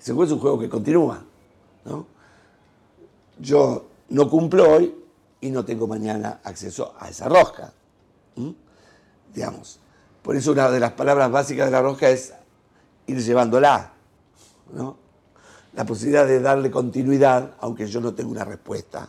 ese 0.00 0.12
juego 0.12 0.24
es 0.24 0.32
un 0.32 0.38
juego 0.38 0.58
que 0.58 0.68
continúa. 0.68 1.24
Yo 3.40 3.86
no 4.10 4.28
cumplo 4.28 4.70
hoy 4.70 4.94
y 5.40 5.50
no 5.50 5.64
tengo 5.64 5.86
mañana 5.86 6.40
acceso 6.44 6.94
a 6.98 7.08
esa 7.08 7.28
rosca. 7.28 7.72
Digamos. 9.34 9.80
Por 10.22 10.36
eso 10.36 10.52
una 10.52 10.70
de 10.70 10.80
las 10.80 10.92
palabras 10.92 11.30
básicas 11.30 11.66
de 11.66 11.72
la 11.72 11.80
rosca 11.80 12.10
es 12.10 12.34
ir 13.06 13.22
llevándola. 13.22 13.92
La 15.74 15.84
posibilidad 15.84 16.26
de 16.26 16.40
darle 16.40 16.70
continuidad, 16.70 17.54
aunque 17.60 17.86
yo 17.86 18.00
no 18.00 18.14
tenga 18.14 18.30
una 18.30 18.44
respuesta 18.44 19.08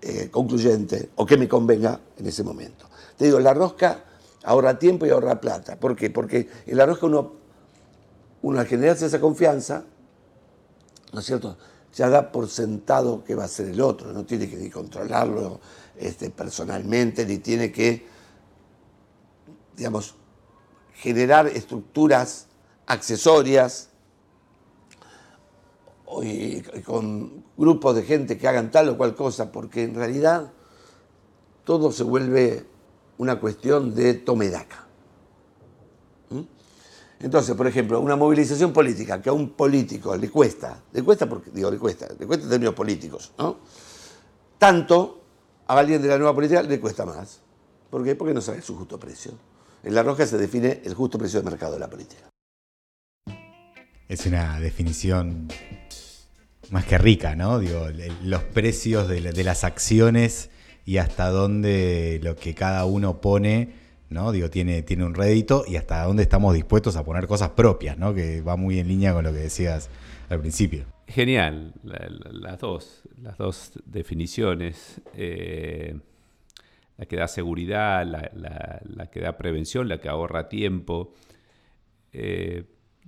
eh, 0.00 0.28
concluyente 0.30 1.10
o 1.16 1.26
que 1.26 1.36
me 1.36 1.48
convenga 1.48 2.00
en 2.16 2.26
ese 2.26 2.42
momento. 2.42 2.86
Te 3.16 3.26
digo, 3.26 3.38
la 3.38 3.54
rosca 3.54 4.04
ahorra 4.44 4.78
tiempo 4.78 5.06
y 5.06 5.10
ahorra 5.10 5.40
plata. 5.40 5.78
¿Por 5.78 5.94
qué? 5.94 6.10
Porque 6.10 6.48
en 6.66 6.76
la 6.76 6.86
rosca 6.86 7.06
uno, 7.06 7.32
uno 8.42 8.58
al 8.58 8.66
generarse 8.66 9.06
esa 9.06 9.20
confianza, 9.20 9.84
¿no 11.12 11.20
es 11.20 11.26
cierto? 11.26 11.56
ya 11.94 12.08
da 12.08 12.32
por 12.32 12.48
sentado 12.48 13.22
que 13.24 13.34
va 13.34 13.44
a 13.44 13.48
ser 13.48 13.68
el 13.68 13.80
otro, 13.80 14.12
no 14.12 14.24
tiene 14.24 14.48
que 14.48 14.56
ni 14.56 14.70
controlarlo 14.70 15.60
este, 15.96 16.30
personalmente, 16.30 17.26
ni 17.26 17.38
tiene 17.38 17.70
que, 17.70 18.06
digamos, 19.76 20.14
generar 20.94 21.46
estructuras 21.48 22.46
accesorias 22.86 23.88
y 26.22 26.62
con 26.84 27.44
grupos 27.56 27.94
de 27.96 28.02
gente 28.02 28.36
que 28.36 28.48
hagan 28.48 28.70
tal 28.70 28.88
o 28.90 28.96
cual 28.96 29.14
cosa, 29.14 29.52
porque 29.52 29.84
en 29.84 29.94
realidad 29.94 30.52
todo 31.64 31.92
se 31.92 32.02
vuelve 32.02 32.66
una 33.18 33.38
cuestión 33.38 33.94
de 33.94 34.14
tomedaca. 34.14 34.88
Entonces, 37.20 37.54
por 37.54 37.68
ejemplo, 37.68 38.00
una 38.00 38.16
movilización 38.16 38.72
política 38.72 39.22
que 39.22 39.28
a 39.30 39.32
un 39.32 39.50
político 39.50 40.16
le 40.16 40.28
cuesta, 40.28 40.82
le 40.92 41.04
cuesta 41.04 41.28
porque, 41.28 41.50
digo, 41.52 41.70
le 41.70 41.78
cuesta, 41.78 42.08
le 42.18 42.26
cuesta 42.26 42.44
en 42.44 42.50
términos 42.50 42.74
políticos, 42.74 43.32
¿no? 43.38 43.58
Tanto 44.58 45.22
a 45.68 45.78
alguien 45.78 46.02
de 46.02 46.08
la 46.08 46.18
nueva 46.18 46.34
política 46.34 46.62
le 46.64 46.80
cuesta 46.80 47.06
más. 47.06 47.40
¿Por 47.90 48.02
qué? 48.02 48.16
Porque 48.16 48.34
no 48.34 48.40
sabe 48.40 48.60
su 48.60 48.76
justo 48.76 48.98
precio. 48.98 49.32
En 49.84 49.94
la 49.94 50.02
roja 50.02 50.26
se 50.26 50.36
define 50.36 50.82
el 50.84 50.94
justo 50.94 51.16
precio 51.16 51.40
de 51.40 51.48
mercado 51.48 51.74
de 51.74 51.78
la 51.78 51.88
política. 51.88 52.28
Es 54.08 54.26
una 54.26 54.58
definición 54.58 55.48
más 56.72 56.86
que 56.86 56.98
rica, 56.98 57.36
¿no? 57.36 57.58
Digo, 57.58 57.86
los 58.24 58.42
precios 58.44 59.06
de, 59.06 59.44
las 59.44 59.62
acciones 59.62 60.50
y 60.84 60.96
hasta 60.96 61.28
dónde 61.28 62.18
lo 62.22 62.34
que 62.34 62.54
cada 62.54 62.84
uno 62.86 63.20
pone 63.20 63.80
¿no? 64.08 64.30
Digo, 64.30 64.50
tiene, 64.50 64.82
tiene 64.82 65.04
un 65.06 65.14
rédito 65.14 65.64
y 65.66 65.76
hasta 65.76 66.04
dónde 66.04 66.22
estamos 66.22 66.54
dispuestos 66.54 66.96
a 66.96 67.04
poner 67.04 67.26
cosas 67.26 67.50
propias, 67.50 67.96
¿no? 67.96 68.12
Que 68.12 68.42
va 68.42 68.56
muy 68.56 68.78
en 68.78 68.88
línea 68.88 69.14
con 69.14 69.24
lo 69.24 69.32
que 69.32 69.38
decías 69.38 69.88
al 70.28 70.38
principio. 70.40 70.84
Genial, 71.06 71.72
las 71.82 72.58
dos, 72.58 73.02
las 73.22 73.38
dos 73.38 73.72
definiciones. 73.86 75.00
Eh, 75.14 75.98
la 76.98 77.06
que 77.06 77.16
da 77.16 77.26
seguridad, 77.26 78.06
la, 78.06 79.06
que 79.10 79.20
da 79.20 79.38
prevención, 79.38 79.88
la 79.88 79.98
que 79.98 80.10
ahorra 80.10 80.48
tiempo. 80.50 81.14
Eh, 82.12 82.64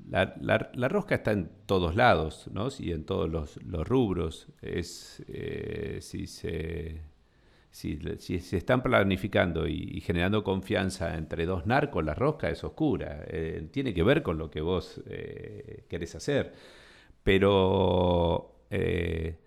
la, 0.09 0.88
rosca 0.88 1.16
está 1.16 1.32
en 1.32 1.51
todos 1.66 1.97
lados, 1.97 2.49
¿no? 2.53 2.68
Y 2.78 2.92
en 2.92 3.05
todos 3.05 3.30
los, 3.30 3.59
rubros. 3.86 4.49
Es 4.62 5.22
eh, 5.28 5.99
si 6.01 6.26
se 6.26 7.03
si, 7.74 7.99
se 8.38 8.57
están 8.57 8.84
planificando 8.84 9.66
y, 9.66 10.01
generando 10.01 10.45
confianza 10.45 11.16
entre 11.16 11.45
dos 11.45 11.66
narcos, 11.66 12.05
la 12.05 12.14
rosca 12.14 12.49
es 12.49 12.62
oscura. 12.62 13.24
Eh, 13.26 13.68
tiene 13.72 13.92
que 13.92 14.05
ver 14.05 14.22
con 14.22 14.38
lo 14.38 14.49
que 14.49 14.61
vos 14.61 15.03
eh, 15.07 15.84
querés 15.88 16.14
hacer. 16.14 16.53
Pero 17.24 18.61
eh, 18.70 19.38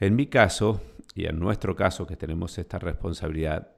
en 0.00 0.16
mi 0.16 0.26
caso, 0.26 0.80
y 1.14 1.26
en 1.26 1.38
nuestro 1.38 1.76
caso 1.76 2.08
que 2.08 2.16
tenemos 2.16 2.58
esta 2.58 2.80
responsabilidad, 2.80 3.73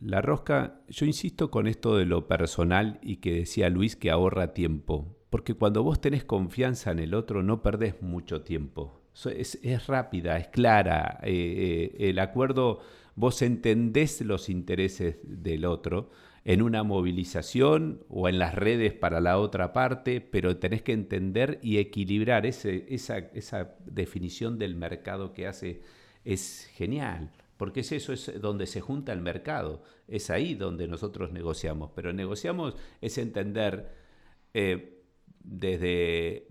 la 0.00 0.20
rosca, 0.20 0.80
yo 0.88 1.06
insisto 1.06 1.50
con 1.50 1.66
esto 1.66 1.96
de 1.96 2.04
lo 2.04 2.28
personal 2.28 2.98
y 3.02 3.16
que 3.16 3.34
decía 3.34 3.68
Luis 3.68 3.96
que 3.96 4.10
ahorra 4.10 4.54
tiempo. 4.54 5.16
Porque 5.30 5.54
cuando 5.54 5.82
vos 5.82 6.00
tenés 6.00 6.24
confianza 6.24 6.90
en 6.90 7.00
el 7.00 7.14
otro 7.14 7.42
no 7.42 7.62
perdés 7.62 8.00
mucho 8.00 8.42
tiempo 8.42 8.98
es, 9.26 9.86
rápida, 9.86 10.36
es 10.38 10.48
clara. 10.48 11.18
Eh, 11.22 11.92
eh, 11.98 12.10
el 12.10 12.18
acuerdo, 12.18 12.80
vos 13.14 13.42
entendés 13.42 14.20
los 14.20 14.48
intereses 14.48 15.18
del 15.22 15.64
otro 15.64 16.10
en 16.44 16.62
una 16.62 16.82
movilización 16.82 18.04
o 18.08 18.28
en 18.28 18.38
las 18.38 18.54
redes 18.54 18.94
para 18.94 19.20
la 19.20 19.38
otra 19.38 19.72
parte, 19.72 20.20
pero 20.20 20.56
tenés 20.56 20.82
que 20.82 20.92
entender 20.92 21.58
y 21.62 21.78
equilibrar 21.78 22.46
ese, 22.46 22.86
esa, 22.88 23.18
esa 23.18 23.74
definición 23.84 24.58
del 24.58 24.76
mercado 24.76 25.34
que 25.34 25.46
hace. 25.46 25.82
Es 26.24 26.70
genial, 26.74 27.30
porque 27.58 27.80
es 27.80 27.92
eso, 27.92 28.12
es 28.12 28.40
donde 28.40 28.66
se 28.66 28.80
junta 28.80 29.12
el 29.12 29.20
mercado, 29.20 29.82
es 30.06 30.30
ahí 30.30 30.54
donde 30.54 30.88
nosotros 30.88 31.32
negociamos, 31.32 31.90
pero 31.94 32.12
negociamos 32.12 32.76
es 33.00 33.18
entender 33.18 33.92
eh, 34.54 35.02
desde, 35.40 36.46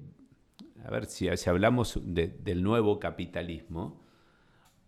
a 0.84 0.91
ver, 0.91 1.05
si, 1.05 1.30
hablamos 1.47 1.99
del 2.03 2.62
nuevo 2.62 2.99
capitalismo, 2.99 4.03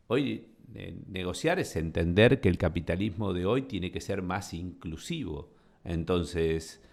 hoy 0.07 0.47
eh, 0.75 0.99
negociar 1.07 1.57
es 1.59 1.75
entender 1.77 2.41
que 2.41 2.49
el 2.49 2.57
capitalismo 2.57 3.33
de 3.33 3.45
hoy 3.45 3.63
tiene 3.63 3.89
que 3.89 4.01
ser 4.01 4.21
más 4.21 4.53
inclusivo. 4.53 5.53
Entonces, 5.85 6.83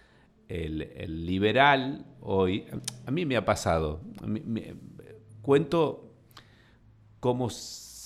el, 0.47 1.25
liberal 1.25 2.05
hoy, 2.21 2.65
a 3.05 3.11
mí 3.11 3.25
me 3.25 3.35
ha 3.35 3.43
pasado, 3.43 4.01
cuento 5.41 6.13
cómo 7.19 7.49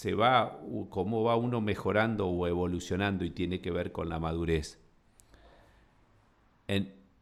se 0.01 0.15
va, 0.15 0.59
cómo 0.89 1.23
va 1.23 1.35
uno 1.35 1.61
mejorando 1.61 2.27
o 2.27 2.47
evolucionando 2.47 3.23
y 3.23 3.29
tiene 3.29 3.61
que 3.61 3.69
ver 3.69 3.91
con 3.91 4.09
la 4.09 4.19
madurez. 4.19 4.79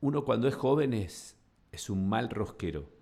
uno 0.02 0.24
cuando 0.24 0.48
es 0.48 0.56
joven 0.56 0.94
es 0.94 1.36
un 1.90 2.08
mal 2.08 2.30
rosquero 2.30 3.00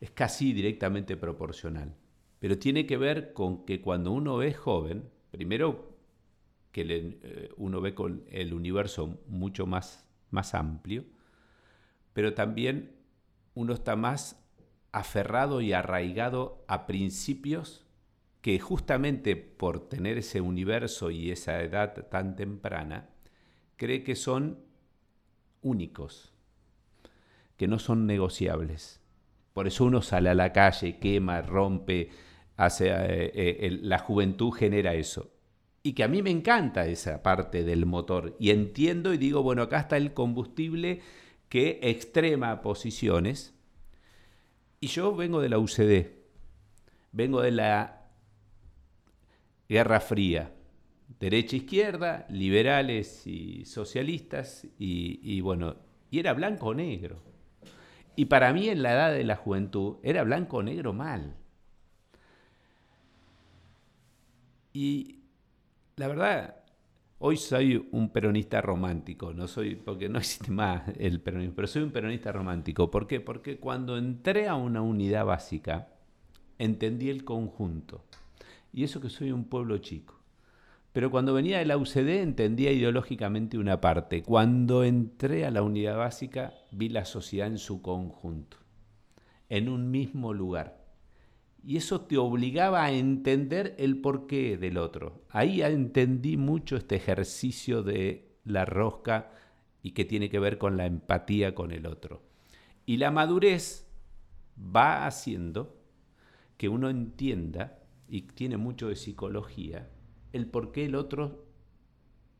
es 0.00 0.10
casi 0.10 0.52
directamente 0.52 1.16
proporcional. 1.16 1.94
Pero 2.38 2.58
tiene 2.58 2.86
que 2.86 2.96
ver 2.96 3.32
con 3.34 3.66
que 3.66 3.82
cuando 3.82 4.12
uno 4.12 4.42
es 4.42 4.56
joven, 4.56 5.10
primero 5.30 5.98
que 6.72 6.84
eh, 6.88 7.50
uno 7.56 7.80
ve 7.80 7.94
con 7.94 8.24
el 8.30 8.54
universo 8.54 9.18
mucho 9.28 9.66
más, 9.66 10.06
más 10.30 10.54
amplio, 10.54 11.04
pero 12.14 12.32
también 12.32 12.96
uno 13.54 13.74
está 13.74 13.94
más 13.96 14.42
aferrado 14.92 15.60
y 15.60 15.72
arraigado 15.72 16.64
a 16.66 16.86
principios 16.86 17.86
que 18.40 18.58
justamente 18.58 19.36
por 19.36 19.88
tener 19.88 20.18
ese 20.18 20.40
universo 20.40 21.10
y 21.10 21.30
esa 21.30 21.60
edad 21.62 22.06
tan 22.08 22.36
temprana, 22.36 23.10
cree 23.76 24.02
que 24.02 24.16
son 24.16 24.58
únicos, 25.62 26.32
que 27.56 27.68
no 27.68 27.78
son 27.78 28.06
negociables. 28.06 29.00
Por 29.52 29.66
eso 29.66 29.84
uno 29.84 30.00
sale 30.00 30.30
a 30.30 30.34
la 30.34 30.52
calle, 30.52 30.98
quema, 30.98 31.42
rompe, 31.42 32.10
hace, 32.56 32.88
eh, 32.88 33.30
eh, 33.34 33.78
la 33.82 33.98
juventud 33.98 34.52
genera 34.52 34.94
eso. 34.94 35.30
Y 35.82 35.94
que 35.94 36.04
a 36.04 36.08
mí 36.08 36.22
me 36.22 36.30
encanta 36.30 36.86
esa 36.86 37.22
parte 37.22 37.64
del 37.64 37.86
motor. 37.86 38.36
Y 38.38 38.50
entiendo 38.50 39.12
y 39.12 39.18
digo, 39.18 39.42
bueno, 39.42 39.62
acá 39.62 39.80
está 39.80 39.96
el 39.96 40.12
combustible 40.12 41.00
que 41.48 41.80
extrema 41.82 42.62
posiciones. 42.62 43.54
Y 44.78 44.86
yo 44.86 45.14
vengo 45.14 45.40
de 45.40 45.48
la 45.48 45.58
UCD, 45.58 46.06
vengo 47.12 47.42
de 47.42 47.50
la 47.50 47.99
Guerra 49.70 50.00
Fría, 50.00 50.52
derecha-izquierda, 51.20 52.26
liberales 52.28 53.24
y 53.24 53.64
socialistas, 53.64 54.66
y, 54.80 55.20
y 55.22 55.40
bueno, 55.42 55.76
y 56.10 56.18
era 56.18 56.32
blanco 56.32 56.66
o 56.66 56.74
negro. 56.74 57.22
Y 58.16 58.24
para 58.24 58.52
mí 58.52 58.68
en 58.68 58.82
la 58.82 58.94
edad 58.94 59.12
de 59.12 59.22
la 59.22 59.36
juventud 59.36 59.98
era 60.02 60.24
blanco 60.24 60.56
o 60.56 60.62
negro 60.64 60.92
mal. 60.92 61.36
Y 64.72 65.20
la 65.94 66.08
verdad, 66.08 66.64
hoy 67.20 67.36
soy 67.36 67.88
un 67.92 68.10
peronista 68.10 68.60
romántico, 68.60 69.32
no 69.32 69.46
soy, 69.46 69.76
porque 69.76 70.08
no 70.08 70.18
existe 70.18 70.50
más 70.50 70.82
el 70.98 71.20
peronismo, 71.20 71.54
pero 71.54 71.68
soy 71.68 71.84
un 71.84 71.92
peronista 71.92 72.32
romántico. 72.32 72.90
¿Por 72.90 73.06
qué? 73.06 73.20
Porque 73.20 73.60
cuando 73.60 73.96
entré 73.96 74.48
a 74.48 74.56
una 74.56 74.82
unidad 74.82 75.26
básica, 75.26 75.90
entendí 76.58 77.08
el 77.08 77.24
conjunto. 77.24 78.04
Y 78.72 78.84
eso 78.84 79.00
que 79.00 79.10
soy 79.10 79.32
un 79.32 79.44
pueblo 79.44 79.78
chico. 79.78 80.20
Pero 80.92 81.10
cuando 81.10 81.34
venía 81.34 81.58
de 81.58 81.66
la 81.66 81.76
UCD 81.76 82.20
entendía 82.20 82.72
ideológicamente 82.72 83.58
una 83.58 83.80
parte. 83.80 84.22
Cuando 84.22 84.82
entré 84.82 85.46
a 85.46 85.50
la 85.50 85.62
unidad 85.62 85.96
básica 85.96 86.54
vi 86.72 86.88
la 86.88 87.04
sociedad 87.04 87.46
en 87.46 87.58
su 87.58 87.80
conjunto, 87.80 88.56
en 89.48 89.68
un 89.68 89.90
mismo 89.90 90.34
lugar. 90.34 90.84
Y 91.62 91.76
eso 91.76 92.00
te 92.00 92.16
obligaba 92.16 92.84
a 92.84 92.92
entender 92.92 93.74
el 93.78 94.00
porqué 94.00 94.56
del 94.56 94.78
otro. 94.78 95.22
Ahí 95.28 95.62
entendí 95.62 96.36
mucho 96.36 96.76
este 96.76 96.96
ejercicio 96.96 97.82
de 97.82 98.38
la 98.44 98.64
rosca 98.64 99.30
y 99.82 99.92
que 99.92 100.04
tiene 100.04 100.30
que 100.30 100.38
ver 100.38 100.58
con 100.58 100.76
la 100.76 100.86
empatía 100.86 101.54
con 101.54 101.70
el 101.70 101.86
otro. 101.86 102.22
Y 102.86 102.96
la 102.96 103.10
madurez 103.10 103.86
va 104.58 105.06
haciendo 105.06 105.76
que 106.56 106.68
uno 106.68 106.90
entienda, 106.90 107.78
y 108.10 108.22
tiene 108.22 108.56
mucho 108.56 108.88
de 108.88 108.96
psicología, 108.96 109.88
el 110.32 110.46
por 110.46 110.72
qué 110.72 110.84
el 110.84 110.96
otro 110.96 111.46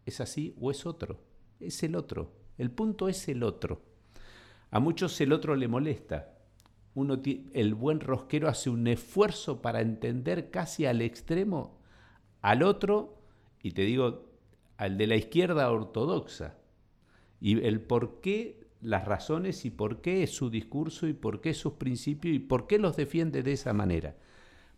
es 0.04 0.20
así 0.20 0.54
o 0.60 0.70
es 0.70 0.84
otro. 0.84 1.22
Es 1.60 1.82
el 1.82 1.94
otro. 1.94 2.32
El 2.58 2.70
punto 2.70 3.08
es 3.08 3.28
el 3.28 3.42
otro. 3.44 3.82
A 4.70 4.80
muchos 4.80 5.20
el 5.20 5.32
otro 5.32 5.54
le 5.54 5.68
molesta. 5.68 6.36
Uno 6.94 7.22
el 7.24 7.74
buen 7.74 8.00
rosquero 8.00 8.48
hace 8.48 8.68
un 8.68 8.86
esfuerzo 8.88 9.62
para 9.62 9.80
entender 9.80 10.50
casi 10.50 10.86
al 10.86 11.02
extremo 11.02 11.78
al 12.42 12.62
otro, 12.62 13.22
y 13.62 13.72
te 13.72 13.82
digo, 13.82 14.30
al 14.76 14.96
de 14.96 15.06
la 15.06 15.16
izquierda 15.16 15.70
ortodoxa, 15.70 16.56
y 17.40 17.64
el 17.64 17.80
por 17.80 18.20
qué 18.20 18.66
las 18.80 19.04
razones 19.04 19.64
y 19.66 19.70
por 19.70 20.00
qué 20.00 20.22
es 20.22 20.30
su 20.30 20.48
discurso 20.48 21.06
y 21.06 21.12
por 21.12 21.40
qué 21.42 21.52
sus 21.52 21.74
principios 21.74 22.34
y 22.34 22.38
por 22.38 22.66
qué 22.66 22.78
los 22.78 22.96
defiende 22.96 23.42
de 23.42 23.52
esa 23.52 23.74
manera. 23.74 24.16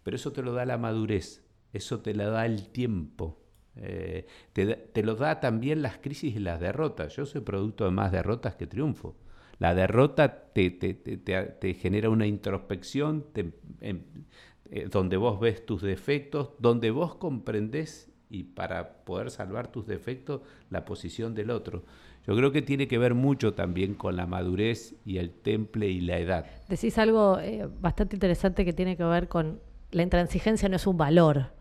Pero 0.03 0.16
eso 0.16 0.32
te 0.32 0.42
lo 0.42 0.53
da 0.53 0.64
la 0.64 0.78
madurez, 0.78 1.44
eso 1.72 2.00
te 2.00 2.14
lo 2.14 2.30
da 2.30 2.46
el 2.46 2.68
tiempo, 2.68 3.38
eh, 3.76 4.26
te, 4.53 5.03
lo 5.03 5.14
da 5.14 5.40
también 5.40 5.82
las 5.82 5.98
crisis 5.98 6.36
y 6.36 6.38
las 6.38 6.61
derrotas. 6.61 7.16
Yo 7.16 7.26
soy 7.26 7.40
producto 7.40 7.84
de 7.84 7.90
más 7.90 8.12
derrotas 8.12 8.57
que 8.57 8.66
triunfo. 8.66 9.16
La 9.59 9.74
derrota 9.74 10.53
te, 10.53 10.70
te 10.70 11.74
genera 11.74 12.11
una 12.11 12.26
introspección 12.26 13.26
em, 13.34 14.03
eh, 14.70 14.88
donde 14.90 15.16
vos 15.16 15.38
ves 15.38 15.64
tus 15.64 15.82
defectos, 15.82 16.53
donde 16.59 16.90
vos 16.90 17.14
comprendés 17.14 18.11
y 18.28 18.44
para 18.44 19.05
poder 19.05 19.30
salvar 19.30 19.70
tus 19.70 19.86
defectos 19.86 20.40
la 20.70 20.84
posición 20.84 21.34
del 21.34 21.50
otro. 21.50 21.84
Yo 22.26 22.34
creo 22.34 22.53
que 22.53 22.62
tiene 22.62 22.88
que 22.88 22.96
ver 22.98 23.14
mucho 23.14 23.53
también 23.53 23.94
con 23.94 24.16
la 24.16 24.26
madurez 24.26 24.94
y 25.05 25.18
el 25.18 25.30
temple 25.30 25.88
y 25.88 26.00
la 26.00 26.18
edad. 26.18 26.46
Decís 26.68 26.96
algo 26.96 27.38
eh, 27.38 27.68
bastante 27.80 28.16
interesante 28.16 28.64
que 28.64 28.72
tiene 28.72 28.96
que 28.96 29.05
ver 29.05 29.28
con 29.28 29.61
la 29.93 30.03
intransigencia 30.03 30.68
no 30.68 30.76
es 30.76 30.86
un 30.86 30.97
valor, 30.97 31.53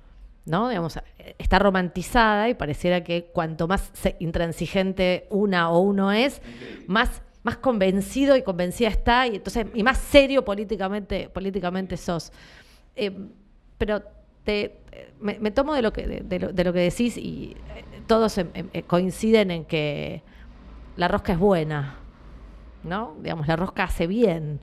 ¿no? 0.45 0.69
Digamos, 0.69 0.99
está 1.37 1.59
romantizada 1.59 2.49
y 2.49 2.55
pareciera 2.55 3.03
que 3.03 3.25
cuanto 3.25 3.67
más 3.67 3.91
intransigente 4.19 5.27
una 5.29 5.69
o 5.69 5.79
uno 5.79 6.11
es, 6.11 6.41
más, 6.87 7.21
más 7.43 7.57
convencido 7.57 8.35
y 8.35 8.41
convencida 8.41 8.89
está 8.89 9.27
y 9.27 9.35
entonces 9.35 9.67
y 9.73 9.83
más 9.83 9.97
serio 9.97 10.43
políticamente 10.43 11.29
políticamente 11.29 11.97
sos. 11.97 12.31
Eh, 12.95 13.11
pero 13.77 14.01
te, 14.43 14.79
me, 15.19 15.51
tomo 15.51 15.73
de 15.73 15.81
lo 15.81 15.93
que 15.93 16.07
de, 16.07 16.39
lo, 16.39 16.73
que 16.73 16.79
decís 16.79 17.17
y 17.17 17.55
eh, 17.75 18.01
todos 18.07 18.37
em, 18.37 18.49
em, 18.53 18.81
coinciden 18.83 19.51
en 19.51 19.65
que 19.65 20.23
la 20.97 21.07
rosca 21.07 21.33
es 21.33 21.39
buena, 21.39 21.97
¿no? 22.83 23.15
Digamos, 23.21 23.47
la 23.47 23.55
rosca 23.55 23.83
hace 23.83 24.07
bien, 24.07 24.59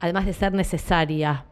además 0.00 0.26
de 0.26 0.32
ser 0.32 0.52
necesaria. 0.52 1.44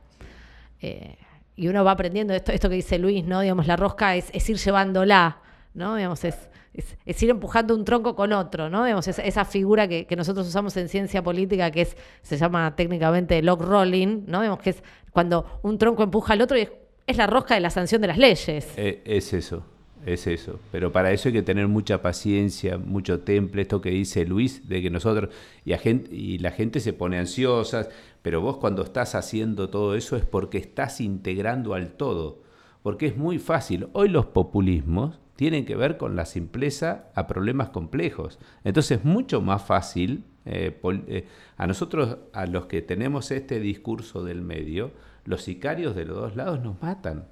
Eh, 0.81 1.17
y 1.57 1.69
uno 1.69 1.83
va 1.85 1.93
aprendiendo 1.93 2.35
esto, 2.35 2.53
esto 2.53 2.69
que 2.69 2.77
dice 2.77 2.99
Luis, 2.99 3.25
¿no? 3.25 3.41
Digamos, 3.41 3.67
la 3.67 3.77
rosca 3.77 4.15
es, 4.15 4.49
ir 4.49 4.57
llevándola, 4.59 5.39
¿no? 5.75 5.97
Digamos, 5.97 6.23
es, 6.25 6.37
es, 6.75 7.23
ir 7.23 7.31
empujando 7.31 7.75
un 7.75 7.85
tronco 7.85 8.15
con 8.15 8.33
otro, 8.33 8.69
¿no? 8.69 8.85
Digamos, 8.85 9.09
esa 9.09 9.45
figura 9.45 9.89
que, 9.89 10.07
nosotros 10.17 10.47
usamos 10.47 10.77
en 10.77 10.89
ciencia 10.89 11.23
política, 11.23 11.71
que 11.71 11.83
es, 11.83 11.97
se 12.23 12.37
llama 12.37 12.77
técnicamente 12.77 13.41
log 13.43 13.63
rolling, 13.63 14.25
¿no? 14.27 14.43
Digamos, 14.43 14.61
que 14.61 14.71
es 14.71 14.83
cuando 15.11 15.61
un 15.63 15.79
tronco 15.79 16.03
empuja 16.03 16.35
al 16.35 16.43
otro 16.43 16.59
y 16.59 16.69
es, 17.07 17.17
la 17.17 17.27
rosca 17.27 17.55
de 17.55 17.61
la 17.61 17.71
sanción 17.71 18.03
de 18.03 18.09
las 18.09 18.19
leyes. 18.19 18.69
Eh, 18.77 19.03
es 19.05 19.33
eso 19.33 19.76
es 20.07 20.27
eso. 20.27 20.61
Pero 20.71 20.93
para 20.93 21.13
eso 21.13 21.29
hay 21.29 21.35
que 21.35 21.43
tener 21.43 21.69
mucha 21.69 22.01
paciencia, 22.01 22.79
mucho 22.79 23.21
temple, 23.21 23.63
esto 23.63 23.81
que 23.81 23.91
dice 23.91 24.25
Luis, 24.25 24.69
de 24.69 24.81
que 24.81 24.89
nosotros, 24.89 25.35
y, 25.65 25.75
gente, 25.75 26.15
y 26.15 26.39
la 26.39 26.53
gente 26.53 26.81
se 26.81 26.93
pone 26.93 27.19
ansiosa, 27.19 27.89
pero 28.23 28.41
vos 28.41 28.57
cuando 28.59 28.83
estás 28.83 29.15
haciendo 29.15 29.69
todo 29.69 29.95
eso 29.95 30.17
es 30.17 30.25
porque 30.25 30.59
estás 30.59 31.01
integrando 31.01 31.75
al 31.75 31.91
todo, 31.93 32.43
porque 32.83 33.07
es 33.07 33.17
muy 33.17 33.39
fácil. 33.39 33.89
Hoy 33.93 34.09
los 34.09 34.27
populismos 34.27 35.19
tienen 35.35 35.67
que 35.67 35.77
ver 35.77 35.99
con 35.99 36.17
la 36.17 36.25
simpleza 36.25 37.11
a 37.15 37.27
problemas 37.27 37.71
complejos. 37.71 38.39
Entonces 38.65 38.99
es 38.99 39.05
mucho 39.05 39.43
más 39.43 39.65
fácil, 39.65 40.25
eh, 40.45 40.81
eh, 41.09 41.27
a 41.57 41.67
nosotros, 41.67 42.19
a 42.33 42.47
los 42.47 42.67
que 42.67 42.81
tenemos 42.81 43.33
este 43.33 43.59
discurso 43.59 44.23
del 44.23 44.41
medio, 44.41 44.93
los 45.25 45.43
sicarios 45.43 45.97
de 45.97 46.05
los 46.05 46.17
dos 46.17 46.37
lados 46.37 46.61
nos 46.63 46.81
matan 46.81 47.27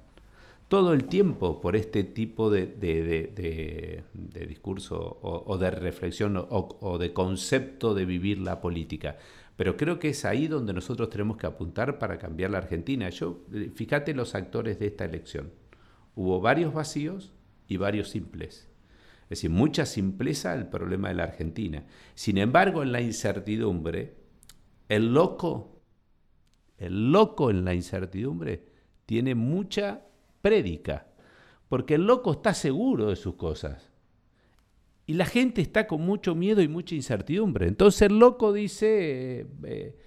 todo 0.67 0.93
el 0.93 1.05
tiempo 1.05 1.61
por 1.61 1.75
este 1.75 2.03
tipo 2.03 2.49
de, 2.49 4.03
discurso 4.47 5.19
o, 5.21 5.57
de 5.57 5.71
reflexión 5.71 6.35
o, 6.37 6.97
de 6.97 7.13
concepto 7.13 7.93
de 7.93 8.05
vivir 8.05 8.39
la 8.39 8.61
política. 8.61 9.17
Pero 9.55 9.77
creo 9.77 9.99
que 9.99 10.09
es 10.09 10.25
ahí 10.25 10.47
donde 10.47 10.73
nosotros 10.73 11.09
tenemos 11.09 11.37
que 11.37 11.47
apuntar 11.47 11.97
para 11.97 12.17
cambiar 12.17 12.51
la 12.51 12.57
Argentina. 12.57 13.09
Yo, 13.09 13.45
fíjate 13.75 14.13
los 14.13 14.35
actores 14.35 14.79
de 14.79 14.87
esta 14.87 15.05
elección. 15.05 15.53
Hubo 16.15 16.41
varios 16.41 16.73
vacíos 16.73 17.33
y 17.67 17.77
varios 17.77 18.09
simples. 18.09 18.69
Es 19.23 19.29
decir, 19.29 19.49
mucha 19.49 19.85
simpleza 19.85 20.53
el 20.53 20.67
problema 20.67 21.09
de 21.09 21.15
la 21.15 21.23
Argentina. 21.23 21.85
Sin 22.15 22.37
embargo, 22.37 22.83
en 22.83 22.91
la 22.91 23.01
incertidumbre, 23.01 24.15
el 24.89 25.13
loco, 25.13 25.81
el 26.77 27.11
loco 27.11 27.49
en 27.49 27.65
la 27.65 27.73
incertidumbre, 27.73 28.65
tiene 29.05 29.35
mucha 29.35 30.05
prédica, 30.45 31.07
porque 31.69 31.95
el 31.95 32.05
loco 32.05 32.33
está 32.33 32.53
seguro 32.53 33.09
de 33.09 33.15
sus 33.15 33.33
cosas. 33.33 33.89
Y 35.07 35.15
la 35.15 35.25
gente 35.25 35.59
está 35.59 35.87
con 35.87 36.01
mucho 36.01 36.35
miedo 36.35 36.61
y 36.61 36.67
mucha 36.67 36.93
incertidumbre. 36.93 37.67
Entonces 37.67 38.03
el 38.03 38.19
loco 38.19 38.53
dice, 38.53 39.39
eh, 39.39 39.47
eh, 39.63 39.97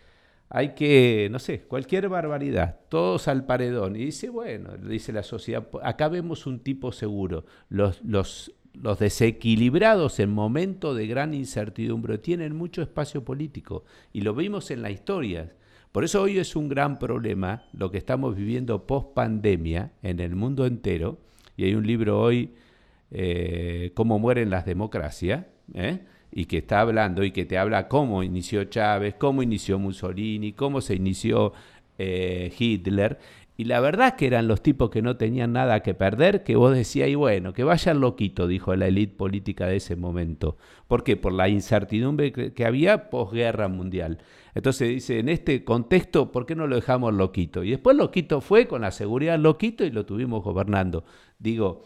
hay 0.48 0.76
que, 0.76 1.26
no 1.32 1.40
sé, 1.40 1.62
cualquier 1.62 2.08
barbaridad, 2.08 2.78
todos 2.88 3.26
al 3.26 3.46
paredón. 3.46 3.96
Y 3.96 4.04
dice, 4.04 4.28
bueno, 4.28 4.76
dice 4.76 5.12
la 5.12 5.24
sociedad, 5.24 5.66
acá 5.82 6.06
vemos 6.06 6.46
un 6.46 6.60
tipo 6.60 6.92
seguro. 6.92 7.44
Los, 7.68 8.00
los, 8.04 8.54
los 8.74 9.00
desequilibrados 9.00 10.20
en 10.20 10.30
momentos 10.30 10.96
de 10.96 11.08
gran 11.08 11.34
incertidumbre 11.34 12.18
tienen 12.18 12.54
mucho 12.54 12.80
espacio 12.80 13.24
político. 13.24 13.82
Y 14.12 14.20
lo 14.20 14.34
vimos 14.34 14.70
en 14.70 14.82
la 14.82 14.92
historia. 14.92 15.52
Por 15.92 16.04
eso 16.04 16.22
hoy 16.22 16.38
es 16.38 16.54
un 16.54 16.68
gran 16.68 16.98
problema 16.98 17.64
lo 17.72 17.90
que 17.90 17.98
estamos 17.98 18.36
viviendo 18.36 18.86
post 18.86 19.14
pandemia 19.14 19.92
en 20.02 20.20
el 20.20 20.34
mundo 20.36 20.66
entero. 20.66 21.18
Y 21.56 21.64
hay 21.64 21.74
un 21.74 21.86
libro 21.86 22.20
hoy, 22.20 22.54
eh, 23.10 23.92
Cómo 23.94 24.18
mueren 24.18 24.50
las 24.50 24.66
democracias, 24.66 25.46
¿eh? 25.74 26.00
y 26.30 26.44
que 26.44 26.58
está 26.58 26.80
hablando 26.80 27.24
y 27.24 27.32
que 27.32 27.46
te 27.46 27.58
habla 27.58 27.88
cómo 27.88 28.22
inició 28.22 28.64
Chávez, 28.64 29.14
cómo 29.14 29.42
inició 29.42 29.78
Mussolini, 29.78 30.52
cómo 30.52 30.80
se 30.80 30.94
inició 30.94 31.52
eh, 31.98 32.52
Hitler. 32.56 33.18
Y 33.60 33.64
la 33.64 33.80
verdad 33.80 34.14
que 34.14 34.28
eran 34.28 34.46
los 34.46 34.62
tipos 34.62 34.88
que 34.88 35.02
no 35.02 35.16
tenían 35.16 35.52
nada 35.52 35.80
que 35.80 35.92
perder, 35.92 36.44
que 36.44 36.54
vos 36.54 36.72
decías, 36.72 37.08
y 37.08 37.16
bueno, 37.16 37.52
que 37.52 37.64
vaya 37.64 37.92
loquito, 37.92 38.46
dijo 38.46 38.76
la 38.76 38.86
élite 38.86 39.16
política 39.16 39.66
de 39.66 39.76
ese 39.76 39.96
momento. 39.96 40.58
¿Por 40.86 41.02
qué? 41.02 41.16
Por 41.16 41.32
la 41.32 41.48
incertidumbre 41.48 42.32
que 42.32 42.64
había 42.64 43.10
posguerra 43.10 43.66
mundial. 43.66 44.18
Entonces 44.54 44.90
dice, 44.90 45.18
en 45.18 45.28
este 45.28 45.64
contexto, 45.64 46.30
¿por 46.30 46.46
qué 46.46 46.54
no 46.54 46.68
lo 46.68 46.76
dejamos 46.76 47.12
loquito? 47.12 47.64
Y 47.64 47.70
después 47.70 47.96
loquito 47.96 48.40
fue 48.40 48.68
con 48.68 48.82
la 48.82 48.92
seguridad 48.92 49.40
loquito 49.40 49.84
y 49.84 49.90
lo 49.90 50.06
tuvimos 50.06 50.44
gobernando. 50.44 51.02
Digo, 51.40 51.82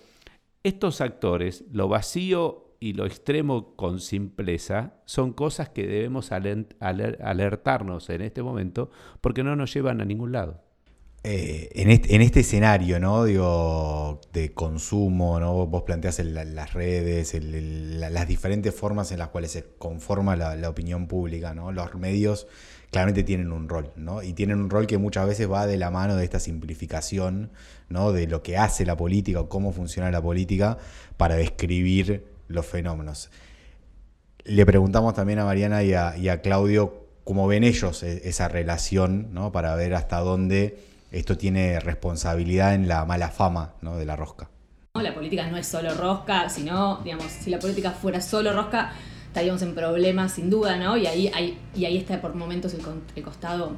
estos 0.62 1.00
actores, 1.00 1.64
lo 1.72 1.88
vacío 1.88 2.76
y 2.80 2.92
lo 2.92 3.06
extremo 3.06 3.76
con 3.76 4.00
simpleza, 4.00 5.00
son 5.06 5.32
cosas 5.32 5.70
que 5.70 5.86
debemos 5.86 6.32
alertarnos 6.32 8.10
en 8.10 8.20
este 8.20 8.42
momento 8.42 8.90
porque 9.22 9.42
no 9.42 9.56
nos 9.56 9.72
llevan 9.72 10.02
a 10.02 10.04
ningún 10.04 10.32
lado. 10.32 10.60
Eh, 11.24 11.70
en, 11.76 12.20
este, 12.20 12.40
escenario, 12.40 12.98
¿no? 12.98 13.24
Digo, 13.24 14.20
de 14.32 14.52
consumo, 14.52 15.38
¿no? 15.38 15.66
Vos 15.66 15.84
planteás 15.84 16.18
las 16.18 16.72
redes, 16.72 17.38
las 17.40 18.26
diferentes 18.26 18.74
formas 18.74 19.12
en 19.12 19.20
las 19.20 19.28
cuales 19.28 19.52
se 19.52 19.64
conforma 19.78 20.34
la, 20.34 20.68
opinión 20.68 21.06
pública, 21.06 21.54
¿no? 21.54 21.70
Los 21.70 21.94
medios 21.94 22.48
claramente 22.90 23.22
tienen 23.22 23.52
un 23.52 23.68
rol, 23.68 23.92
¿no? 23.94 24.20
Y 24.24 24.32
tienen 24.32 24.58
un 24.58 24.68
rol 24.68 24.88
que 24.88 24.98
muchas 24.98 25.28
veces 25.28 25.48
va 25.48 25.68
de 25.68 25.76
la 25.76 25.92
mano 25.92 26.16
de 26.16 26.24
esta 26.24 26.40
simplificación, 26.40 27.52
¿no? 27.88 28.10
De 28.10 28.26
lo 28.26 28.42
que 28.42 28.56
hace 28.56 28.84
la 28.84 28.96
política 28.96 29.40
o 29.40 29.48
cómo 29.48 29.72
funciona 29.72 30.10
la 30.10 30.20
política 30.20 30.78
para 31.16 31.36
describir 31.36 32.26
los 32.48 32.66
fenómenos. 32.66 33.30
Le 34.44 34.66
preguntamos 34.66 35.14
también 35.14 35.38
a 35.38 35.44
Mariana 35.44 35.84
y 35.84 35.94
a, 35.94 36.16
y 36.16 36.28
a 36.28 36.40
Claudio 36.42 37.06
cómo 37.22 37.46
ven 37.46 37.62
ellos 37.62 38.02
e, 38.02 38.28
esa 38.28 38.48
relación, 38.48 39.32
¿no? 39.32 39.52
Para 39.52 39.76
ver 39.76 39.94
hasta 39.94 40.18
dónde 40.18 40.90
esto 41.12 41.36
tiene 41.36 41.78
responsabilidad 41.78 42.74
en 42.74 42.88
la 42.88 43.04
mala 43.04 43.28
fama 43.28 43.74
¿no? 43.82 43.96
de 43.96 44.06
la 44.06 44.16
rosca. 44.16 44.48
La 44.94 45.14
política 45.14 45.46
no 45.46 45.56
es 45.56 45.66
solo 45.66 45.94
rosca, 45.94 46.48
sino, 46.48 46.98
digamos, 46.98 47.26
si 47.26 47.50
la 47.50 47.58
política 47.58 47.92
fuera 47.92 48.20
solo 48.20 48.52
rosca, 48.52 48.92
estaríamos 49.26 49.62
en 49.62 49.74
problemas 49.74 50.32
sin 50.32 50.50
duda, 50.50 50.76
¿no? 50.76 50.96
Y 50.96 51.06
ahí, 51.06 51.30
hay, 51.34 51.58
y 51.74 51.86
ahí 51.86 51.96
está 51.96 52.20
por 52.20 52.34
momentos 52.34 52.74
el, 52.74 53.22
costado 53.22 53.72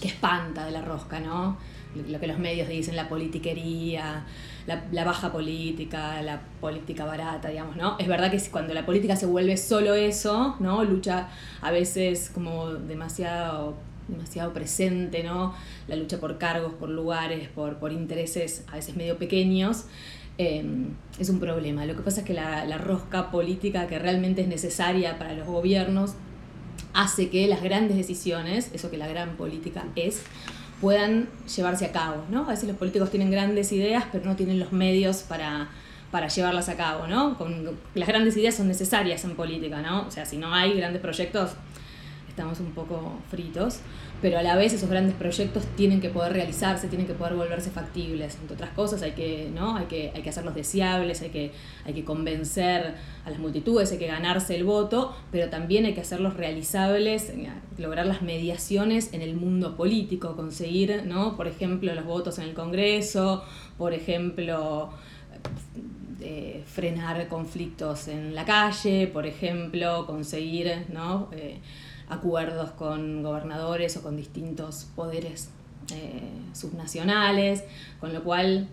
que 0.00 0.08
espanta 0.08 0.64
de 0.64 0.70
la 0.70 0.80
rosca, 0.80 1.20
¿no? 1.20 1.58
Lo 2.08 2.20
que 2.20 2.26
los 2.26 2.38
medios 2.38 2.68
dicen, 2.68 2.96
la 2.96 3.08
politiquería, 3.08 4.24
la, 4.66 4.84
la, 4.92 5.04
baja 5.04 5.30
política, 5.30 6.22
la 6.22 6.40
política 6.60 7.04
barata, 7.04 7.48
digamos, 7.48 7.76
¿no? 7.76 7.98
Es 7.98 8.08
verdad 8.08 8.30
que 8.30 8.40
cuando 8.50 8.72
la 8.72 8.86
política 8.86 9.16
se 9.16 9.26
vuelve 9.26 9.58
solo 9.58 9.94
eso, 9.94 10.56
¿no? 10.58 10.82
Lucha 10.84 11.28
a 11.60 11.70
veces 11.70 12.30
como 12.32 12.70
demasiado 12.70 13.76
demasiado 14.10 14.52
presente, 14.52 15.22
¿no? 15.22 15.54
La 15.88 15.96
lucha 15.96 16.18
por 16.18 16.38
cargos, 16.38 16.74
por 16.74 16.88
lugares, 16.88 17.48
por, 17.48 17.78
por 17.78 17.92
intereses 17.92 18.64
a 18.68 18.76
veces 18.76 18.96
medio 18.96 19.18
pequeños, 19.18 19.84
em, 20.38 20.88
es 21.18 21.28
un 21.28 21.40
problema. 21.40 21.86
Lo 21.86 21.96
que 21.96 22.02
pasa 22.02 22.20
es 22.20 22.26
que 22.26 22.34
la, 22.34 22.64
la, 22.64 22.78
rosca 22.78 23.30
política 23.30 23.86
que 23.86 23.98
realmente 23.98 24.42
es 24.42 24.48
necesaria 24.48 25.18
para 25.18 25.34
los 25.34 25.46
gobiernos 25.46 26.14
hace 26.92 27.30
que 27.30 27.46
las 27.46 27.62
grandes 27.62 27.96
decisiones, 27.96 28.70
eso 28.72 28.90
que 28.90 28.96
la 28.96 29.08
gran 29.08 29.36
política 29.36 29.84
es, 29.96 30.22
puedan 30.80 31.28
llevarse 31.54 31.84
a 31.84 31.92
cabo, 31.92 32.24
¿no? 32.30 32.44
A 32.44 32.48
veces 32.48 32.68
los 32.68 32.76
políticos 32.76 33.10
tienen 33.10 33.30
grandes 33.30 33.70
ideas, 33.72 34.04
pero 34.10 34.24
no 34.24 34.36
tienen 34.36 34.58
los 34.58 34.72
medios 34.72 35.18
para, 35.18 35.68
para 36.10 36.28
llevarlas 36.28 36.68
a 36.68 36.76
cabo, 36.76 37.06
¿no? 37.06 37.36
Con, 37.36 37.78
las 37.94 38.08
grandes 38.08 38.36
ideas 38.36 38.54
son 38.54 38.68
necesarias 38.68 39.24
en 39.24 39.36
política, 39.36 39.82
¿no? 39.82 40.06
O 40.06 40.10
sea, 40.10 40.24
si 40.24 40.38
no 40.38 40.54
hay 40.54 40.74
grandes 40.74 41.02
proyectos, 41.02 41.50
estamos 42.40 42.60
un 42.60 42.72
poco 42.72 43.18
fritos, 43.30 43.80
pero 44.22 44.38
a 44.38 44.42
la 44.42 44.56
vez 44.56 44.72
esos 44.72 44.88
grandes 44.88 45.14
proyectos 45.14 45.62
tienen 45.76 46.00
que 46.00 46.08
poder 46.08 46.32
realizarse, 46.32 46.88
tienen 46.88 47.06
que 47.06 47.12
poder 47.12 47.34
volverse 47.34 47.70
factibles. 47.70 48.36
Entre 48.40 48.54
otras 48.54 48.70
cosas, 48.70 49.02
hay 49.02 49.12
que, 49.12 49.50
¿no? 49.54 49.76
hay 49.76 49.84
que, 49.86 50.10
hay 50.14 50.22
que 50.22 50.30
hacerlos 50.30 50.54
deseables, 50.54 51.20
hay 51.20 51.28
que, 51.28 51.52
hay 51.84 51.92
que 51.92 52.02
convencer 52.02 52.94
a 53.26 53.30
las 53.30 53.38
multitudes, 53.38 53.92
hay 53.92 53.98
que 53.98 54.06
ganarse 54.06 54.56
el 54.56 54.64
voto, 54.64 55.14
pero 55.30 55.50
también 55.50 55.84
hay 55.84 55.92
que 55.92 56.00
hacerlos 56.00 56.34
realizables, 56.34 57.28
eh, 57.28 57.50
lograr 57.76 58.06
las 58.06 58.22
mediaciones 58.22 59.12
en 59.12 59.20
el 59.20 59.34
mundo 59.36 59.76
político, 59.76 60.34
conseguir, 60.34 61.02
¿no? 61.04 61.36
por 61.36 61.46
ejemplo, 61.46 61.94
los 61.94 62.06
votos 62.06 62.38
en 62.38 62.44
el 62.44 62.54
Congreso, 62.54 63.44
por 63.76 63.92
ejemplo, 63.92 64.90
eh, 66.22 66.62
frenar 66.66 67.28
conflictos 67.28 68.08
en 68.08 68.34
la 68.34 68.44
calle, 68.44 69.06
por 69.06 69.26
ejemplo, 69.26 70.06
conseguir 70.06 70.86
¿no? 70.90 71.30
Eh, 71.32 71.60
acuerdos 72.10 72.72
con 72.72 73.22
gobernadores 73.22 73.96
o 73.96 74.02
con 74.02 74.16
distintos 74.16 74.88
poderes 74.96 75.48
eh, 75.94 76.20
subnacionales, 76.52 77.64
con 78.00 78.12
lo 78.12 78.22
cual, 78.22 78.68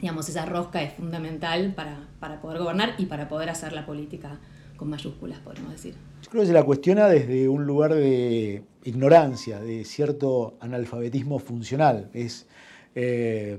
digamos, 0.00 0.28
esa 0.28 0.46
rosca 0.46 0.82
es 0.82 0.94
fundamental 0.94 1.74
para, 1.74 2.08
para 2.20 2.40
poder 2.40 2.58
gobernar 2.60 2.94
y 2.98 3.06
para 3.06 3.28
poder 3.28 3.50
hacer 3.50 3.72
la 3.72 3.84
política 3.84 4.38
con 4.76 4.88
mayúsculas, 4.88 5.40
podemos 5.40 5.72
decir. 5.72 5.94
Yo 6.22 6.30
creo 6.30 6.42
que 6.42 6.46
se 6.46 6.52
la 6.52 6.62
cuestiona 6.62 7.08
desde 7.08 7.48
un 7.48 7.66
lugar 7.66 7.94
de 7.94 8.62
ignorancia, 8.84 9.58
de 9.60 9.84
cierto 9.84 10.56
analfabetismo 10.60 11.40
funcional. 11.40 12.10
Es 12.14 12.46
eh, 12.94 13.58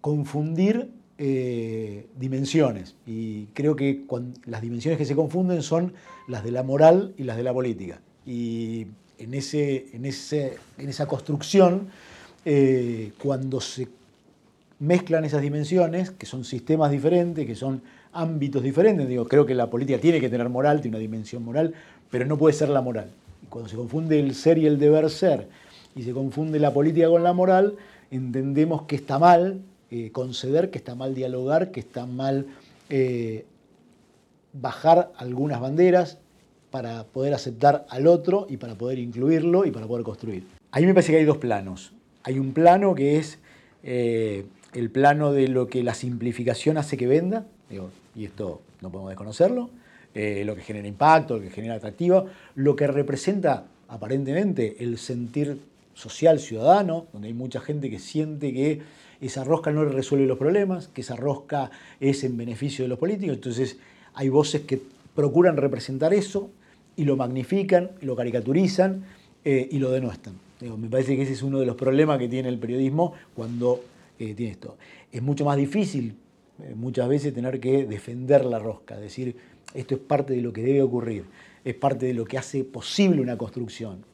confundir 0.00 0.90
eh, 1.16 2.08
dimensiones. 2.16 2.96
Y 3.06 3.46
creo 3.46 3.76
que 3.76 4.04
las 4.46 4.62
dimensiones 4.62 4.98
que 4.98 5.04
se 5.04 5.14
confunden 5.14 5.62
son 5.62 5.94
las 6.26 6.42
de 6.42 6.50
la 6.50 6.64
moral 6.64 7.14
y 7.16 7.22
las 7.22 7.36
de 7.36 7.44
la 7.44 7.54
política 7.54 8.00
y 8.26 8.86
en, 9.18 9.34
ese, 9.34 9.86
en, 9.92 10.04
ese, 10.04 10.58
en 10.78 10.88
esa 10.88 11.06
construcción, 11.06 11.88
eh, 12.44 13.12
cuando 13.22 13.60
se 13.60 13.88
mezclan 14.78 15.24
esas 15.24 15.42
dimensiones, 15.42 16.10
que 16.10 16.26
son 16.26 16.44
sistemas 16.44 16.90
diferentes, 16.90 17.46
que 17.46 17.54
son 17.54 17.82
ámbitos 18.12 18.62
diferentes, 18.62 19.08
digo, 19.08 19.26
creo 19.26 19.46
que 19.46 19.54
la 19.54 19.70
política 19.70 19.98
tiene 19.98 20.20
que 20.20 20.28
tener 20.28 20.48
moral, 20.48 20.80
tiene 20.80 20.96
una 20.96 21.02
dimensión 21.02 21.44
moral, 21.44 21.74
pero 22.10 22.26
no 22.26 22.36
puede 22.36 22.54
ser 22.54 22.68
la 22.68 22.82
moral. 22.82 23.10
Y 23.42 23.46
cuando 23.46 23.68
se 23.68 23.76
confunde 23.76 24.18
el 24.18 24.34
ser 24.34 24.58
y 24.58 24.66
el 24.66 24.78
deber 24.78 25.08
ser, 25.10 25.48
y 25.94 26.02
se 26.02 26.12
confunde 26.12 26.58
la 26.58 26.72
política 26.72 27.08
con 27.08 27.22
la 27.22 27.32
moral, 27.32 27.76
entendemos 28.10 28.82
que 28.82 28.96
está 28.96 29.18
mal 29.18 29.60
eh, 29.90 30.10
conceder, 30.12 30.70
que 30.70 30.78
está 30.78 30.94
mal 30.94 31.14
dialogar, 31.14 31.70
que 31.70 31.80
está 31.80 32.06
mal 32.06 32.46
eh, 32.90 33.46
bajar 34.52 35.12
algunas 35.16 35.60
banderas, 35.60 36.18
para 36.76 37.04
poder 37.04 37.32
aceptar 37.32 37.86
al 37.88 38.06
otro 38.06 38.46
y 38.50 38.58
para 38.58 38.74
poder 38.74 38.98
incluirlo 38.98 39.64
y 39.64 39.70
para 39.70 39.86
poder 39.86 40.04
construir. 40.04 40.44
Ahí 40.72 40.84
me 40.84 40.92
parece 40.92 41.10
que 41.10 41.16
hay 41.16 41.24
dos 41.24 41.38
planos. 41.38 41.94
Hay 42.22 42.38
un 42.38 42.52
plano 42.52 42.94
que 42.94 43.16
es 43.16 43.38
eh, 43.82 44.44
el 44.74 44.90
plano 44.90 45.32
de 45.32 45.48
lo 45.48 45.68
que 45.68 45.82
la 45.82 45.94
simplificación 45.94 46.76
hace 46.76 46.98
que 46.98 47.06
venda, 47.06 47.46
y 48.14 48.26
esto 48.26 48.60
no 48.82 48.90
podemos 48.90 49.08
desconocerlo, 49.08 49.70
eh, 50.14 50.42
lo 50.44 50.54
que 50.54 50.60
genera 50.60 50.86
impacto, 50.86 51.36
lo 51.36 51.40
que 51.40 51.48
genera 51.48 51.76
atractivo, 51.76 52.26
lo 52.56 52.76
que 52.76 52.86
representa 52.86 53.64
aparentemente 53.88 54.76
el 54.80 54.98
sentir 54.98 55.58
social 55.94 56.40
ciudadano, 56.40 57.06
donde 57.14 57.28
hay 57.28 57.34
mucha 57.34 57.60
gente 57.60 57.88
que 57.88 57.98
siente 57.98 58.52
que 58.52 58.82
esa 59.22 59.44
rosca 59.44 59.72
no 59.72 59.82
resuelve 59.86 60.26
los 60.26 60.36
problemas, 60.36 60.88
que 60.88 61.00
esa 61.00 61.16
rosca 61.16 61.70
es 62.00 62.22
en 62.22 62.36
beneficio 62.36 62.84
de 62.84 62.90
los 62.90 62.98
políticos, 62.98 63.36
entonces 63.36 63.78
hay 64.12 64.28
voces 64.28 64.60
que 64.60 64.78
procuran 65.14 65.56
representar 65.56 66.12
eso, 66.12 66.50
y 66.96 67.04
lo 67.04 67.16
magnifican, 67.16 67.90
lo 68.00 68.16
caricaturizan 68.16 69.04
eh, 69.44 69.68
y 69.70 69.78
lo 69.78 69.90
denuestran. 69.90 70.34
me 70.78 70.88
parece 70.88 71.16
que 71.16 71.22
ese 71.22 71.32
es 71.32 71.42
uno 71.42 71.60
de 71.60 71.66
los 71.66 71.76
problemas 71.76 72.18
que 72.18 72.28
tiene 72.28 72.48
el 72.48 72.58
periodismo 72.58 73.12
cuando 73.34 73.82
eh, 74.18 74.34
tiene 74.34 74.52
esto. 74.52 74.76
Es 75.12 75.22
mucho 75.22 75.44
más 75.44 75.56
difícil 75.56 76.16
eh, 76.62 76.74
muchas 76.74 77.08
veces 77.08 77.34
tener 77.34 77.60
que 77.60 77.84
defender 77.84 78.44
la 78.44 78.58
rosca, 78.58 78.96
decir 78.96 79.36
esto 79.74 79.94
es 79.94 80.00
parte 80.00 80.32
de 80.32 80.40
lo 80.40 80.54
que 80.54 80.62
debe 80.62 80.80
ocurrir, 80.80 81.24
es 81.64 81.74
parte 81.74 82.06
de 82.06 82.14
lo 82.14 82.24
que 82.24 82.38
hace 82.38 82.64
posible 82.64 83.20
una 83.20 83.36
construcción. 83.36 84.04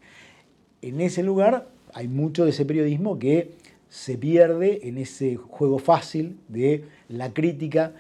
En 0.80 1.01
ese 1.01 1.22
lugar 1.22 1.68
hay 1.95 2.09
mucho 2.09 2.45
de 2.45 2.51
ese 2.51 2.64
periodismo 2.64 3.18
que 3.18 3.53
se 3.89 4.18
pierde 4.18 4.89
en 4.89 4.99
ese 4.99 5.37
juego 5.37 5.78
fácil 5.78 6.39
de 6.49 6.85
la 7.09 7.33
crítica. 7.33 7.93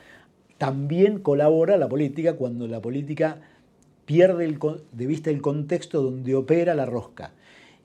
También 0.58 1.20
colabora 1.20 1.76
la 1.76 1.88
política 1.88 2.34
cuando 2.34 2.66
la 2.66 2.80
política 2.80 3.40
pierde 4.04 4.58
de 4.92 5.06
vista 5.06 5.30
el 5.30 5.40
contexto 5.40 6.02
donde 6.02 6.34
opera 6.34 6.74
la 6.74 6.86
rosca. 6.86 7.32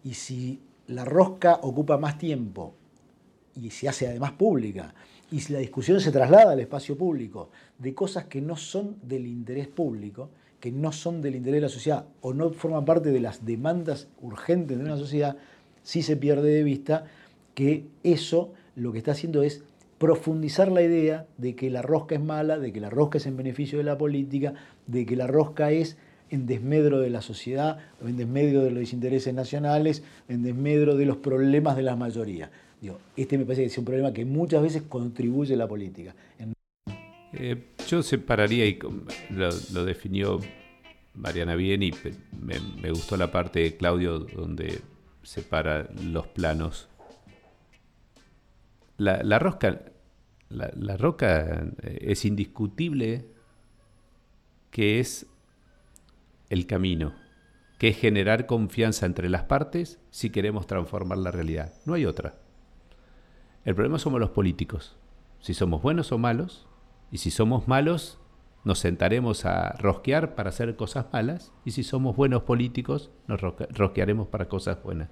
Y 0.04 0.14
si 0.14 0.60
la 0.88 1.06
rosca 1.06 1.60
ocupa 1.62 1.98
más 1.98 2.18
tiempo 2.18 2.74
y 3.56 3.72
se 3.72 3.90
hace 3.90 4.08
además 4.08 4.34
pública, 4.34 4.94
y 5.32 5.42
si 5.42 5.54
la 5.54 5.60
discusión 5.60 6.00
se 6.00 6.12
traslada 6.12 6.54
al 6.54 6.60
espacio 6.60 6.98
público 6.98 7.50
de 7.78 7.94
cosas 7.94 8.26
que 8.26 8.42
no 8.42 8.56
son 8.56 8.96
del 9.02 9.28
interés 9.28 9.68
público, 9.68 10.30
que 10.60 10.72
no 10.72 10.92
son 10.92 11.22
del 11.22 11.36
interés 11.36 11.58
de 11.58 11.68
la 11.68 11.70
sociedad 11.70 12.06
o 12.22 12.34
no 12.34 12.52
forman 12.52 12.86
parte 12.86 13.12
de 13.12 13.20
las 13.20 13.46
demandas 13.46 14.08
urgentes 14.22 14.78
de 14.78 14.84
una 14.84 14.98
sociedad, 14.98 15.38
sí 15.84 16.02
se 16.02 16.18
pierde 16.18 16.50
de 16.50 16.64
vista 16.64 17.06
que 17.54 17.86
eso 18.04 18.54
lo 18.76 18.92
que 18.92 19.00
está 19.00 19.12
haciendo 19.12 19.44
es 19.44 19.64
profundizar 19.98 20.72
la 20.72 20.82
idea 20.82 21.26
de 21.38 21.56
que 21.56 21.70
la 21.70 21.82
rosca 21.82 22.16
es 22.16 22.22
mala, 22.22 22.60
de 22.60 22.72
que 22.72 22.80
la 22.80 22.90
rosca 22.90 23.18
es 23.18 23.26
en 23.26 23.36
beneficio 23.36 23.80
de 23.80 23.84
la 23.84 23.98
política, 23.98 24.54
de 24.86 25.06
que 25.06 25.16
la 25.16 25.28
rosca 25.28 25.72
es 25.72 25.98
en 26.30 26.46
desmedro 26.46 27.00
de 27.00 27.10
la 27.10 27.22
sociedad, 27.22 27.80
en 28.02 28.18
desmedro 28.18 28.64
de 28.64 28.72
los 28.72 28.94
intereses 28.94 29.34
nacionales, 29.34 30.04
en 30.28 30.44
desmedro 30.44 30.96
de 30.96 31.06
los 31.06 31.18
problemas 31.18 31.76
de 31.76 31.84
la 31.84 31.96
mayoría. 31.96 32.52
Digo, 32.82 33.00
este 33.16 33.38
me 33.38 33.46
parece 33.46 33.62
que 33.62 33.68
es 33.68 33.78
un 33.78 33.86
problema 33.86 34.14
que 34.14 34.26
muchas 34.26 34.62
veces 34.62 34.84
contribuye 34.84 35.54
a 35.54 35.58
la 35.58 35.68
política. 35.68 36.14
Eh, 37.34 37.74
yo 37.88 38.04
separaría, 38.04 38.66
y 38.66 38.80
lo, 39.30 39.86
definió 39.86 40.40
Mariana 41.14 41.56
bien, 41.56 41.84
y 41.84 41.92
me, 42.42 42.92
gustó 42.92 43.18
la 43.18 43.32
parte 43.32 43.62
de 43.62 43.78
Claudio 43.78 44.20
donde 44.20 44.80
separa 45.24 45.90
los 46.04 46.28
planos. 46.28 46.88
La, 48.98 49.38
rosca, 49.38 49.80
la 50.50 50.98
roca 50.98 51.68
eh, 51.84 52.00
es 52.02 52.26
indiscutible 52.26 53.26
que 54.72 55.00
es 55.00 55.26
el 56.50 56.68
camino, 56.68 57.14
que 57.78 57.90
es 57.90 57.98
generar 57.98 58.46
confianza 58.46 59.06
entre 59.06 59.30
las 59.30 59.44
partes 59.44 60.00
si 60.10 60.30
queremos 60.30 60.68
transformar 60.68 61.18
la 61.18 61.32
realidad. 61.32 61.74
No 61.86 61.94
hay 61.94 62.06
otra. 62.06 62.36
El 63.66 63.76
problema 63.76 64.00
somos 64.00 64.20
los 64.20 64.32
políticos. 64.32 64.96
Si 65.40 65.54
somos 65.54 65.82
buenos 65.82 66.12
o 66.12 66.18
malos, 66.18 66.68
y 67.12 67.20
si 67.20 67.32
somos 67.32 67.68
malos, 67.68 68.18
nos 68.64 68.80
sentaremos 68.80 69.46
a 69.46 69.74
rosquear 69.74 70.36
para 70.36 70.50
hacer 70.50 70.76
cosas 70.76 71.06
malas, 71.14 71.54
y 71.64 71.72
si 71.72 71.84
somos 71.84 72.16
buenos 72.16 72.44
políticos, 72.44 73.12
nos 73.28 73.40
rosquearemos 73.42 74.28
para 74.28 74.50
cosas 74.50 74.82
buenas. 74.84 75.10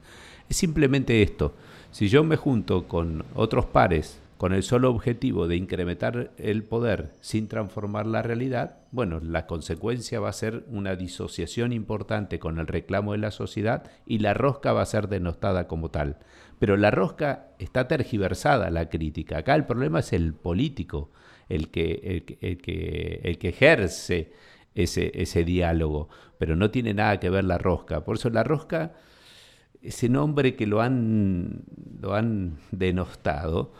Es 0.50 0.58
simplemente 0.58 1.22
esto. 1.22 1.54
Si 1.92 2.08
yo 2.08 2.24
me 2.24 2.36
junto 2.36 2.88
con 2.88 3.24
otros 3.36 3.66
pares 3.66 4.20
con 4.38 4.54
el 4.54 4.64
solo 4.64 4.90
objetivo 4.90 5.48
de 5.48 5.56
incrementar 5.56 6.32
el 6.38 6.64
poder 6.64 7.14
sin 7.22 7.48
transformar 7.48 8.06
la 8.06 8.22
realidad, 8.22 8.80
bueno, 8.92 9.20
la 9.22 9.48
consecuencia 9.48 10.20
va 10.20 10.30
a 10.30 10.34
ser 10.34 10.66
una 10.68 10.96
disociación 10.96 11.72
importante 11.72 12.38
con 12.38 12.60
el 12.60 12.68
reclamo 12.68 13.14
de 13.14 13.20
la 13.20 13.32
sociedad 13.32 13.90
y 14.06 14.20
la 14.20 14.34
rosca 14.34 14.74
va 14.74 14.82
a 14.82 14.86
ser 14.86 15.08
denostada 15.08 15.68
como 15.68 15.90
tal. 15.90 16.18
Pero 16.60 16.76
la 16.76 16.92
rosca 16.92 17.48
está 17.60 17.88
tergiversada, 17.88 18.70
la 18.70 18.90
crítica. 18.90 19.40
Acá 19.40 19.56
el 19.56 19.66
problema 19.66 20.00
es 20.00 20.12
el 20.12 20.34
político, 20.34 21.12
el 21.48 21.70
que, 21.70 22.26
el, 22.42 22.58
que, 22.58 23.22
el 23.24 23.38
que 23.38 23.50
ejerce 23.50 24.34
ese, 24.74 25.12
ese 25.16 25.46
diálogo, 25.46 26.10
pero 26.38 26.58
no 26.58 26.72
tiene 26.72 26.94
nada 26.94 27.20
que 27.20 27.30
ver 27.30 27.46
la 27.46 27.58
rosca. 27.58 28.04
Por 28.04 28.18
eso 28.18 28.30
la 28.30 28.44
rosca, 28.44 28.94
ese 29.82 30.10
nombre 30.10 30.56
que 30.56 30.68
lo 30.68 30.82
han, 30.82 31.64
lo 32.02 32.16
han 32.16 32.58
denostado, 32.72 33.74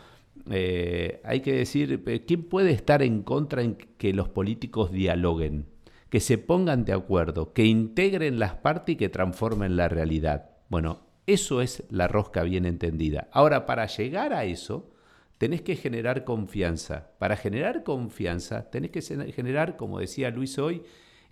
eh, 0.50 1.20
hay 1.24 1.40
que 1.40 1.52
decir, 1.52 2.02
eh, 2.06 2.24
¿quién 2.24 2.44
puede 2.44 2.70
estar 2.70 3.02
en 3.02 3.22
contra 3.22 3.62
en 3.62 3.74
que 3.74 4.12
los 4.12 4.28
políticos 4.28 4.92
dialoguen? 4.92 5.66
Que 6.08 6.20
se 6.20 6.38
pongan 6.38 6.84
de 6.84 6.92
acuerdo, 6.92 7.52
que 7.52 7.64
integren 7.64 8.38
las 8.38 8.54
partes 8.54 8.94
y 8.94 8.96
que 8.96 9.08
transformen 9.08 9.76
la 9.76 9.88
realidad. 9.88 10.50
Bueno, 10.68 11.00
eso 11.26 11.60
es 11.60 11.82
la 11.90 12.06
rosca 12.06 12.44
bien 12.44 12.64
entendida. 12.64 13.28
Ahora, 13.32 13.66
para 13.66 13.86
llegar 13.86 14.32
a 14.32 14.44
eso, 14.44 14.92
tenés 15.38 15.62
que 15.62 15.74
generar 15.74 16.24
confianza. 16.24 17.10
Para 17.18 17.36
generar 17.36 17.82
confianza, 17.82 18.70
tenés 18.70 18.92
que 18.92 19.02
generar, 19.02 19.76
como 19.76 19.98
decía 19.98 20.30
Luis 20.30 20.58
hoy, 20.58 20.82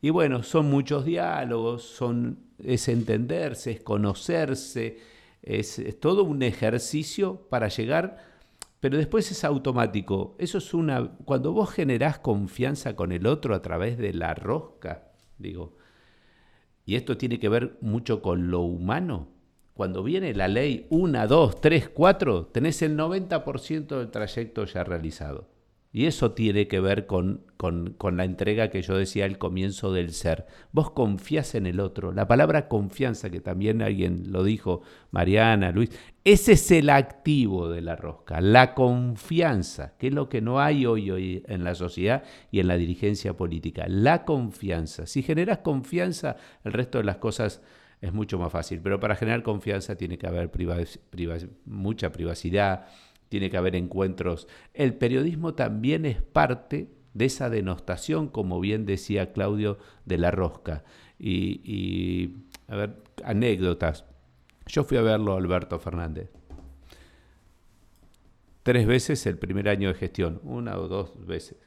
y 0.02 0.10
bueno, 0.10 0.42
son 0.42 0.68
muchos 0.68 1.04
diálogos, 1.04 1.84
son, 1.84 2.40
es 2.62 2.88
entenderse, 2.88 3.70
es 3.70 3.80
conocerse, 3.80 4.98
es 5.42 6.00
todo 6.00 6.24
un 6.24 6.42
ejercicio 6.42 7.46
para 7.48 7.68
llegar 7.68 8.33
pero 8.84 8.98
después 8.98 9.30
es 9.30 9.44
automático. 9.44 10.36
Eso 10.38 10.58
es 10.58 10.74
una. 10.74 11.16
Cuando 11.24 11.54
vos 11.54 11.70
generás 11.70 12.18
confianza 12.18 12.94
con 12.94 13.12
el 13.12 13.26
otro 13.26 13.54
a 13.54 13.62
través 13.62 13.96
de 13.96 14.12
la 14.12 14.34
rosca, 14.34 15.04
digo, 15.38 15.78
y 16.84 16.96
esto 16.96 17.16
tiene 17.16 17.38
que 17.38 17.48
ver 17.48 17.78
mucho 17.80 18.20
con 18.20 18.50
lo 18.50 18.60
humano. 18.60 19.28
Cuando 19.72 20.02
viene 20.02 20.34
la 20.34 20.48
ley 20.48 20.86
1, 20.90 21.26
2, 21.26 21.60
3, 21.62 21.88
4, 21.94 22.48
tenés 22.48 22.82
el 22.82 22.94
90% 22.98 23.86
del 23.86 24.10
trayecto 24.10 24.66
ya 24.66 24.84
realizado. 24.84 25.48
Y 25.94 26.06
eso 26.06 26.32
tiene 26.32 26.66
que 26.66 26.80
ver 26.80 27.06
con, 27.06 27.44
con, 27.56 28.16
la 28.16 28.24
entrega 28.24 28.68
que 28.68 28.82
yo 28.82 28.98
decía 28.98 29.26
al 29.26 29.38
comienzo 29.38 29.92
del 29.92 30.10
ser. 30.10 30.44
Vos 30.72 30.90
confías 30.90 31.54
en 31.54 31.68
el 31.68 31.78
otro. 31.78 32.10
La 32.10 32.26
palabra 32.26 32.66
confianza, 32.66 33.30
que 33.30 33.38
también 33.38 33.80
alguien 33.80 34.32
lo 34.32 34.42
dijo, 34.42 34.82
Mariana, 35.12 35.70
Luis, 35.70 35.90
ese 36.24 36.54
es 36.54 36.68
el 36.72 36.90
activo 36.90 37.68
de 37.68 37.80
la 37.80 37.94
rosca, 37.94 38.40
la 38.40 38.74
confianza, 38.74 39.94
que 39.96 40.08
es 40.08 40.12
lo 40.12 40.28
que 40.28 40.40
no 40.40 40.58
hay 40.58 40.84
hoy, 40.84 41.12
hoy 41.12 41.44
en 41.46 41.62
la 41.62 41.76
sociedad 41.76 42.24
y 42.50 42.58
en 42.58 42.66
la 42.66 42.76
dirigencia 42.76 43.36
política. 43.36 43.84
La 43.86 44.24
confianza. 44.24 45.06
Si 45.06 45.22
generas 45.22 45.58
confianza, 45.58 46.34
el 46.64 46.72
resto 46.72 46.98
de 46.98 47.04
las 47.04 47.18
cosas 47.18 47.62
es 48.00 48.12
mucho 48.12 48.36
más 48.36 48.50
fácil. 48.50 48.80
Pero 48.82 48.98
para 48.98 49.14
generar 49.14 49.44
confianza 49.44 49.94
tiene 49.94 50.18
que 50.18 50.26
haber 50.26 50.50
mucha 51.66 52.10
privacidad 52.10 52.86
tiene 53.28 53.50
que 53.50 53.56
haber 53.56 53.76
encuentros. 53.76 54.48
El 54.72 54.94
periodismo 54.94 55.54
también 55.54 56.06
es 56.06 56.22
parte 56.22 56.88
de 57.14 57.24
esa 57.24 57.48
denostación, 57.48 58.28
como 58.28 58.60
bien 58.60 58.86
decía 58.86 59.32
Claudio, 59.32 59.78
de 60.04 60.18
la 60.18 60.30
rosca. 60.30 60.84
Y, 61.18 62.34
a 62.68 62.76
ver, 62.76 62.96
anécdotas. 63.24 64.04
Yo 64.66 64.84
fui 64.84 64.98
a 64.98 65.02
verlo 65.02 65.34
a 65.34 65.38
Alberto 65.38 65.78
Fernández. 65.78 66.28
Tres 68.62 68.86
veces 68.86 69.24
el 69.26 69.38
primer 69.38 69.68
año 69.68 69.88
de 69.88 69.94
gestión, 69.94 70.40
una 70.42 70.76
o 70.78 70.88
dos 70.88 71.12
veces. 71.26 71.58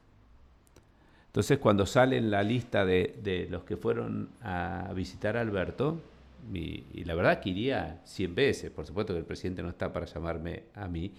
Entonces, 1.28 1.60
cuando 1.60 1.86
sale 1.86 2.18
en 2.18 2.32
la 2.32 2.44
lista 2.44 2.86
de, 2.86 3.48
los 3.50 3.64
que 3.64 3.78
fueron 3.78 4.30
a 4.42 4.92
visitar 4.96 5.38
a 5.38 5.42
Alberto, 5.42 6.02
y, 6.52 6.86
y, 6.94 7.04
la 7.04 7.14
verdad 7.14 7.40
que 7.40 7.50
iría 7.50 8.02
100 8.06 8.36
veces, 8.36 8.72
por 8.72 8.86
supuesto 8.86 9.14
que 9.14 9.20
el 9.20 9.26
presidente 9.26 9.62
no 9.62 9.70
está 9.70 9.92
para 9.92 10.06
llamarme 10.06 10.64
a 10.74 10.88
mí, 10.88 11.14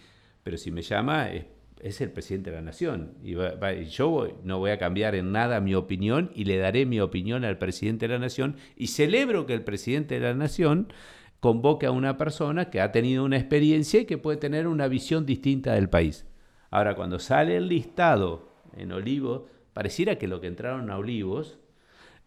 pero 0.49 0.57
si 0.57 0.71
me 0.71 0.81
llama 0.81 1.29
es, 1.79 2.01
el 2.01 2.11
presidente 2.11 2.49
de 2.49 2.57
la 2.57 2.63
nación. 2.63 3.19
Y, 3.23 3.35
yo 3.85 4.41
no 4.45 4.59
voy 4.59 4.71
a 4.71 4.79
cambiar 4.79 5.15
en 5.15 5.31
nada 5.31 5.61
mi 5.61 5.75
opinión 5.75 6.31
y 6.35 6.47
le 6.47 6.57
daré 6.57 6.87
mi 6.87 7.01
opinión 7.01 7.45
al 7.45 7.59
presidente 7.59 8.09
de 8.09 8.15
la 8.15 8.19
nación 8.19 8.57
y 8.75 8.87
celebro 8.87 9.45
que 9.45 9.53
el 9.53 9.63
presidente 9.63 10.15
de 10.15 10.21
la 10.23 10.33
nación 10.33 10.91
convoque 11.41 11.85
a 11.85 11.91
una 11.91 12.17
persona 12.17 12.71
que 12.71 12.81
ha 12.81 12.93
tenido 12.93 13.27
una 13.27 13.37
experiencia 13.37 14.01
y 14.01 14.07
que 14.07 14.17
puede 14.17 14.39
tener 14.39 14.67
una 14.67 14.89
visión 14.89 15.27
distinta 15.27 15.75
del 15.75 15.91
país. 15.91 16.25
Ahora, 16.71 16.95
cuando 16.95 17.19
sale 17.19 17.59
el 17.59 17.69
listado 17.69 18.49
en 18.75 18.91
Olivos, 18.93 19.43
pareciera 19.75 20.17
que 20.17 20.29
lo 20.29 20.41
que 20.41 20.47
entraron 20.47 20.91
a 20.91 20.97
Olivos 20.97 21.59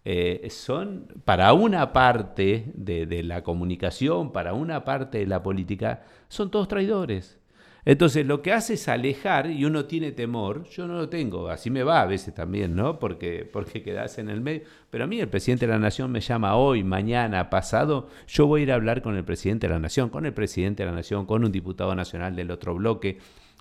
eh, 0.06 0.48
son 0.52 1.08
para 1.26 1.54
una 1.54 1.92
parte 1.92 2.72
de, 2.76 3.24
la 3.24 3.42
comunicación, 3.42 4.32
para 4.32 4.54
una 4.54 4.86
parte 4.86 5.18
de 5.18 5.26
la 5.26 5.42
política, 5.42 6.04
son 6.28 6.52
todos 6.52 6.68
traidores. 6.68 7.41
Entonces 7.84 8.28
lo 8.28 8.44
que 8.44 8.54
hace 8.54 8.76
es 8.76 8.88
alejar 8.88 9.50
y 9.50 9.66
uno 9.66 9.86
tiene 9.86 10.12
temor, 10.12 10.66
yo 10.70 10.88
no 10.88 10.94
lo 10.94 11.10
tengo, 11.10 11.50
así 11.50 11.72
me 11.72 11.82
va 11.82 12.02
a 12.02 12.06
veces 12.06 12.34
también, 12.34 12.76
¿no? 12.76 13.00
Porque, 13.00 13.50
porque 13.52 13.82
quedas 13.82 14.20
en 14.20 14.30
el 14.30 14.40
medio. 14.40 14.62
Pero 14.92 15.06
a 15.06 15.08
mí 15.08 15.20
el 15.20 15.30
presidente 15.30 15.66
de 15.66 15.74
la 15.74 15.80
Nación 15.80 16.12
me 16.12 16.22
llama 16.22 16.56
hoy, 16.56 16.84
mañana, 16.84 17.50
pasado, 17.50 18.08
yo 18.28 18.46
voy 18.46 18.62
a 18.62 18.64
ir 18.64 18.72
a 18.72 18.76
hablar 18.76 19.02
con 19.02 19.18
el 19.18 19.24
presidente 19.24 19.68
de 19.68 19.74
la 19.74 19.80
Nación, 19.80 20.10
con 20.10 20.28
el 20.28 20.34
presidente 20.34 20.84
de 20.84 20.90
la 20.90 20.96
Nación, 20.96 21.26
con 21.26 21.44
un 21.44 21.52
diputado 21.52 21.96
nacional 21.96 22.36
del 22.36 22.52
otro 22.52 22.76
bloque. 22.76 23.18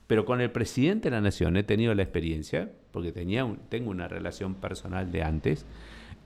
Pero 0.07 0.25
con 0.25 0.41
el 0.41 0.51
presidente 0.51 1.09
de 1.09 1.17
la 1.17 1.23
Nación 1.23 1.57
he 1.57 1.63
tenido 1.63 1.95
la 1.95 2.03
experiencia, 2.03 2.71
porque 2.91 3.13
tenía 3.13 3.49
tengo 3.69 3.91
una 3.91 4.09
relación 4.09 4.57
personal 4.57 5.13
de 5.13 5.23
antes, 5.23 5.65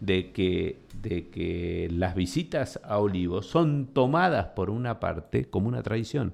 de 0.01 0.33
que, 0.33 0.81
de 1.01 1.29
que 1.29 1.89
las 1.93 2.15
visitas 2.15 2.81
a 2.83 2.99
Olivos 2.99 3.47
son 3.47 3.87
tomadas 3.87 4.47
por 4.49 4.71
una 4.71 4.99
parte 4.99 5.45
como 5.45 5.69
una 5.69 5.83
tradición. 5.83 6.33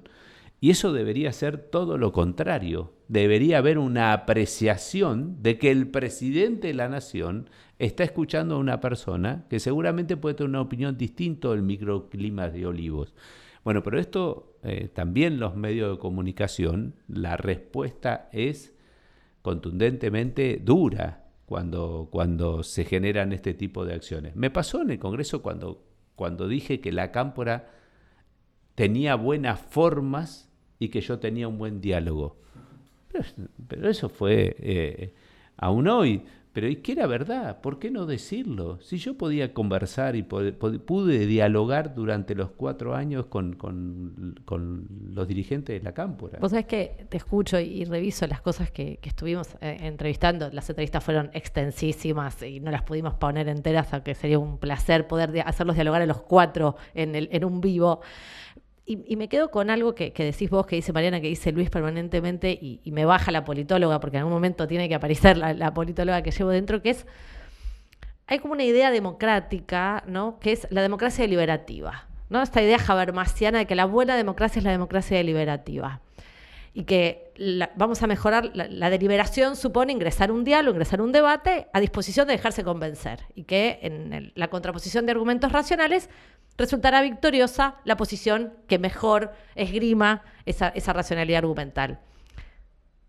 Y 0.63 0.69
eso 0.69 0.93
debería 0.93 1.33
ser 1.33 1.57
todo 1.57 1.97
lo 1.97 2.11
contrario. 2.11 2.93
Debería 3.07 3.57
haber 3.57 3.79
una 3.79 4.13
apreciación 4.13 5.41
de 5.41 5.57
que 5.57 5.71
el 5.71 5.87
presidente 5.87 6.67
de 6.67 6.75
la 6.75 6.87
nación 6.87 7.49
está 7.79 8.03
escuchando 8.03 8.53
a 8.55 8.59
una 8.59 8.79
persona 8.79 9.47
que 9.49 9.59
seguramente 9.59 10.17
puede 10.17 10.35
tener 10.35 10.49
una 10.49 10.61
opinión 10.61 10.99
distinta 10.99 11.49
del 11.49 11.63
microclima 11.63 12.47
de 12.49 12.67
Olivos. 12.67 13.15
Bueno, 13.63 13.81
pero 13.81 13.99
esto 13.99 14.59
eh, 14.61 14.87
también 14.87 15.39
los 15.39 15.55
medios 15.55 15.93
de 15.93 15.99
comunicación, 15.99 16.93
la 17.07 17.37
respuesta 17.37 18.29
es 18.31 18.75
contundentemente 19.41 20.61
dura 20.63 21.25
cuando, 21.47 22.07
cuando 22.11 22.61
se 22.61 22.85
generan 22.85 23.33
este 23.33 23.55
tipo 23.55 23.83
de 23.83 23.95
acciones. 23.95 24.35
Me 24.35 24.51
pasó 24.51 24.83
en 24.83 24.91
el 24.91 24.99
Congreso 24.99 25.41
cuando, 25.41 25.83
cuando 26.15 26.47
dije 26.47 26.81
que 26.81 26.91
la 26.91 27.11
cámpora 27.11 27.71
tenía 28.75 29.15
buenas 29.15 29.59
formas 29.59 30.50
y 30.81 30.89
que 30.89 30.99
yo 30.99 31.19
tenía 31.19 31.47
un 31.47 31.59
buen 31.59 31.79
diálogo. 31.79 32.37
Pero, 33.67 33.87
eso 33.87 34.09
fue 34.09 34.55
eh, 34.57 35.13
aún 35.55 35.87
hoy. 35.87 36.23
Pero 36.53 36.67
¿y 36.67 36.77
qué 36.77 36.93
era 36.93 37.07
verdad? 37.07 37.61
¿Por 37.61 37.79
qué 37.79 37.91
no 37.91 38.05
decirlo? 38.05 38.79
Si 38.81 38.97
yo 38.97 39.17
podía 39.17 39.53
conversar 39.53 40.17
y 40.17 40.23
pude, 40.23 41.25
dialogar 41.25 41.93
durante 41.95 42.35
los 42.35 42.49
cuatro 42.49 42.93
años 42.93 43.27
con, 43.27 43.55
los 45.13 45.27
dirigentes 45.27 45.79
de 45.79 45.85
la 45.85 45.93
Cámpora. 45.93 46.39
Vos 46.39 46.51
sabés 46.51 46.65
que 46.65 47.05
te 47.07 47.15
escucho 47.15 47.57
y, 47.59 47.85
reviso 47.85 48.25
las 48.27 48.41
cosas 48.41 48.71
que, 48.71 48.99
estuvimos 49.03 49.55
eh, 49.61 49.77
entrevistando. 49.81 50.49
Las 50.51 50.69
entrevistas 50.69 51.03
fueron 51.03 51.29
extensísimas 51.33 52.41
y 52.41 52.59
no 52.59 52.71
las 52.71 52.81
pudimos 52.81 53.13
poner 53.13 53.47
enteras, 53.47 53.93
aunque 53.93 54.15
sería 54.15 54.39
un 54.39 54.57
placer 54.57 55.07
poder 55.07 55.43
hacerlos 55.45 55.75
dialogar 55.75 56.01
a 56.01 56.05
los 56.07 56.21
cuatro 56.21 56.75
en, 56.95 57.15
el, 57.15 57.29
en 57.31 57.45
un 57.45 57.61
vivo. 57.61 58.01
Y, 58.91 59.15
me 59.15 59.29
quedo 59.29 59.51
con 59.51 59.69
algo 59.69 59.95
que, 59.95 60.11
decís 60.17 60.49
vos, 60.49 60.65
que 60.65 60.75
dice 60.75 60.91
Mariana, 60.91 61.21
que 61.21 61.27
dice 61.27 61.53
Luis 61.53 61.69
permanentemente, 61.69 62.51
y, 62.51 62.81
me 62.91 63.05
baja 63.05 63.31
la 63.31 63.45
politóloga, 63.45 64.01
porque 64.01 64.17
en 64.17 64.21
algún 64.21 64.33
momento 64.33 64.67
tiene 64.67 64.89
que 64.89 64.95
aparecer 64.95 65.37
la, 65.37 65.73
politóloga 65.73 66.21
que 66.21 66.31
llevo 66.31 66.49
dentro, 66.49 66.81
que 66.81 66.89
es, 66.89 67.05
hay 68.27 68.39
como 68.39 68.53
una 68.53 68.65
idea 68.65 68.91
democrática, 68.91 70.03
¿no? 70.07 70.39
Que 70.39 70.51
es 70.51 70.67
la 70.71 70.81
democracia 70.81 71.23
deliberativa, 71.23 72.09
¿no? 72.29 72.41
Esta 72.41 72.61
idea 72.61 72.79
habermasiana 72.85 73.59
de 73.59 73.65
que 73.65 73.75
la 73.75 73.85
buena 73.85 74.17
democracia 74.17 74.59
es 74.59 74.65
la 74.65 74.71
democracia 74.71 75.15
deliberativa. 75.15 76.01
Y 76.73 76.83
que 76.83 77.31
vamos 77.75 78.01
a 78.01 78.07
mejorar, 78.07 78.51
la, 78.53 78.89
deliberación 78.89 79.57
supone 79.57 79.91
ingresar 79.91 80.31
un 80.31 80.43
diálogo, 80.45 80.75
ingresar 80.75 81.01
un 81.01 81.11
debate 81.11 81.67
a 81.73 81.79
disposición 81.79 82.27
de 82.27 82.33
dejarse 82.33 82.63
convencer. 82.63 83.25
Y 83.35 83.43
que 83.43 83.79
en 83.81 84.31
la 84.35 84.49
contraposición 84.49 85.05
de 85.05 85.11
argumentos 85.13 85.51
racionales 85.51 86.09
resultará 86.57 87.01
victoriosa 87.01 87.75
la 87.83 87.97
posición 87.97 88.53
que 88.67 88.79
mejor 88.79 89.31
esgrima 89.55 90.23
esa, 90.45 90.71
racionalidad 90.93 91.39
argumental. 91.39 91.99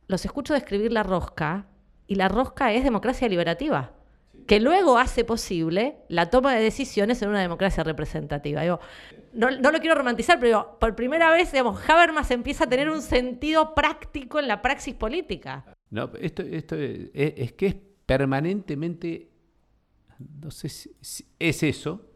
Los 0.06 0.24
escucho 0.24 0.54
describir 0.54 0.92
la 0.92 1.02
rosca 1.02 1.66
y 2.06 2.16
la 2.16 2.28
rosca 2.28 2.72
es 2.72 2.84
democracia 2.84 3.28
liberativa, 3.28 3.92
que 4.46 4.60
luego 4.60 4.98
hace 4.98 5.24
posible 5.24 5.96
la 6.08 6.30
toma 6.30 6.54
de 6.54 6.62
decisiones 6.62 7.22
en 7.22 7.28
una 7.30 7.40
democracia 7.40 7.84
representativa. 7.84 8.62
no, 9.32 9.50
lo 9.50 9.80
quiero 9.80 9.94
romantizar, 9.94 10.38
pero 10.40 10.78
por 10.80 10.94
primera 10.94 11.30
vez, 11.30 11.52
digamos, 11.52 11.88
Habermas 11.88 12.30
empieza 12.30 12.64
a 12.64 12.68
tener 12.68 12.90
un 12.90 13.02
sentido 13.02 13.74
práctico 13.74 14.38
en 14.38 14.48
la 14.48 14.60
praxis 14.60 14.94
política. 14.94 15.64
No, 15.90 16.10
esto, 16.20 16.42
esto 16.42 16.76
es, 16.78 17.52
que 17.52 17.66
es 17.66 17.76
permanentemente, 18.06 19.30
no 20.40 20.50
sé 20.50 20.68
si 20.68 21.26
es 21.38 21.62
eso, 21.62 22.11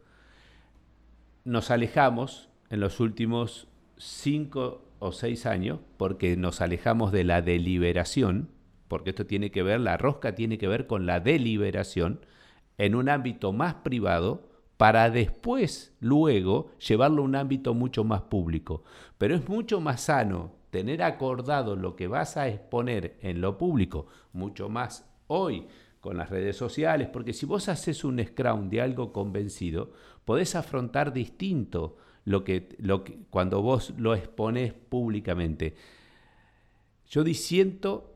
nos 1.46 1.70
alejamos 1.70 2.50
en 2.70 2.80
los 2.80 2.98
últimos 2.98 3.68
cinco 3.96 4.82
o 4.98 5.12
seis 5.12 5.46
años, 5.46 5.78
porque 5.96 6.36
nos 6.36 6.60
alejamos 6.60 7.12
de 7.12 7.22
la 7.22 7.40
deliberación, 7.40 8.50
porque 8.88 9.10
esto 9.10 9.26
tiene 9.26 9.52
que 9.52 9.62
ver, 9.62 9.80
la 9.80 9.96
rosca 9.96 10.34
tiene 10.34 10.58
que 10.58 10.66
ver 10.66 10.88
con 10.88 11.06
la 11.06 11.20
deliberación 11.20 12.20
en 12.78 12.96
un 12.96 13.08
ámbito 13.08 13.52
más 13.52 13.74
privado 13.76 14.48
para 14.76 15.08
después, 15.08 15.94
luego, 16.00 16.72
llevarlo 16.78 17.22
a 17.22 17.26
un 17.26 17.36
ámbito 17.36 17.74
mucho 17.74 18.02
más 18.02 18.22
público. 18.22 18.82
Pero 19.16 19.36
es 19.36 19.48
mucho 19.48 19.80
más 19.80 20.02
sano 20.02 20.52
tener 20.70 21.02
acordado 21.02 21.76
lo 21.76 21.94
que 21.94 22.08
vas 22.08 22.36
a 22.36 22.48
exponer 22.48 23.18
en 23.22 23.40
lo 23.40 23.56
público, 23.56 24.08
mucho 24.32 24.68
más 24.68 25.08
hoy 25.28 25.66
con 26.00 26.18
las 26.18 26.30
redes 26.30 26.56
sociales, 26.56 27.08
porque 27.12 27.32
si 27.32 27.46
vos 27.46 27.68
haces 27.68 28.04
un 28.04 28.22
scrum 28.24 28.68
de 28.68 28.80
algo 28.80 29.12
convencido, 29.12 29.92
podés 30.26 30.56
afrontar 30.56 31.14
distinto 31.14 31.96
lo 32.26 32.44
que, 32.44 32.76
lo 32.78 33.04
que, 33.04 33.20
cuando 33.30 33.62
vos 33.62 33.94
lo 33.96 34.14
expones 34.14 34.74
públicamente. 34.74 35.76
Yo 37.08 37.24
disiento 37.24 38.12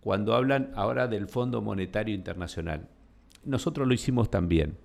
cuando 0.00 0.34
hablan 0.34 0.70
ahora 0.76 1.08
del 1.08 1.26
Fondo 1.26 1.62
Monetario 1.62 2.14
Internacional. 2.14 2.88
Nosotros 3.44 3.88
lo 3.88 3.94
hicimos 3.94 4.30
también. 4.30 4.76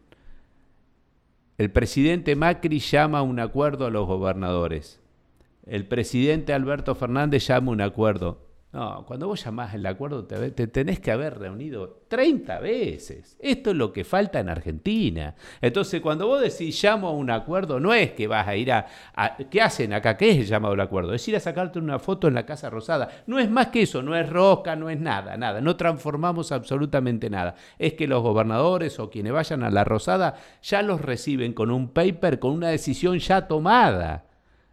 El 1.57 1.69
presidente 1.69 2.37
Macri 2.37 2.79
llama 2.79 3.19
a 3.19 3.23
un 3.23 3.41
acuerdo 3.41 3.85
a 3.85 3.89
los 3.89 4.07
gobernadores. 4.07 5.01
El 5.65 5.85
presidente 5.85 6.53
Alberto 6.53 6.95
Fernández 6.95 7.45
llama 7.45 7.71
a 7.71 7.73
un 7.73 7.81
acuerdo. 7.81 8.48
No, 8.71 9.03
cuando 9.07 9.27
vos 9.27 9.43
llamás 9.43 9.73
el 9.73 9.83
acuerdo 9.87 10.25
te, 10.25 10.51
te, 10.51 10.67
tenés 10.67 10.99
que 10.99 11.11
haber 11.11 11.39
reunido 11.39 12.03
30 12.07 12.59
veces. 12.59 13.35
Esto 13.39 13.71
es 13.71 13.75
lo 13.75 13.91
que 13.91 14.03
falta 14.03 14.39
en 14.39 14.47
Argentina. 14.47 15.33
Entonces, 15.59 16.01
cuando 16.01 16.27
vos 16.27 16.39
decís 16.39 16.79
llamo 16.83 17.07
a 17.07 17.11
un 17.11 17.31
acuerdo, 17.31 17.79
no 17.79 17.95
es 17.95 18.11
que 18.11 18.27
vas 18.27 18.47
a 18.47 18.55
ir 18.55 18.71
a... 18.71 18.85
¿Qué 19.49 19.59
hacen 19.59 19.91
acá? 19.91 20.15
¿Qué 20.17 20.29
es 20.29 20.37
el 20.37 20.45
llamado 20.45 20.75
al 20.75 20.81
acuerdo? 20.81 21.15
Es 21.15 21.27
ir 21.27 21.35
a 21.35 21.39
sacarte 21.39 21.79
una 21.79 21.97
foto 21.97 22.27
en 22.27 22.35
la 22.35 22.45
Casa 22.45 22.69
Rosada. 22.69 23.09
No 23.25 23.39
es 23.39 23.49
más 23.49 23.67
que 23.69 23.81
eso, 23.81 24.03
no 24.03 24.15
es 24.15 24.29
rosca, 24.29 24.75
no 24.75 24.91
es 24.91 24.99
nada, 24.99 25.35
nada. 25.35 25.61
No 25.61 25.75
transformamos 25.75 26.51
absolutamente 26.51 27.31
nada. 27.31 27.55
Es 27.79 27.93
que 27.93 28.05
los 28.05 28.21
gobernadores 28.21 28.99
o 28.99 29.09
quienes 29.09 29.33
vayan 29.33 29.63
a 29.63 29.71
la 29.71 29.83
Rosada 29.83 30.35
ya 30.61 30.83
los 30.83 31.01
reciben 31.01 31.53
con 31.53 31.71
un 31.71 31.89
paper, 31.89 32.37
con 32.37 32.51
una 32.51 32.69
decisión 32.69 33.17
ya 33.17 33.47
tomada 33.47 34.28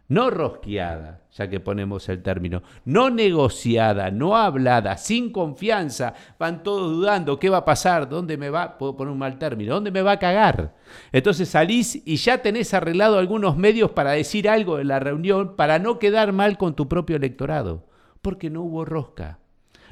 no 0.09 0.29
rosqueada, 0.29 1.21
ya 1.31 1.49
que 1.49 1.59
ponemos 1.59 2.07
el 2.09 2.23
término, 2.23 2.63
no 2.85 3.09
negociada, 3.09 4.09
no 4.09 4.35
hablada, 4.37 4.97
sin 4.97 5.31
confianza, 5.31 6.13
van 6.39 6.63
todos 6.63 6.91
dudando, 6.91 7.39
¿qué 7.39 7.49
va 7.49 7.57
a 7.57 7.65
pasar? 7.65 8.07
¿Dónde 8.07 8.37
me 8.37 8.49
va? 8.49 8.77
Puedo 8.77 8.95
poner 8.95 9.11
un 9.11 9.19
mal 9.19 9.37
término, 9.37 9.73
¿dónde 9.73 9.91
me 9.91 10.01
va 10.01 10.13
a 10.13 10.19
cagar? 10.19 10.75
Entonces 11.11 11.49
salís 11.49 12.01
y 12.05 12.15
ya 12.15 12.41
tenés 12.41 12.73
arreglado 12.73 13.19
algunos 13.19 13.57
medios 13.57 13.91
para 13.91 14.11
decir 14.11 14.49
algo 14.49 14.79
en 14.79 14.87
la 14.87 14.99
reunión 14.99 15.55
para 15.55 15.79
no 15.79 15.99
quedar 15.99 16.31
mal 16.31 16.57
con 16.57 16.75
tu 16.75 16.87
propio 16.87 17.17
electorado, 17.17 17.87
porque 18.21 18.49
no 18.49 18.63
hubo 18.63 18.85
rosca, 18.85 19.39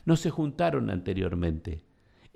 no 0.05 0.16
se 0.16 0.30
juntaron 0.30 0.89
anteriormente 0.89 1.85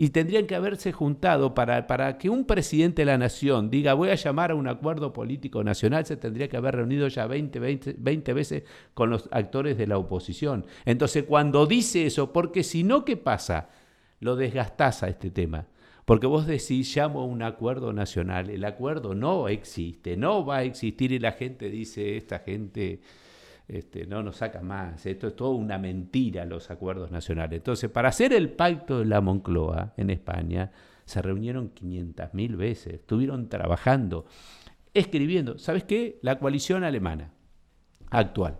y 0.01 0.11
tendrían 0.11 0.47
que 0.47 0.55
haberse 0.55 0.93
juntado 0.93 1.53
para, 1.53 1.85
para, 1.85 2.17
que 2.17 2.29
un 2.29 2.45
presidente 2.45 3.01
de 3.01 3.07
la 3.07 3.17
nación 3.17 3.69
diga 3.69 3.93
voy 3.93 4.09
a 4.09 4.15
llamar 4.15 4.51
a 4.51 4.55
un 4.55 4.69
acuerdo 4.69 5.11
político 5.11 5.61
nacional, 5.61 6.05
se 6.05 6.15
tendría 6.15 6.47
que 6.47 6.55
haber 6.55 6.77
reunido 6.77 7.09
ya 7.09 7.27
20, 7.27 7.59
20, 7.59 7.95
20 7.97 8.33
veces 8.33 8.63
con 8.93 9.09
los 9.09 9.27
actores 9.31 9.77
de 9.77 9.87
la 9.87 9.97
oposición. 9.97 10.65
Entonces, 10.85 11.25
cuando 11.25 11.65
dice 11.65 12.05
eso, 12.05 12.31
porque 12.31 12.63
si 12.63 12.85
no, 12.85 13.03
¿qué 13.03 13.17
pasa? 13.17 13.71
Lo 14.21 14.37
desgastás 14.37 15.03
a 15.03 15.09
este 15.09 15.31
tema. 15.31 15.67
Porque 16.05 16.27
vos 16.27 16.47
decís, 16.47 16.95
llamo 16.95 17.19
a 17.19 17.25
un 17.25 17.43
acuerdo 17.43 17.91
nacional, 17.91 18.49
el 18.49 18.63
acuerdo 18.63 19.13
no 19.15 19.49
existe, 19.49 20.15
no 20.15 20.45
va 20.45 20.59
a 20.59 20.63
existir 20.63 21.11
y 21.11 21.19
la 21.19 21.33
gente 21.33 21.69
dice, 21.69 22.15
esta 22.15 22.39
gente 22.39 23.01
este, 23.69 24.07
no 24.07 24.23
nos 24.23 24.37
saca 24.37 24.61
más. 24.61 25.05
Esto 25.05 25.27
es 25.27 25.35
todo 25.35 25.51
una 25.51 25.77
mentira, 25.77 26.43
los 26.43 26.71
acuerdos 26.71 27.11
nacionales. 27.11 27.57
Entonces, 27.57 27.89
para 27.89 28.09
hacer 28.09 28.33
el 28.33 28.51
pacto 28.51 28.99
de 28.99 29.05
la 29.05 29.21
Moncloa 29.21 29.93
en 29.95 30.09
España, 30.09 30.71
se 31.05 31.21
reunieron 31.21 31.73
500.000 31.73 32.57
veces, 32.57 32.93
estuvieron 32.95 33.47
trabajando, 33.47 34.25
escribiendo. 34.93 35.59
¿Sabes 35.59 35.83
qué? 35.83 36.19
La 36.23 36.39
coalición 36.39 36.83
alemana 36.83 37.31
actual, 38.09 38.57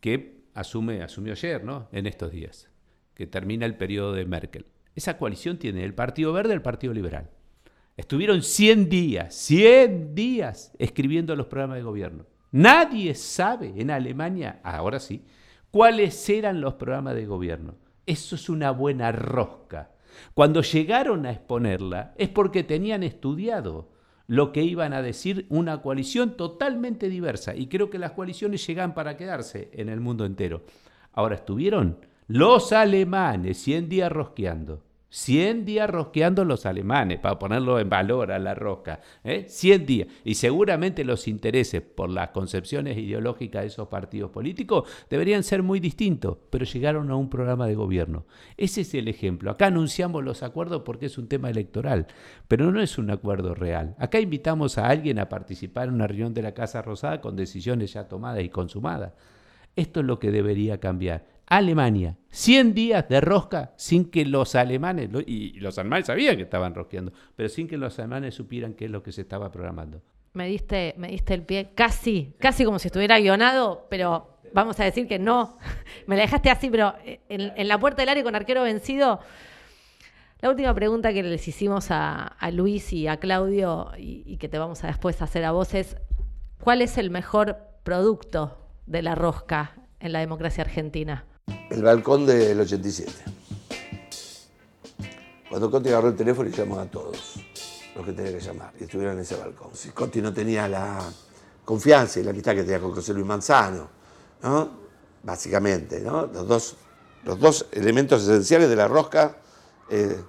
que 0.00 0.44
asume, 0.54 1.02
asumió 1.02 1.32
ayer, 1.32 1.64
¿no? 1.64 1.88
En 1.90 2.06
estos 2.06 2.30
días, 2.30 2.70
que 3.14 3.26
termina 3.26 3.66
el 3.66 3.76
periodo 3.76 4.12
de 4.12 4.24
Merkel. 4.24 4.66
Esa 4.94 5.18
coalición 5.18 5.58
tiene 5.58 5.84
el 5.84 5.94
Partido 5.94 6.32
Verde 6.32 6.50
y 6.50 6.54
el 6.54 6.62
Partido 6.62 6.94
Liberal. 6.94 7.28
Estuvieron 7.96 8.42
100 8.42 8.88
días, 8.88 9.34
100 9.34 10.14
días 10.14 10.72
escribiendo 10.78 11.34
los 11.34 11.46
programas 11.46 11.78
de 11.78 11.82
gobierno. 11.82 12.26
Nadie 12.50 13.14
sabe 13.14 13.74
en 13.76 13.90
Alemania, 13.90 14.60
ahora 14.62 15.00
sí, 15.00 15.24
cuáles 15.70 16.28
eran 16.28 16.60
los 16.60 16.74
programas 16.74 17.14
de 17.14 17.26
gobierno. 17.26 17.74
Eso 18.06 18.36
es 18.36 18.48
una 18.48 18.70
buena 18.70 19.12
rosca. 19.12 19.90
Cuando 20.34 20.62
llegaron 20.62 21.26
a 21.26 21.32
exponerla 21.32 22.14
es 22.16 22.28
porque 22.30 22.62
tenían 22.62 23.02
estudiado 23.02 23.90
lo 24.26 24.52
que 24.52 24.62
iban 24.62 24.92
a 24.92 25.02
decir 25.02 25.46
una 25.48 25.80
coalición 25.82 26.36
totalmente 26.36 27.08
diversa. 27.08 27.54
Y 27.54 27.66
creo 27.66 27.90
que 27.90 27.98
las 27.98 28.12
coaliciones 28.12 28.66
llegan 28.66 28.94
para 28.94 29.16
quedarse 29.16 29.70
en 29.72 29.88
el 29.88 30.00
mundo 30.00 30.24
entero. 30.24 30.62
Ahora 31.12 31.36
estuvieron 31.36 31.98
los 32.26 32.72
alemanes 32.72 33.58
100 33.58 33.88
días 33.88 34.12
rosqueando 34.12 34.87
100 35.10 35.64
días 35.64 35.88
rosqueando 35.88 36.44
los 36.44 36.66
alemanes, 36.66 37.18
para 37.18 37.38
ponerlo 37.38 37.78
en 37.78 37.88
valor 37.88 38.30
a 38.30 38.38
la 38.38 38.54
rosca. 38.54 39.00
¿eh? 39.24 39.46
100 39.48 39.86
días. 39.86 40.08
Y 40.24 40.34
seguramente 40.34 41.04
los 41.04 41.28
intereses 41.28 41.82
por 41.82 42.10
las 42.10 42.30
concepciones 42.30 42.98
ideológicas 42.98 43.62
de 43.62 43.68
esos 43.68 43.88
partidos 43.88 44.30
políticos 44.30 44.88
deberían 45.08 45.42
ser 45.42 45.62
muy 45.62 45.80
distintos, 45.80 46.36
pero 46.50 46.64
llegaron 46.64 47.10
a 47.10 47.16
un 47.16 47.30
programa 47.30 47.66
de 47.66 47.74
gobierno. 47.74 48.26
Ese 48.56 48.82
es 48.82 48.94
el 48.94 49.08
ejemplo. 49.08 49.50
Acá 49.50 49.66
anunciamos 49.66 50.22
los 50.24 50.42
acuerdos 50.42 50.82
porque 50.84 51.06
es 51.06 51.16
un 51.16 51.28
tema 51.28 51.48
electoral, 51.48 52.06
pero 52.46 52.70
no 52.70 52.80
es 52.80 52.98
un 52.98 53.10
acuerdo 53.10 53.54
real. 53.54 53.94
Acá 53.98 54.20
invitamos 54.20 54.76
a 54.76 54.88
alguien 54.88 55.18
a 55.18 55.28
participar 55.28 55.88
en 55.88 55.94
una 55.94 56.06
reunión 56.06 56.34
de 56.34 56.42
la 56.42 56.52
Casa 56.52 56.82
Rosada 56.82 57.20
con 57.20 57.34
decisiones 57.34 57.94
ya 57.94 58.08
tomadas 58.08 58.42
y 58.42 58.50
consumadas. 58.50 59.12
Esto 59.74 60.00
es 60.00 60.06
lo 60.06 60.18
que 60.18 60.30
debería 60.30 60.80
cambiar. 60.80 61.37
Alemania. 61.48 62.16
100 62.30 62.74
días 62.74 63.08
de 63.08 63.20
rosca 63.20 63.72
sin 63.76 64.10
que 64.10 64.24
los 64.24 64.54
alemanes, 64.54 65.08
y 65.26 65.58
los 65.60 65.78
alemanes 65.78 66.06
sabían 66.06 66.36
que 66.36 66.42
estaban 66.42 66.74
rosqueando, 66.74 67.12
pero 67.34 67.48
sin 67.48 67.66
que 67.66 67.76
los 67.76 67.98
alemanes 67.98 68.34
supieran 68.34 68.74
qué 68.74 68.84
es 68.84 68.90
lo 68.90 69.02
que 69.02 69.12
se 69.12 69.22
estaba 69.22 69.50
programando. 69.50 70.02
Me 70.34 70.46
diste, 70.46 70.94
me 70.98 71.08
diste 71.08 71.34
el 71.34 71.42
pie 71.42 71.70
casi, 71.74 72.34
casi 72.38 72.64
como 72.64 72.78
si 72.78 72.88
estuviera 72.88 73.18
guionado, 73.18 73.86
pero 73.88 74.38
vamos 74.52 74.78
a 74.78 74.84
decir 74.84 75.08
que 75.08 75.18
no. 75.18 75.56
me 76.06 76.16
la 76.16 76.22
dejaste 76.22 76.50
así, 76.50 76.70
pero 76.70 76.94
en, 77.04 77.68
la 77.68 77.78
puerta 77.78 78.02
del 78.02 78.10
área 78.10 78.22
con 78.22 78.36
arquero 78.36 78.62
vencido. 78.62 79.20
La 80.40 80.50
última 80.50 80.72
pregunta 80.74 81.12
que 81.12 81.22
les 81.22 81.48
hicimos 81.48 81.86
a, 81.90 82.36
Luis 82.52 82.92
y 82.92 83.08
a 83.08 83.16
Claudio 83.16 83.90
y, 83.98 84.22
y 84.24 84.36
que 84.36 84.48
te 84.48 84.58
vamos 84.58 84.84
a 84.84 84.86
después 84.86 85.20
hacer 85.22 85.44
a 85.44 85.50
vos 85.50 85.74
es, 85.74 85.96
¿cuál 86.60 86.82
es 86.82 86.98
el 86.98 87.10
mejor 87.10 87.56
producto 87.82 88.58
de 88.86 89.02
la 89.02 89.16
rosca 89.16 89.74
en 89.98 90.12
la 90.12 90.20
democracia 90.20 90.62
argentina? 90.62 91.24
El 91.70 91.82
balcón 91.82 92.26
del 92.26 92.60
87. 92.60 93.12
Cuando 95.48 95.70
Conti 95.70 95.88
agarró 95.88 96.08
el 96.08 96.16
teléfono 96.16 96.48
y 96.48 96.52
llamó 96.52 96.78
a 96.78 96.86
todos 96.86 97.34
los 97.94 98.04
que 98.04 98.12
tenía 98.12 98.32
que 98.32 98.40
llamar 98.40 98.72
y 98.78 98.84
estuvieron 98.84 99.16
en 99.16 99.22
ese 99.22 99.36
balcón. 99.36 99.70
Si 99.74 99.90
Conti 99.90 100.20
no 100.20 100.32
tenía 100.32 100.68
la 100.68 101.00
confianza 101.64 102.20
y 102.20 102.22
la 102.22 102.30
amistad 102.30 102.54
que 102.54 102.62
tenía 102.62 102.80
con 102.80 102.94
José 102.94 103.12
Luis 103.14 103.26
Manzano, 103.26 103.88
¿no? 104.42 104.70
básicamente, 105.22 106.00
¿no? 106.00 106.26
los, 106.26 106.46
dos, 106.46 106.76
los 107.24 107.38
dos 107.38 107.66
elementos 107.72 108.22
esenciales 108.22 108.68
de 108.68 108.76
la 108.76 108.88
rosca 108.88 109.36
eh, 109.90 110.20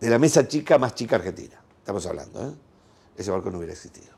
de 0.00 0.10
la 0.10 0.18
mesa 0.18 0.48
chica 0.48 0.78
más 0.78 0.94
chica 0.94 1.16
argentina. 1.16 1.60
Estamos 1.78 2.04
hablando, 2.06 2.48
¿eh? 2.48 2.52
ese 3.16 3.30
balcón 3.30 3.52
no 3.52 3.58
hubiera 3.58 3.72
existido. 3.72 4.15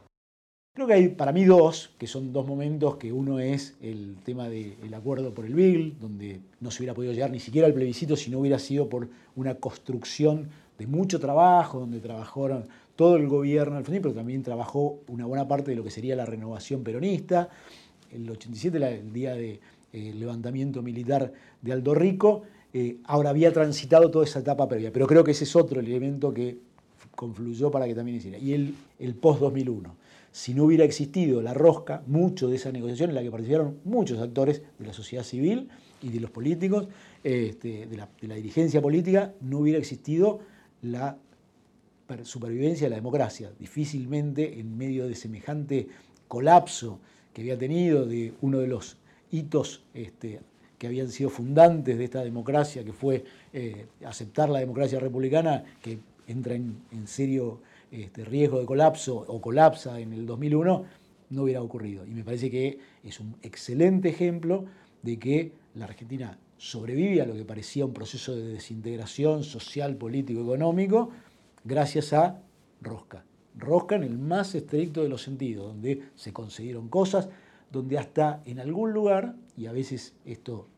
Creo 0.79 0.87
que 0.87 0.95
hay 0.95 1.09
para 1.09 1.33
mí 1.33 1.45
dos, 1.45 1.91
que 1.99 2.07
son 2.07 2.33
dos 2.33 2.47
momentos, 2.47 2.99
que 2.99 3.13
uno 3.13 3.41
es 3.41 3.75
el 3.83 4.15
tema 4.23 4.49
del 4.49 4.95
acuerdo 4.95 5.35
por 5.35 5.45
el 5.45 5.53
BIL, 5.53 5.97
donde 6.01 6.39
no 6.61 6.71
se 6.71 6.79
hubiera 6.79 6.95
podido 6.95 7.13
llegar 7.13 7.33
ni 7.33 7.41
siquiera 7.41 7.67
al 7.67 7.75
plebiscito 7.75 8.15
si 8.15 8.31
no 8.31 8.39
hubiera 8.39 8.61
sido 8.61 8.89
por 8.89 9.09
una 9.35 9.57
construcción 9.57 10.51
de 10.79 10.87
mucho 10.87 11.19
trabajo, 11.19 11.81
donde 11.81 11.99
trabajaron 11.99 12.67
todo 12.95 13.17
el 13.17 13.27
gobierno 13.27 13.77
al 13.77 13.83
frente, 13.83 14.03
pero 14.03 14.15
también 14.15 14.45
trabajó 14.45 15.01
una 15.09 15.27
buena 15.27 15.49
parte 15.49 15.73
de 15.73 15.77
lo 15.77 15.83
que 15.83 15.91
sería 15.91 16.15
la 16.15 16.27
renovación 16.27 16.85
peronista. 16.85 17.49
El 18.13 18.31
87, 18.31 18.77
el 19.01 19.13
día 19.13 19.35
del 19.35 19.59
de, 19.91 20.11
eh, 20.11 20.15
levantamiento 20.15 20.81
militar 20.81 21.33
de 21.61 21.73
Aldo 21.73 21.93
Rico, 21.93 22.43
eh, 22.73 22.99
ahora 23.03 23.31
había 23.31 23.53
transitado 23.53 24.13
toda 24.13 24.27
esa 24.27 24.39
etapa 24.39 24.69
previa, 24.69 24.93
pero 24.93 25.09
creo 25.09 25.25
que 25.25 25.33
ese 25.33 25.43
es 25.43 25.57
otro 25.57 25.81
elemento 25.81 26.33
que 26.33 26.57
confluyó 27.17 27.69
para 27.69 27.89
que 27.89 27.97
también 27.97 28.19
hiciera. 28.19 28.39
Y 28.39 28.53
el, 28.53 28.77
el 29.01 29.17
post-2001 29.17 29.91
si 30.39 30.55
no 30.55 30.67
hubiera 30.67 30.85
existido 30.85 31.43
la 31.43 31.53
rosca, 31.53 32.05
mucho 32.07 32.47
de 32.47 32.55
esa 32.55 32.71
negociación 32.71 33.11
en 33.11 33.17
la 33.17 33.23
que 33.25 33.31
participaron 33.33 33.81
muchos 33.83 34.21
actores 34.21 34.63
de 34.79 34.87
la 34.87 34.93
sociedad 34.93 35.25
civil 35.25 35.69
y 36.01 36.11
de 36.11 36.21
los 36.21 36.31
políticos, 36.31 36.87
este, 37.25 37.89
de, 37.89 37.97
la, 37.97 38.35
dirigencia 38.37 38.81
política, 38.81 39.35
no 39.41 39.59
hubiera 39.59 39.81
existido 39.81 40.39
la 40.83 41.19
supervivencia 42.23 42.87
de 42.87 42.91
la 42.91 42.97
democracia. 42.97 43.51
Difícilmente 43.59 44.61
en 44.61 44.79
medio 44.79 45.09
de 45.09 45.17
semejante 45.17 45.89
colapso 46.29 47.01
que 47.33 47.41
había 47.41 47.59
tenido 47.59 48.07
de 48.07 48.33
uno 48.41 48.61
de 48.61 48.69
los 48.69 48.97
hitos 49.33 49.83
este, 49.93 50.39
que 50.79 50.87
habían 50.87 51.09
sido 51.09 51.31
fundantes 51.31 51.99
de 51.99 52.05
esta 52.05 52.23
democracia, 52.23 52.85
que 52.85 52.93
fue 52.93 53.25
eh, 53.53 53.87
aceptar 54.07 54.51
la 54.51 54.61
democracia 54.61 55.01
republicana, 55.01 55.65
que 55.83 55.99
entra 56.29 56.55
en 56.55 57.07
serio 57.07 57.59
este, 57.91 58.25
riesgo 58.25 58.61
de 58.61 58.67
colapso 58.67 59.17
o 59.17 59.41
colapsa 59.41 60.01
en 60.01 60.13
el 60.13 60.27
2001, 60.27 60.85
no 61.31 61.43
hubiera 61.43 61.63
ocurrido. 61.63 62.07
Y 62.07 62.11
me 62.11 62.25
parece 62.25 62.51
que 62.51 62.79
es 63.03 63.21
un 63.21 63.37
excelente 63.43 64.09
ejemplo 64.09 64.65
de 65.03 65.19
que 65.19 65.53
la 65.75 65.85
Argentina 65.85 66.39
sobrevive 66.57 67.23
a 67.23 67.27
lo 67.27 67.35
que 67.35 67.45
parecía 67.45 67.85
un 67.87 67.95
proceso 67.95 68.35
de 68.35 68.49
desintegración 68.49 69.45
social, 69.45 69.97
político, 69.97 70.43
económico, 70.43 71.11
gracias 71.65 72.13
a 72.13 72.43
Rosca. 72.81 73.25
Rosca 73.57 73.97
en 73.97 74.05
el 74.05 74.19
más 74.19 74.55
estricto 74.55 75.03
de 75.03 75.09
los 75.09 75.23
sentidos, 75.23 75.69
donde 75.69 76.03
se 76.15 76.33
conseguyeron 76.33 76.89
cosas, 76.89 77.29
donde 77.71 77.99
hasta 77.99 78.43
en 78.45 78.61
algún 78.61 78.93
lugar, 78.93 79.35
y 79.57 79.67
a 79.67 79.73
veces 79.73 80.15
esto 80.25 80.69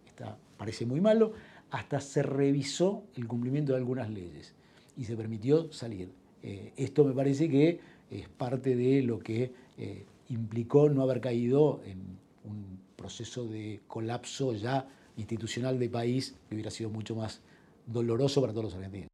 parece 0.56 0.86
muy 0.86 1.00
malo, 1.00 1.32
hasta 1.70 2.00
se 2.00 2.22
revisó 2.22 3.04
el 3.16 3.26
cumplimiento 3.26 3.72
de 3.72 3.78
algunas 3.78 4.10
leyes 4.10 4.54
y 4.96 5.04
se 5.04 5.16
permitió 5.16 5.72
salir. 5.72 6.10
Eh, 6.42 6.72
esto 6.76 7.04
me 7.04 7.12
parece 7.12 7.48
que 7.48 7.80
es 8.10 8.28
parte 8.28 8.74
de 8.74 9.02
lo 9.02 9.18
que 9.18 9.52
eh, 9.78 10.04
implicó 10.28 10.88
no 10.88 11.02
haber 11.02 11.20
caído 11.20 11.80
en 11.84 11.98
un 12.44 12.78
proceso 12.96 13.46
de 13.46 13.80
colapso 13.86 14.54
ya 14.54 14.86
institucional 15.16 15.78
de 15.78 15.88
país 15.88 16.34
que 16.48 16.54
hubiera 16.54 16.70
sido 16.70 16.90
mucho 16.90 17.14
más 17.14 17.40
doloroso 17.86 18.40
para 18.40 18.52
todos 18.52 18.66
los 18.66 18.74
argentinos. 18.74 19.08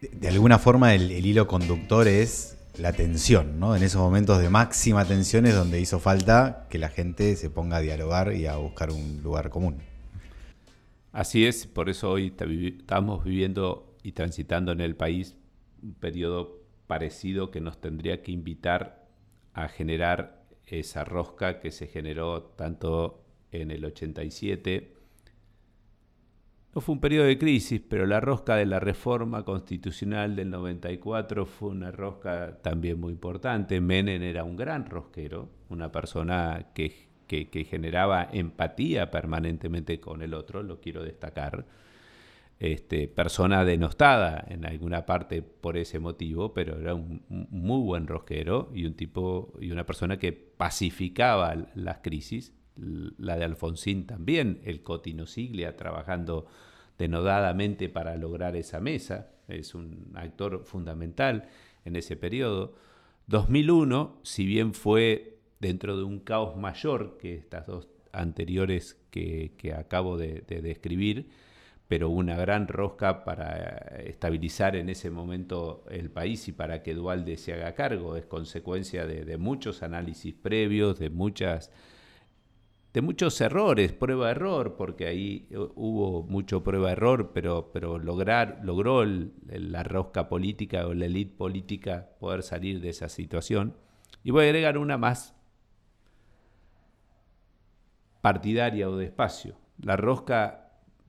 De, 0.00 0.28
alguna 0.28 0.58
forma 0.58 0.94
el, 0.94 1.10
hilo 1.10 1.46
conductor 1.46 2.06
es 2.06 2.56
la 2.78 2.92
tensión, 2.92 3.58
¿no? 3.58 3.74
En 3.74 3.82
esos 3.82 4.00
momentos 4.00 4.40
de 4.40 4.48
máxima 4.48 5.04
tensión 5.04 5.46
es 5.46 5.54
donde 5.54 5.80
hizo 5.80 5.98
falta 5.98 6.66
que 6.70 6.78
la 6.78 6.88
gente 6.88 7.34
se 7.34 7.50
ponga 7.50 7.78
a 7.78 7.80
dialogar 7.80 8.34
y 8.34 8.46
a 8.46 8.56
buscar 8.56 8.92
un 8.92 9.20
lugar 9.22 9.50
común. 9.50 9.78
Así 11.12 11.46
es, 11.46 11.66
por 11.66 11.88
eso 11.88 12.10
hoy 12.10 12.32
estamos 12.78 13.24
viviendo 13.24 13.96
y 14.04 14.12
transitando 14.12 14.70
en 14.70 14.80
el 14.80 14.94
país 14.94 15.34
un 15.82 15.94
periodo 15.94 16.60
parecido 16.86 17.50
que 17.50 17.60
nos 17.60 17.80
tendría 17.80 18.22
que 18.22 18.32
invitar 18.32 19.06
a 19.52 19.68
generar 19.68 20.44
esa 20.66 21.04
rosca 21.04 21.60
que 21.60 21.70
se 21.70 21.86
generó 21.86 22.42
tanto 22.56 23.24
en 23.52 23.70
el 23.70 23.84
87. 23.84 24.94
No 26.74 26.80
fue 26.80 26.94
un 26.94 27.00
periodo 27.00 27.26
de 27.26 27.38
crisis, 27.38 27.80
pero 27.88 28.06
la 28.06 28.20
rosca 28.20 28.56
de 28.56 28.66
la 28.66 28.78
reforma 28.78 29.44
constitucional 29.44 30.36
del 30.36 30.50
94 30.50 31.46
fue 31.46 31.70
una 31.70 31.90
rosca 31.90 32.58
también 32.62 33.00
muy 33.00 33.12
importante. 33.12 33.80
Menem 33.80 34.22
era 34.22 34.44
un 34.44 34.56
gran 34.56 34.86
rosquero, 34.86 35.48
una 35.70 35.90
persona 35.90 36.68
que, 36.74 37.08
que 37.26 37.64
generaba 37.64 38.28
empatía 38.30 39.10
permanentemente 39.10 39.98
con 40.00 40.22
el 40.22 40.34
otro, 40.34 40.62
lo 40.62 40.80
quiero 40.80 41.02
destacar 41.02 41.66
este, 42.60 43.06
persona 43.06 43.64
denostada 43.64 44.44
en 44.48 44.66
alguna 44.66 45.06
parte 45.06 45.42
por 45.42 45.76
ese 45.76 46.00
motivo, 46.00 46.52
pero 46.54 46.78
era 46.80 46.94
un, 46.94 47.22
muy 47.28 47.80
buen 47.80 48.06
rosquero 48.08 48.70
y 48.74 48.84
un 48.84 48.94
tipo 48.94 49.52
y 49.60 49.70
una 49.70 49.86
persona 49.86 50.18
que 50.18 50.32
pacificaba 50.32 51.54
las 51.74 51.98
crisis. 51.98 52.54
La 52.76 53.36
de 53.36 53.44
Alfonsín 53.44 54.06
también, 54.06 54.60
el 54.64 54.82
Cotino 54.82 55.26
Siglia 55.26 55.76
trabajando 55.76 56.46
denodadamente 56.96 57.88
para 57.88 58.16
lograr 58.16 58.56
esa 58.56 58.80
mesa, 58.80 59.30
es 59.46 59.74
un 59.74 60.12
actor 60.14 60.64
fundamental 60.64 61.48
en 61.84 61.94
ese 61.94 62.16
periodo. 62.16 62.74
2001, 63.28 64.20
si 64.22 64.46
bien 64.46 64.74
fue 64.74 65.38
dentro 65.60 65.96
de 65.96 66.02
un 66.02 66.18
caos 66.20 66.56
mayor 66.56 67.18
que 67.18 67.34
estas 67.34 67.66
dos 67.66 67.88
anteriores 68.12 69.00
que, 69.10 69.52
acabo 69.76 70.16
de 70.16 70.42
describir, 70.62 71.28
pero 71.88 72.10
una 72.10 72.36
gran 72.36 72.68
rosca 72.68 73.24
para 73.24 74.02
estabilizar 74.04 74.76
en 74.76 74.90
ese 74.90 75.10
momento 75.10 75.84
el 75.90 76.10
país 76.10 76.46
y 76.46 76.52
para 76.52 76.82
que 76.82 76.92
Dualde 76.92 77.38
se 77.38 77.54
haga 77.54 77.74
cargo. 77.74 78.14
Es 78.16 78.26
consecuencia 78.26 79.06
de, 79.06 79.38
muchos 79.38 79.82
análisis 79.82 80.34
previos, 80.34 80.98
de 80.98 81.08
muchas 81.08 81.72
de 82.92 83.02
muchos 83.02 83.40
errores, 83.40 83.92
prueba-error, 83.92 84.76
porque 84.76 85.06
ahí 85.06 85.46
hubo 85.76 86.24
mucho 86.24 86.64
prueba-error, 86.64 87.32
pero, 87.32 87.70
pero 87.72 87.98
lograr, 87.98 88.60
logró 88.62 89.04
la 89.04 89.82
rosca 89.82 90.28
política 90.28 90.86
o 90.86 90.94
la 90.94 91.06
élite 91.06 91.36
política 91.36 92.08
poder 92.18 92.42
salir 92.42 92.80
de 92.80 92.88
esa 92.88 93.08
situación. 93.08 93.76
Y 94.24 94.30
voy 94.30 94.46
a 94.46 94.48
agregar 94.48 94.78
una 94.78 94.98
más 94.98 95.34
partidaria 98.20 98.88
o 98.88 98.96
de 98.96 99.06
espacio. 99.06 99.54
La 99.80 99.96
rosca 99.96 100.67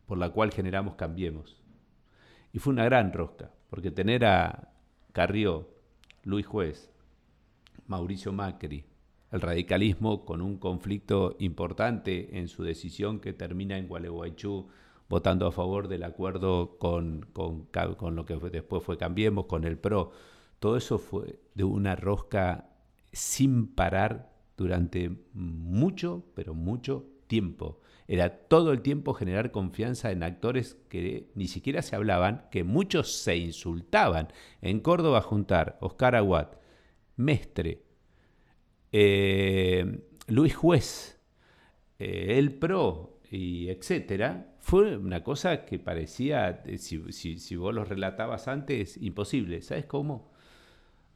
por 0.10 0.18
la 0.18 0.32
cual 0.32 0.52
generamos 0.52 0.96
Cambiemos. 0.96 1.62
Y 2.52 2.58
fue 2.58 2.74
una 2.74 2.84
gran 2.84 3.14
rosca, 3.14 3.52
porque 3.70 3.92
tener 3.92 4.26
a 4.26 4.74
Carrió, 5.14 5.70
Luis 6.24 6.48
Juez, 6.48 6.90
Mauricio 7.86 8.34
Macri, 8.34 8.86
el 9.32 9.40
radicalismo 9.40 10.26
con 10.26 10.42
un 10.42 10.58
conflicto 10.58 11.36
importante 11.38 12.40
en 12.40 12.48
su 12.48 12.64
decisión 12.64 13.20
que 13.20 13.34
termina 13.34 13.78
en 13.78 13.88
Gualeguaychú 13.88 14.70
votando 15.08 15.46
a 15.46 15.52
favor 15.52 15.88
del 15.88 16.02
acuerdo 16.02 16.80
con, 16.80 17.28
con, 17.32 18.16
lo 18.16 18.26
que 18.26 18.36
después 18.50 18.82
fue 18.82 18.98
Cambiemos, 18.98 19.46
con 19.46 19.64
el 19.64 19.78
PRO. 19.78 20.12
Todo 20.58 20.76
eso 20.76 20.98
fue 20.98 21.40
de 21.54 21.66
una 21.66 21.96
rosca 21.96 22.72
sin 23.12 23.68
parar 23.68 24.34
durante 24.58 25.12
mucho, 25.34 26.24
pero 26.34 26.56
mucho 26.56 27.06
tiempo 27.28 27.80
era 28.12 28.40
todo 28.48 28.72
el 28.72 28.82
tiempo 28.82 29.14
generar 29.14 29.52
confianza 29.52 30.12
en 30.12 30.24
actores 30.24 30.76
que 30.90 31.30
ni 31.36 31.48
siquiera 31.48 31.84
se 31.84 31.96
hablaban, 31.96 32.48
que 32.50 32.64
muchos 32.64 33.14
se 33.14 33.38
insultaban. 33.38 34.34
En 34.64 34.80
Córdoba 34.80 35.22
juntar 35.22 35.78
Oscar 35.80 36.16
Aguat, 36.16 36.56
Mestre, 37.18 37.84
eh, 38.92 40.02
Luis 40.28 40.56
Juez, 40.56 41.22
eh, 42.00 42.40
El 42.40 42.56
Pro 42.56 43.20
y 43.30 43.70
etcétera, 43.70 44.56
fue 44.58 44.98
una 44.98 45.22
cosa 45.24 45.64
que 45.66 45.78
parecía, 45.78 46.64
eh, 46.66 46.80
si, 46.80 47.12
si 47.12 47.56
vos 47.58 47.76
lo 47.76 47.86
relatabas 47.86 48.48
antes, 48.48 48.98
imposible. 48.98 49.62
¿Sabes 49.62 49.86
cómo? 49.86 50.32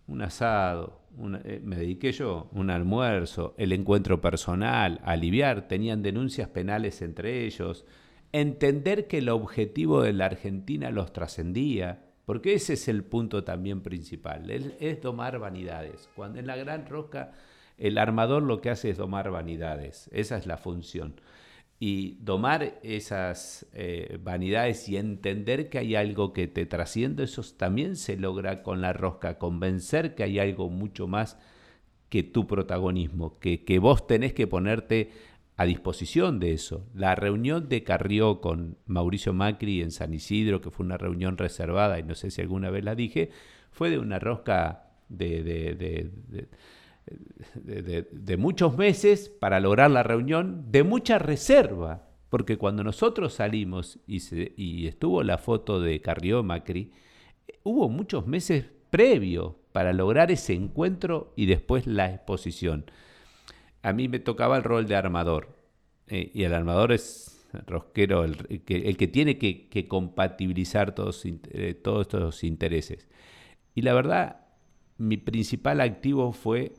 Un 0.08 0.22
asado, 0.22 1.02
eh, 1.44 1.62
me 1.64 1.76
dediqué 1.76 2.12
yo, 2.12 2.50
un 2.52 2.70
almuerzo, 2.70 3.54
el 3.58 3.72
encuentro 3.72 4.22
personal, 4.22 5.00
aliviar, 5.04 5.68
tenían 5.68 6.02
denuncias 6.02 6.50
penales 6.50 7.02
entre 7.02 7.46
ellos, 7.46 7.86
entender 8.32 9.08
que 9.08 9.20
el 9.20 9.30
objetivo 9.30 10.02
de 10.02 10.14
la 10.14 10.26
Argentina 10.26 10.90
los 10.90 11.14
trascendía, 11.14 12.06
porque 12.26 12.54
ese 12.54 12.74
es 12.74 12.88
el 12.88 13.04
punto 13.04 13.44
también 13.44 13.82
principal, 13.82 14.50
es, 14.50 14.74
es 14.80 15.02
domar 15.02 15.40
vanidades. 15.40 16.10
Cuando 16.16 16.40
en 16.40 16.48
la 16.48 16.56
gran 16.56 16.88
rosca 16.88 17.32
el 17.78 17.98
armador 17.98 18.44
lo 18.44 18.62
que 18.62 18.70
hace 18.70 18.90
es 18.90 18.98
domar 18.98 19.30
vanidades, 19.30 20.10
esa 20.14 20.38
es 20.38 20.48
la 20.48 20.58
función 20.58 21.16
y 21.86 22.18
domar 22.22 22.80
esas 22.82 23.66
eh, 23.74 24.18
vanidades 24.24 24.88
y 24.88 24.96
entender 24.96 25.68
que 25.68 25.80
hay 25.80 25.96
algo 25.96 26.32
que 26.32 26.48
te 26.48 26.66
trasciende, 26.66 27.26
eso 27.26 27.44
también 27.58 27.98
se 27.98 28.16
logra 28.16 28.64
con 28.64 28.80
la 28.80 28.94
rosca, 28.94 29.38
convencer 29.38 30.16
que 30.16 30.24
hay 30.24 30.40
algo 30.40 30.70
mucho 30.70 31.10
más 31.10 31.38
que 32.08 32.24
tu 32.24 32.48
protagonismo, 32.48 33.38
que, 33.38 33.66
que 33.66 33.80
vos 33.80 34.08
tenés 34.08 34.32
que 34.32 34.48
ponerte 34.48 35.10
a 35.58 35.66
disposición 35.66 36.40
de 36.40 36.54
eso. 36.54 36.88
La 36.94 37.16
reunión 37.16 37.68
de 37.68 37.84
Carrió 37.84 38.40
con 38.40 38.78
Mauricio 38.86 39.34
Macri 39.34 39.82
en 39.82 39.92
San 39.92 40.14
Isidro, 40.14 40.62
que 40.62 40.72
fue 40.72 40.86
una 40.86 40.98
reunión 40.98 41.38
reservada, 41.38 42.00
y 42.00 42.04
no 42.04 42.16
sé 42.16 42.32
si 42.32 42.40
alguna 42.40 42.70
vez 42.70 42.86
la 42.86 42.96
dije, 42.96 43.30
fue 43.72 43.90
de 43.90 44.00
una 44.00 44.20
rosca 44.20 44.86
de, 45.10 45.44
de 45.44 45.76
de, 45.76 46.48
muchos 48.38 48.78
meses 48.78 49.30
para 49.30 49.60
lograr 49.60 49.92
la 49.92 50.04
reunión, 50.04 50.72
de 50.72 50.84
mucha 50.84 51.20
reserva, 51.20 52.08
porque 52.30 52.58
cuando 52.58 52.84
nosotros 52.84 53.34
salimos 53.34 54.00
y, 54.08 54.22
y 54.56 54.88
estuvo 54.88 55.24
la 55.24 55.38
foto 55.38 55.80
de 55.80 56.02
Carrió 56.02 56.44
Macri, 56.44 56.92
hubo 57.64 57.90
muchos 57.90 58.28
meses 58.28 58.66
previos 58.90 59.54
para 59.72 59.92
lograr 59.92 60.32
ese 60.32 60.54
encuentro 60.54 61.34
y 61.36 61.48
después 61.48 61.88
la 61.88 62.12
exposición. 62.12 62.86
A 63.82 63.92
mí 63.92 64.08
me 64.08 64.20
tocaba 64.20 64.56
el 64.56 64.64
rol 64.64 64.88
de 64.88 64.96
armador, 64.96 65.50
eh, 66.08 66.32
y 66.34 66.44
el 66.44 66.54
armador 66.54 66.92
es 66.92 67.46
rosquero, 67.68 68.24
el, 68.24 68.62
que, 68.64 68.78
el 68.78 68.98
que 68.98 69.08
tiene 69.08 69.38
que, 69.38 69.88
compatibilizar 69.88 70.96
todos, 70.96 71.24
eh, 71.26 71.74
todos 71.74 72.02
estos 72.02 72.44
intereses. 72.44 73.08
Y 73.76 73.82
la 73.82 73.94
verdad, 73.94 74.42
mi 74.98 75.18
principal 75.18 75.82
activo 75.82 76.32
fue 76.32 76.74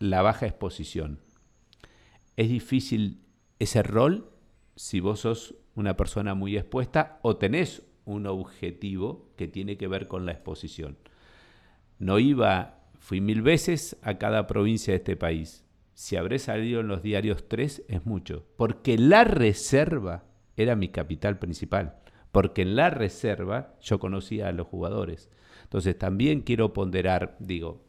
la 0.00 0.22
baja 0.22 0.46
exposición. 0.46 1.20
Es 2.36 2.48
difícil 2.48 3.22
ese 3.58 3.82
rol 3.82 4.32
si 4.74 4.98
vos 4.98 5.20
sos 5.20 5.54
una 5.74 5.96
persona 5.96 6.34
muy 6.34 6.56
expuesta 6.56 7.20
o 7.22 7.36
tenés 7.36 7.82
un 8.06 8.26
objetivo 8.26 9.30
que 9.36 9.46
tiene 9.46 9.76
que 9.76 9.88
ver 9.88 10.08
con 10.08 10.24
la 10.24 10.32
exposición. 10.32 10.96
No 11.98 12.18
iba, 12.18 12.80
fui 12.98 13.20
mil 13.20 13.42
veces 13.42 13.98
a 14.02 14.16
cada 14.16 14.46
provincia 14.46 14.92
de 14.92 14.98
este 14.98 15.16
país. 15.16 15.66
Si 15.92 16.16
habré 16.16 16.38
salido 16.38 16.80
en 16.80 16.88
los 16.88 17.02
diarios 17.02 17.46
tres 17.46 17.84
es 17.86 18.06
mucho, 18.06 18.46
porque 18.56 18.96
la 18.96 19.24
reserva 19.24 20.24
era 20.56 20.76
mi 20.76 20.88
capital 20.88 21.38
principal, 21.38 21.96
porque 22.32 22.62
en 22.62 22.74
la 22.74 22.88
reserva 22.88 23.74
yo 23.82 23.98
conocía 23.98 24.48
a 24.48 24.52
los 24.52 24.66
jugadores. 24.66 25.28
Entonces 25.64 25.98
también 25.98 26.40
quiero 26.40 26.72
ponderar, 26.72 27.36
digo, 27.38 27.84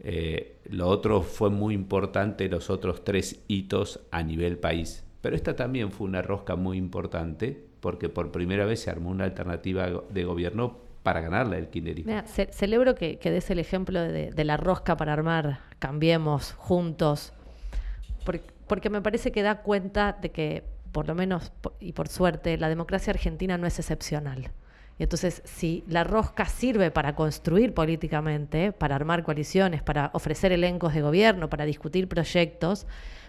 eh, 0.00 0.58
lo 0.70 0.88
otro 0.88 1.22
fue 1.22 1.50
muy 1.50 1.74
importante, 1.74 2.48
los 2.48 2.70
otros 2.70 3.04
tres 3.04 3.40
hitos 3.48 4.00
a 4.10 4.22
nivel 4.22 4.58
país. 4.58 5.04
Pero 5.20 5.36
esta 5.36 5.56
también 5.56 5.90
fue 5.90 6.06
una 6.06 6.22
rosca 6.22 6.56
muy 6.56 6.76
importante 6.76 7.66
porque 7.80 8.08
por 8.08 8.32
primera 8.32 8.64
vez 8.64 8.80
se 8.80 8.90
armó 8.90 9.10
una 9.10 9.24
alternativa 9.24 9.88
de 10.08 10.24
gobierno 10.24 10.78
para 11.02 11.20
ganarla 11.20 11.56
el 11.56 11.68
kirchnerismo. 11.68 12.12
celebro 12.50 12.94
que, 12.96 13.18
des 13.22 13.50
el 13.50 13.60
ejemplo 13.60 14.00
de, 14.00 14.44
la 14.44 14.56
rosca 14.56 14.96
para 14.96 15.12
armar, 15.12 15.60
cambiemos 15.78 16.52
juntos, 16.52 17.32
porque 18.66 18.90
me 18.90 19.00
parece 19.00 19.30
que 19.30 19.42
da 19.42 19.62
cuenta 19.62 20.18
de 20.20 20.30
que, 20.30 20.64
por 20.90 21.06
lo 21.06 21.14
menos 21.14 21.52
y 21.78 21.92
por 21.92 22.08
suerte, 22.08 22.58
la 22.58 22.68
democracia 22.68 23.12
argentina 23.12 23.56
no 23.56 23.68
es 23.68 23.78
excepcional. 23.78 24.50
Y 24.98 25.02
entonces, 25.02 25.42
si 25.44 25.84
la 25.88 26.04
rosca 26.04 26.46
sirve 26.46 26.90
para 26.90 27.14
construir 27.14 27.74
políticamente, 27.74 28.72
para 28.72 28.96
armar 28.96 29.22
coaliciones, 29.24 29.82
para 29.82 30.10
ofrecer 30.14 30.52
elencos 30.52 30.94
de 30.94 31.02
gobierno, 31.02 31.50
para 31.50 31.66
discutir 31.66 32.08
proyectos, 32.08 32.86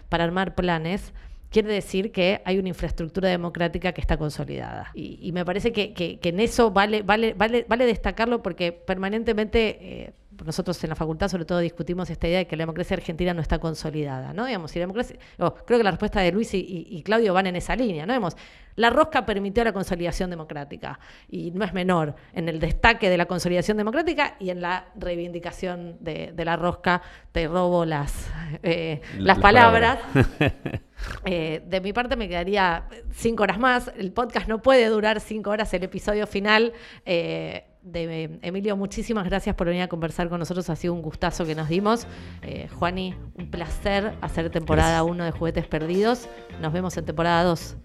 para 0.08 0.24
armar 0.24 0.54
planes, 0.54 1.12
quiere 1.50 1.72
decir 1.72 2.12
que 2.12 2.40
hay 2.44 2.58
una 2.58 2.68
infraestructura 2.68 3.28
democrática 3.28 3.92
que 3.92 4.00
está 4.00 4.16
consolidada. 4.16 4.90
Y, 4.94 5.30
me 5.32 5.44
parece 5.44 5.72
que, 5.72 6.18
en 6.22 6.40
eso 6.40 6.70
vale, 6.70 7.02
vale, 7.02 7.34
vale, 7.34 7.66
vale 7.68 7.86
destacarlo 7.86 8.42
porque 8.42 8.72
permanentemente 8.72 9.78
eh, 9.80 10.12
nosotros 10.44 10.82
en 10.84 10.90
la 10.90 10.96
facultad 10.96 11.28
sobre 11.28 11.44
todo 11.44 11.58
discutimos 11.58 12.10
esta 12.10 12.28
idea 12.28 12.38
de 12.38 12.46
que 12.46 12.56
la 12.56 12.62
democracia 12.62 12.96
argentina 12.96 13.34
no 13.34 13.40
está 13.40 13.58
consolidada, 13.58 14.32
¿no? 14.32 14.46
Digamos, 14.46 14.70
si 14.70 14.78
la 14.78 14.84
democracia, 14.84 15.16
oh, 15.38 15.54
creo 15.54 15.78
que 15.78 15.84
la 15.84 15.90
respuesta 15.90 16.20
de 16.20 16.32
Luis 16.32 16.50
y, 16.52 17.02
Claudio 17.04 17.32
van 17.32 17.46
en 17.46 17.56
esa 17.56 17.74
línea, 17.76 18.06
¿no? 18.06 18.12
Digamos, 18.12 18.36
la 18.76 18.90
rosca 18.90 19.26
permitió 19.26 19.64
la 19.64 19.72
consolidación 19.72 20.30
democrática 20.30 21.00
y 21.28 21.50
no 21.50 21.64
es 21.64 21.72
menor 21.72 22.14
en 22.32 22.48
el 22.48 22.60
destaque 22.60 23.10
de 23.10 23.16
la 23.16 23.26
consolidación 23.26 23.76
democrática 23.76 24.36
y 24.38 24.50
en 24.50 24.60
la 24.60 24.86
reivindicación 24.94 25.96
de, 26.00 26.32
la 26.36 26.56
rosca. 26.56 27.02
Te 27.32 27.48
robo 27.48 27.84
las, 27.84 28.30
eh, 28.62 29.00
las, 29.18 29.38
palabras. 29.38 29.98
Eh, 31.24 31.62
de 31.64 31.80
mi 31.80 31.92
parte 31.92 32.16
me 32.16 32.28
quedaría 32.28 32.88
cinco 33.12 33.44
horas 33.44 33.58
más. 33.58 33.92
El 33.96 34.10
podcast 34.10 34.48
no 34.48 34.60
puede 34.60 34.86
durar 34.86 35.20
cinco 35.20 35.50
horas, 35.50 35.72
el 35.72 35.84
episodio 35.84 36.26
final. 36.26 36.72
Eh, 37.06 37.64
de 37.92 38.38
Emilio, 38.42 38.76
muchísimas 38.76 39.24
gracias 39.24 39.54
por 39.54 39.66
venir 39.66 39.82
a 39.82 39.88
conversar 39.88 40.28
con 40.28 40.38
nosotros. 40.38 40.68
Ha 40.70 40.76
sido 40.76 40.94
un 40.94 41.02
gustazo 41.02 41.44
que 41.44 41.54
nos 41.54 41.68
dimos. 41.68 42.06
Eh, 42.42 42.68
Juani, 42.68 43.14
un 43.34 43.50
placer 43.50 44.14
hacer 44.20 44.50
temporada 44.50 45.02
1 45.02 45.24
de 45.24 45.30
Juguetes 45.30 45.66
Perdidos. 45.66 46.28
Nos 46.60 46.72
vemos 46.72 46.96
en 46.96 47.04
temporada 47.04 47.44
2. 47.44 47.76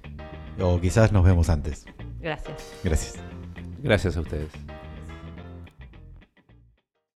O 0.60 0.80
quizás 0.80 1.12
nos 1.12 1.24
vemos 1.24 1.50
antes. 1.50 1.86
Gracias. 2.20 2.74
Gracias. 2.84 3.16
Gracias 3.82 4.18
a 4.18 4.22
ustedes. 4.22 4.50